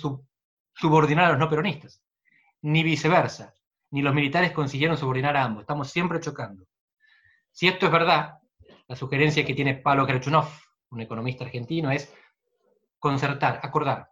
subordinar 0.74 1.26
a 1.26 1.30
los 1.30 1.40
no 1.40 1.50
peronistas, 1.50 2.04
ni 2.62 2.84
viceversa 2.84 3.54
ni 3.92 4.02
los 4.02 4.14
militares 4.14 4.52
consiguieron 4.52 4.98
subordinar 4.98 5.38
a 5.38 5.44
ambos. 5.44 5.62
Estamos 5.62 5.90
siempre 5.90 6.20
chocando. 6.20 6.66
Si 7.52 7.68
esto 7.68 7.86
es 7.86 7.92
verdad, 7.92 8.40
la 8.88 8.96
sugerencia 8.96 9.46
que 9.46 9.54
tiene 9.54 9.76
Pablo 9.76 10.06
Kerchunov, 10.06 10.48
un 10.90 11.02
economista 11.02 11.46
argentino, 11.46 11.92
es 11.92 12.14
concertar, 13.00 13.60
acordar, 13.64 14.10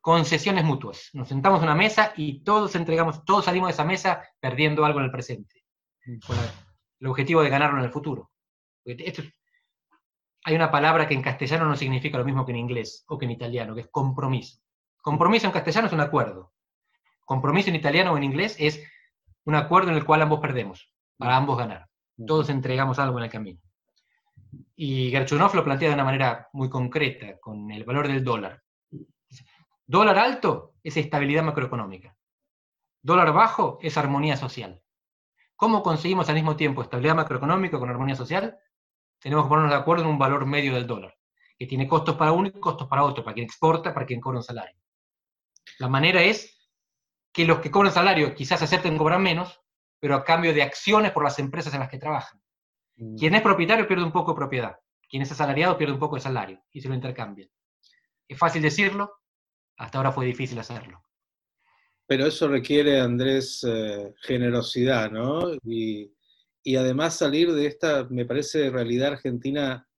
concesiones 0.00 0.64
mutuas. 0.64 1.10
Nos 1.12 1.28
sentamos 1.28 1.60
en 1.60 1.64
una 1.64 1.74
mesa 1.74 2.12
y 2.16 2.42
todos 2.42 2.74
entregamos, 2.74 3.24
todos 3.24 3.44
salimos 3.44 3.68
de 3.68 3.72
esa 3.72 3.84
mesa 3.84 4.22
perdiendo 4.40 4.84
algo 4.84 4.98
en 5.00 5.06
el 5.06 5.10
presente, 5.10 5.64
con 6.26 6.36
el 7.00 7.06
objetivo 7.06 7.42
de 7.42 7.50
ganarlo 7.50 7.78
en 7.78 7.84
el 7.84 7.90
futuro. 7.90 8.30
Hay 10.48 10.54
una 10.54 10.70
palabra 10.70 11.06
que 11.06 11.12
en 11.12 11.20
castellano 11.20 11.66
no 11.66 11.76
significa 11.76 12.16
lo 12.16 12.24
mismo 12.24 12.46
que 12.46 12.52
en 12.52 12.56
inglés 12.56 13.04
o 13.08 13.18
que 13.18 13.26
en 13.26 13.32
italiano, 13.32 13.74
que 13.74 13.82
es 13.82 13.88
compromiso. 13.88 14.58
Compromiso 15.02 15.44
en 15.44 15.52
castellano 15.52 15.88
es 15.88 15.92
un 15.92 16.00
acuerdo. 16.00 16.54
Compromiso 17.26 17.68
en 17.68 17.76
italiano 17.76 18.12
o 18.12 18.16
en 18.16 18.24
inglés 18.24 18.56
es 18.58 18.82
un 19.44 19.54
acuerdo 19.56 19.90
en 19.90 19.96
el 19.96 20.06
cual 20.06 20.22
ambos 20.22 20.40
perdemos, 20.40 20.90
para 21.18 21.36
ambos 21.36 21.58
ganar. 21.58 21.90
Todos 22.26 22.48
entregamos 22.48 22.98
algo 22.98 23.18
en 23.18 23.24
el 23.24 23.30
camino. 23.30 23.60
Y 24.74 25.10
Gerchunov 25.10 25.54
lo 25.54 25.64
plantea 25.64 25.90
de 25.90 25.94
una 25.94 26.04
manera 26.04 26.48
muy 26.54 26.70
concreta, 26.70 27.38
con 27.38 27.70
el 27.70 27.84
valor 27.84 28.08
del 28.08 28.24
dólar. 28.24 28.62
Dólar 29.86 30.18
alto 30.18 30.76
es 30.82 30.96
estabilidad 30.96 31.42
macroeconómica. 31.42 32.16
Dólar 33.02 33.34
bajo 33.34 33.78
es 33.82 33.98
armonía 33.98 34.38
social. 34.38 34.80
¿Cómo 35.56 35.82
conseguimos 35.82 36.26
al 36.30 36.36
mismo 36.36 36.56
tiempo 36.56 36.80
estabilidad 36.80 37.16
macroeconómica 37.16 37.78
con 37.78 37.90
armonía 37.90 38.16
social? 38.16 38.58
Tenemos 39.20 39.44
que 39.44 39.48
ponernos 39.48 39.72
de 39.72 39.78
acuerdo 39.78 40.04
en 40.04 40.10
un 40.10 40.18
valor 40.18 40.46
medio 40.46 40.74
del 40.74 40.86
dólar, 40.86 41.16
que 41.58 41.66
tiene 41.66 41.88
costos 41.88 42.16
para 42.16 42.32
uno 42.32 42.48
y 42.48 42.52
costos 42.52 42.88
para 42.88 43.04
otro, 43.04 43.24
para 43.24 43.34
quien 43.34 43.46
exporta, 43.46 43.92
para 43.92 44.06
quien 44.06 44.20
cobra 44.20 44.38
un 44.38 44.44
salario. 44.44 44.76
La 45.78 45.88
manera 45.88 46.22
es 46.22 46.58
que 47.32 47.44
los 47.44 47.60
que 47.60 47.70
cobran 47.70 47.92
salario 47.92 48.34
quizás 48.34 48.62
acepten 48.62 48.96
cobrar 48.98 49.20
menos, 49.20 49.60
pero 50.00 50.14
a 50.14 50.24
cambio 50.24 50.54
de 50.54 50.62
acciones 50.62 51.12
por 51.12 51.24
las 51.24 51.38
empresas 51.38 51.74
en 51.74 51.80
las 51.80 51.88
que 51.88 51.98
trabajan. 51.98 52.40
Mm. 52.96 53.16
Quien 53.16 53.34
es 53.34 53.42
propietario 53.42 53.86
pierde 53.86 54.04
un 54.04 54.12
poco 54.12 54.32
de 54.32 54.36
propiedad, 54.36 54.76
quien 55.08 55.22
es 55.22 55.32
asalariado 55.32 55.76
pierde 55.76 55.94
un 55.94 56.00
poco 56.00 56.16
de 56.16 56.22
salario 56.22 56.62
y 56.72 56.80
se 56.80 56.88
lo 56.88 56.94
intercambian. 56.94 57.48
Es 58.26 58.38
fácil 58.38 58.62
decirlo, 58.62 59.12
hasta 59.76 59.98
ahora 59.98 60.12
fue 60.12 60.26
difícil 60.26 60.58
hacerlo. 60.58 61.02
Pero 62.06 62.26
eso 62.26 62.48
requiere, 62.48 63.00
Andrés, 63.00 63.64
eh, 63.68 64.14
generosidad, 64.22 65.10
¿no? 65.10 65.54
Y, 65.64 66.10
y 66.62 66.76
además 66.76 67.16
salir 67.16 67.52
de 67.52 67.66
esta, 67.66 68.06
me 68.10 68.24
parece, 68.24 68.70
realidad 68.70 69.12
argentina 69.12 69.88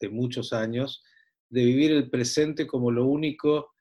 de 0.00 0.08
muchos 0.08 0.52
años, 0.52 1.02
de 1.48 1.64
vivir 1.64 1.92
el 1.92 2.10
presente 2.10 2.66
como 2.66 2.90
lo 2.90 3.06
único 3.06 3.72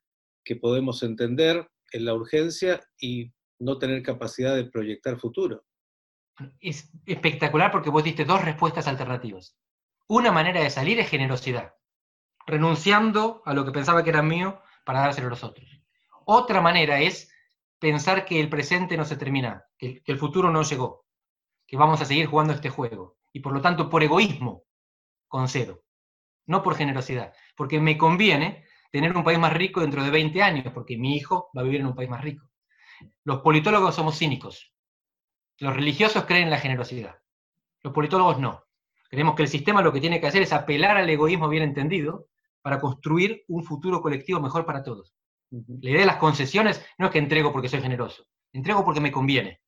que 0.43 0.55
podemos 0.55 1.03
entender, 1.03 1.67
en 1.91 2.05
la 2.05 2.13
urgencia 2.13 2.81
y 2.99 3.31
no 3.59 3.77
tener 3.77 4.03
capacidad 4.03 4.55
de 4.55 4.65
proyectar 4.65 5.19
futuro. 5.19 5.65
Es 6.59 6.91
espectacular 7.05 7.71
porque 7.71 7.89
vos 7.89 8.03
diste 8.03 8.25
dos 8.25 8.43
respuestas 8.43 8.87
alternativas. 8.87 9.57
Una 10.07 10.31
manera 10.31 10.61
de 10.61 10.69
salir 10.69 10.99
es 10.99 11.09
generosidad, 11.09 11.73
renunciando 12.45 13.41
a 13.45 13.53
lo 13.53 13.65
que 13.65 13.71
pensaba 13.71 14.03
que 14.03 14.11
era 14.11 14.21
mío 14.21 14.61
para 14.85 14.99
dárselo 14.99 15.27
a 15.27 15.31
los 15.31 15.43
otros. 15.43 15.67
Otra 16.25 16.61
manera 16.61 17.01
es 17.01 17.31
pensar 17.79 18.25
que 18.25 18.39
el 18.39 18.49
presente 18.49 18.97
no 18.97 19.05
se 19.05 19.17
termina, 19.17 19.65
que, 19.77 20.01
el 20.05 20.17
futuro 20.17 20.51
no 20.51 20.63
llegó, 20.63 21.06
que 21.67 21.77
vamos 21.77 22.01
a 22.01 22.05
seguir 22.05 22.27
jugando 22.27 22.53
este 22.53 22.69
juego. 22.69 23.17
Y 23.33 23.41
por 23.41 23.53
lo 23.53 23.61
tanto, 23.61 23.89
por 23.89 24.01
egoísmo, 24.01 24.63
concedo, 25.27 25.83
no 26.45 26.63
por 26.63 26.75
generosidad, 26.75 27.33
porque 27.55 27.79
me 27.79 27.97
conviene 27.97 28.63
tener 28.91 29.15
un 29.15 29.23
país 29.23 29.37
más 29.37 29.53
rico 29.53 29.81
dentro 29.81 30.03
de 30.03 30.09
20 30.09 30.41
años, 30.41 30.73
porque 30.73 30.97
mi 30.97 31.15
hijo 31.15 31.49
va 31.55 31.61
a 31.61 31.63
vivir 31.65 31.81
en 31.81 31.87
un 31.87 31.95
país 31.95 32.09
más 32.09 32.21
rico. 32.21 32.49
Los 33.23 33.41
politólogos 33.41 33.95
somos 33.95 34.17
cínicos. 34.17 34.73
Los 35.59 35.75
religiosos 35.75 36.25
creen 36.25 36.45
en 36.45 36.49
la 36.49 36.59
generosidad. 36.59 37.17
Los 37.83 37.93
politólogos 37.93 38.39
no. 38.39 38.63
Creemos 39.09 39.35
que 39.35 39.43
el 39.43 39.49
sistema 39.49 39.81
lo 39.81 39.93
que 39.93 40.01
tiene 40.01 40.19
que 40.19 40.27
hacer 40.27 40.41
es 40.41 40.53
apelar 40.53 40.97
al 40.97 41.09
egoísmo 41.09 41.47
bien 41.49 41.63
entendido 41.63 42.27
para 42.61 42.79
construir 42.79 43.43
un 43.47 43.63
futuro 43.63 44.01
colectivo 44.01 44.39
mejor 44.39 44.65
para 44.65 44.83
todos. 44.83 45.13
La 45.49 45.89
idea 45.89 46.01
de 46.01 46.05
las 46.05 46.17
concesiones 46.17 46.85
no 46.97 47.05
es 47.05 47.11
que 47.11 47.19
entrego 47.19 47.53
porque 47.53 47.69
soy 47.69 47.81
generoso, 47.81 48.25
entrego 48.51 48.83
porque 48.83 48.99
me 48.99 49.11
conviene. 49.11 49.61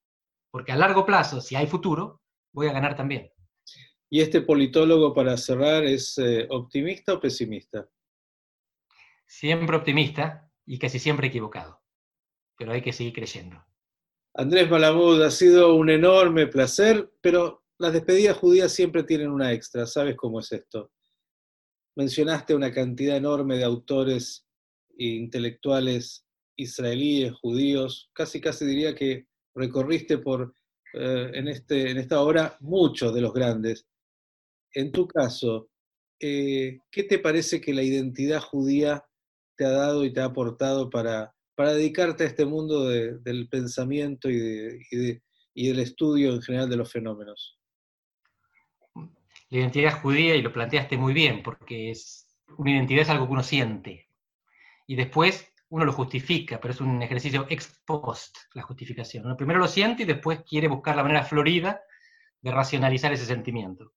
Porque 0.51 0.71
a 0.71 0.75
largo 0.75 1.05
plazo, 1.05 1.41
si 1.41 1.55
hay 1.55 1.67
futuro, 1.67 2.21
voy 2.51 2.67
a 2.67 2.73
ganar 2.73 2.95
también. 2.95 3.31
¿Y 4.09 4.21
este 4.21 4.41
politólogo, 4.41 5.13
para 5.13 5.37
cerrar, 5.37 5.83
es 5.83 6.17
eh, 6.17 6.47
optimista 6.49 7.13
o 7.13 7.19
pesimista? 7.19 7.87
siempre 9.29 9.77
optimista 9.77 10.51
y 10.65 10.79
casi 10.79 10.99
siempre 10.99 11.27
equivocado, 11.27 11.79
pero 12.57 12.71
hay 12.73 12.81
que 12.81 12.91
seguir 12.91 13.13
creyendo. 13.13 13.63
Andrés 14.33 14.69
Malamud, 14.69 15.21
ha 15.21 15.31
sido 15.31 15.75
un 15.75 15.89
enorme 15.89 16.47
placer, 16.47 17.11
pero 17.21 17.63
las 17.77 17.93
despedidas 17.93 18.37
judías 18.37 18.73
siempre 18.73 19.03
tienen 19.03 19.29
una 19.29 19.53
extra, 19.53 19.85
¿sabes 19.85 20.15
cómo 20.15 20.39
es 20.39 20.51
esto? 20.51 20.91
Mencionaste 21.95 22.55
una 22.55 22.73
cantidad 22.73 23.17
enorme 23.17 23.57
de 23.57 23.63
autores 23.63 24.47
e 24.97 25.05
intelectuales 25.05 26.25
israelíes, 26.55 27.33
judíos, 27.33 28.09
casi 28.13 28.41
casi 28.41 28.65
diría 28.65 28.95
que 28.95 29.27
recorriste 29.59 30.17
por, 30.17 30.53
eh, 30.93 31.31
en, 31.33 31.47
este, 31.49 31.91
en 31.91 31.97
esta 31.97 32.21
obra 32.21 32.57
muchos 32.61 33.13
de 33.13 33.21
los 33.21 33.33
grandes. 33.33 33.85
En 34.73 34.91
tu 34.91 35.07
caso, 35.07 35.69
eh, 36.19 36.79
¿qué 36.89 37.03
te 37.03 37.19
parece 37.19 37.59
que 37.59 37.73
la 37.73 37.83
identidad 37.83 38.41
judía 38.41 39.05
te 39.55 39.65
ha 39.65 39.71
dado 39.71 40.05
y 40.05 40.13
te 40.13 40.21
ha 40.21 40.25
aportado 40.25 40.89
para, 40.89 41.35
para 41.55 41.73
dedicarte 41.73 42.23
a 42.23 42.27
este 42.27 42.45
mundo 42.45 42.87
del 42.87 43.49
pensamiento 43.49 44.29
y, 44.29 44.79
y 45.53 45.69
el 45.69 45.79
estudio 45.79 46.33
en 46.33 46.41
general 46.41 46.69
de 46.69 46.77
los 46.77 46.91
fenómenos? 46.91 47.59
La 49.49 49.59
identidad 49.59 49.99
judía, 50.01 50.35
y 50.35 50.41
lo 50.41 50.53
planteaste 50.53 50.97
muy 50.97 51.13
bien, 51.13 51.41
porque 51.43 51.89
es, 51.89 52.27
una 52.57 52.71
identidad 52.71 53.01
es 53.01 53.09
algo 53.09 53.25
que 53.25 53.33
uno 53.33 53.43
siente. 53.43 54.07
Y 54.87 54.95
después 54.95 55.48
uno 55.69 55.85
lo 55.85 55.93
justifica, 55.93 56.59
pero 56.59 56.73
es 56.73 56.81
un 56.81 57.01
ejercicio 57.01 57.45
ex 57.49 57.81
post 57.85 58.37
la 58.53 58.63
justificación. 58.63 59.25
Uno 59.25 59.37
primero 59.37 59.59
lo 59.59 59.67
siente 59.67 60.03
y 60.03 60.05
después 60.05 60.41
quiere 60.47 60.67
buscar 60.67 60.95
la 60.95 61.03
manera 61.03 61.23
florida 61.23 61.81
de 62.41 62.51
racionalizar 62.51 63.13
ese 63.13 63.25
sentimiento. 63.25 63.93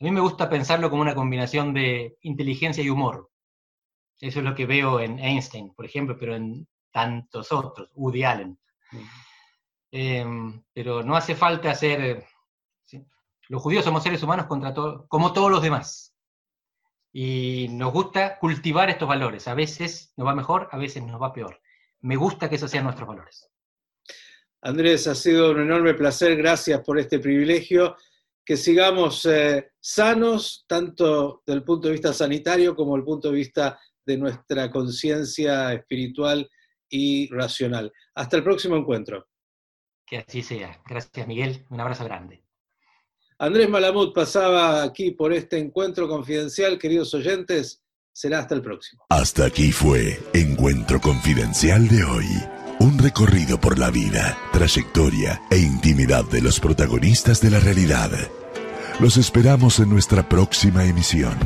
A 0.00 0.04
mí 0.04 0.10
me 0.12 0.20
gusta 0.20 0.48
pensarlo 0.48 0.90
como 0.90 1.02
una 1.02 1.14
combinación 1.14 1.74
de 1.74 2.16
inteligencia 2.22 2.84
y 2.84 2.90
humor. 2.90 3.30
Eso 4.20 4.38
es 4.38 4.44
lo 4.44 4.54
que 4.54 4.66
veo 4.66 5.00
en 5.00 5.18
Einstein, 5.18 5.74
por 5.74 5.84
ejemplo, 5.84 6.16
pero 6.18 6.36
en 6.36 6.68
tantos 6.92 7.50
otros, 7.52 7.90
Woody 7.94 8.22
Allen. 8.22 8.58
Em, 9.90 10.62
pero 10.72 11.02
no 11.02 11.16
hace 11.16 11.34
falta 11.34 11.70
hacer... 11.70 12.24
Los 13.48 13.62
judíos 13.62 13.84
somos 13.84 14.02
seres 14.02 14.22
humanos 14.22 14.46
contra 14.46 14.74
como 15.08 15.32
todos 15.32 15.50
los 15.50 15.62
demás. 15.62 16.14
Y 17.20 17.66
nos 17.70 17.92
gusta 17.92 18.38
cultivar 18.38 18.90
estos 18.90 19.08
valores. 19.08 19.48
A 19.48 19.54
veces 19.54 20.12
nos 20.16 20.28
va 20.28 20.36
mejor, 20.36 20.68
a 20.70 20.78
veces 20.78 21.02
nos 21.02 21.20
va 21.20 21.32
peor. 21.32 21.60
Me 22.02 22.14
gusta 22.14 22.48
que 22.48 22.54
esos 22.54 22.70
sean 22.70 22.84
nuestros 22.84 23.08
valores. 23.08 23.50
Andrés, 24.62 25.08
ha 25.08 25.16
sido 25.16 25.50
un 25.50 25.62
enorme 25.62 25.94
placer. 25.94 26.36
Gracias 26.36 26.80
por 26.82 26.96
este 26.96 27.18
privilegio. 27.18 27.96
Que 28.44 28.56
sigamos 28.56 29.26
eh, 29.26 29.72
sanos, 29.80 30.64
tanto 30.68 31.42
desde 31.44 31.58
el 31.58 31.64
punto 31.64 31.88
de 31.88 31.94
vista 31.94 32.12
sanitario 32.12 32.76
como 32.76 32.92
desde 32.92 33.00
el 33.00 33.06
punto 33.06 33.30
de 33.30 33.34
vista 33.34 33.80
de 34.06 34.16
nuestra 34.16 34.70
conciencia 34.70 35.72
espiritual 35.72 36.48
y 36.88 37.28
racional. 37.34 37.92
Hasta 38.14 38.36
el 38.36 38.44
próximo 38.44 38.76
encuentro. 38.76 39.26
Que 40.06 40.18
así 40.18 40.40
sea. 40.40 40.80
Gracias, 40.86 41.26
Miguel. 41.26 41.66
Un 41.68 41.80
abrazo 41.80 42.04
grande. 42.04 42.44
Andrés 43.40 43.68
Malamud 43.68 44.12
pasaba 44.12 44.82
aquí 44.82 45.12
por 45.12 45.32
este 45.32 45.58
encuentro 45.58 46.08
confidencial, 46.08 46.76
queridos 46.76 47.14
oyentes. 47.14 47.80
Será 48.12 48.40
hasta 48.40 48.56
el 48.56 48.62
próximo. 48.62 49.04
Hasta 49.10 49.46
aquí 49.46 49.70
fue 49.70 50.18
Encuentro 50.32 51.00
Confidencial 51.00 51.86
de 51.86 52.02
hoy. 52.02 52.26
Un 52.80 52.98
recorrido 52.98 53.60
por 53.60 53.78
la 53.78 53.90
vida, 53.90 54.36
trayectoria 54.52 55.40
e 55.52 55.58
intimidad 55.58 56.24
de 56.24 56.42
los 56.42 56.58
protagonistas 56.58 57.40
de 57.40 57.50
la 57.50 57.60
realidad. 57.60 58.10
Los 58.98 59.16
esperamos 59.16 59.78
en 59.78 59.90
nuestra 59.90 60.28
próxima 60.28 60.84
emisión. 60.84 61.38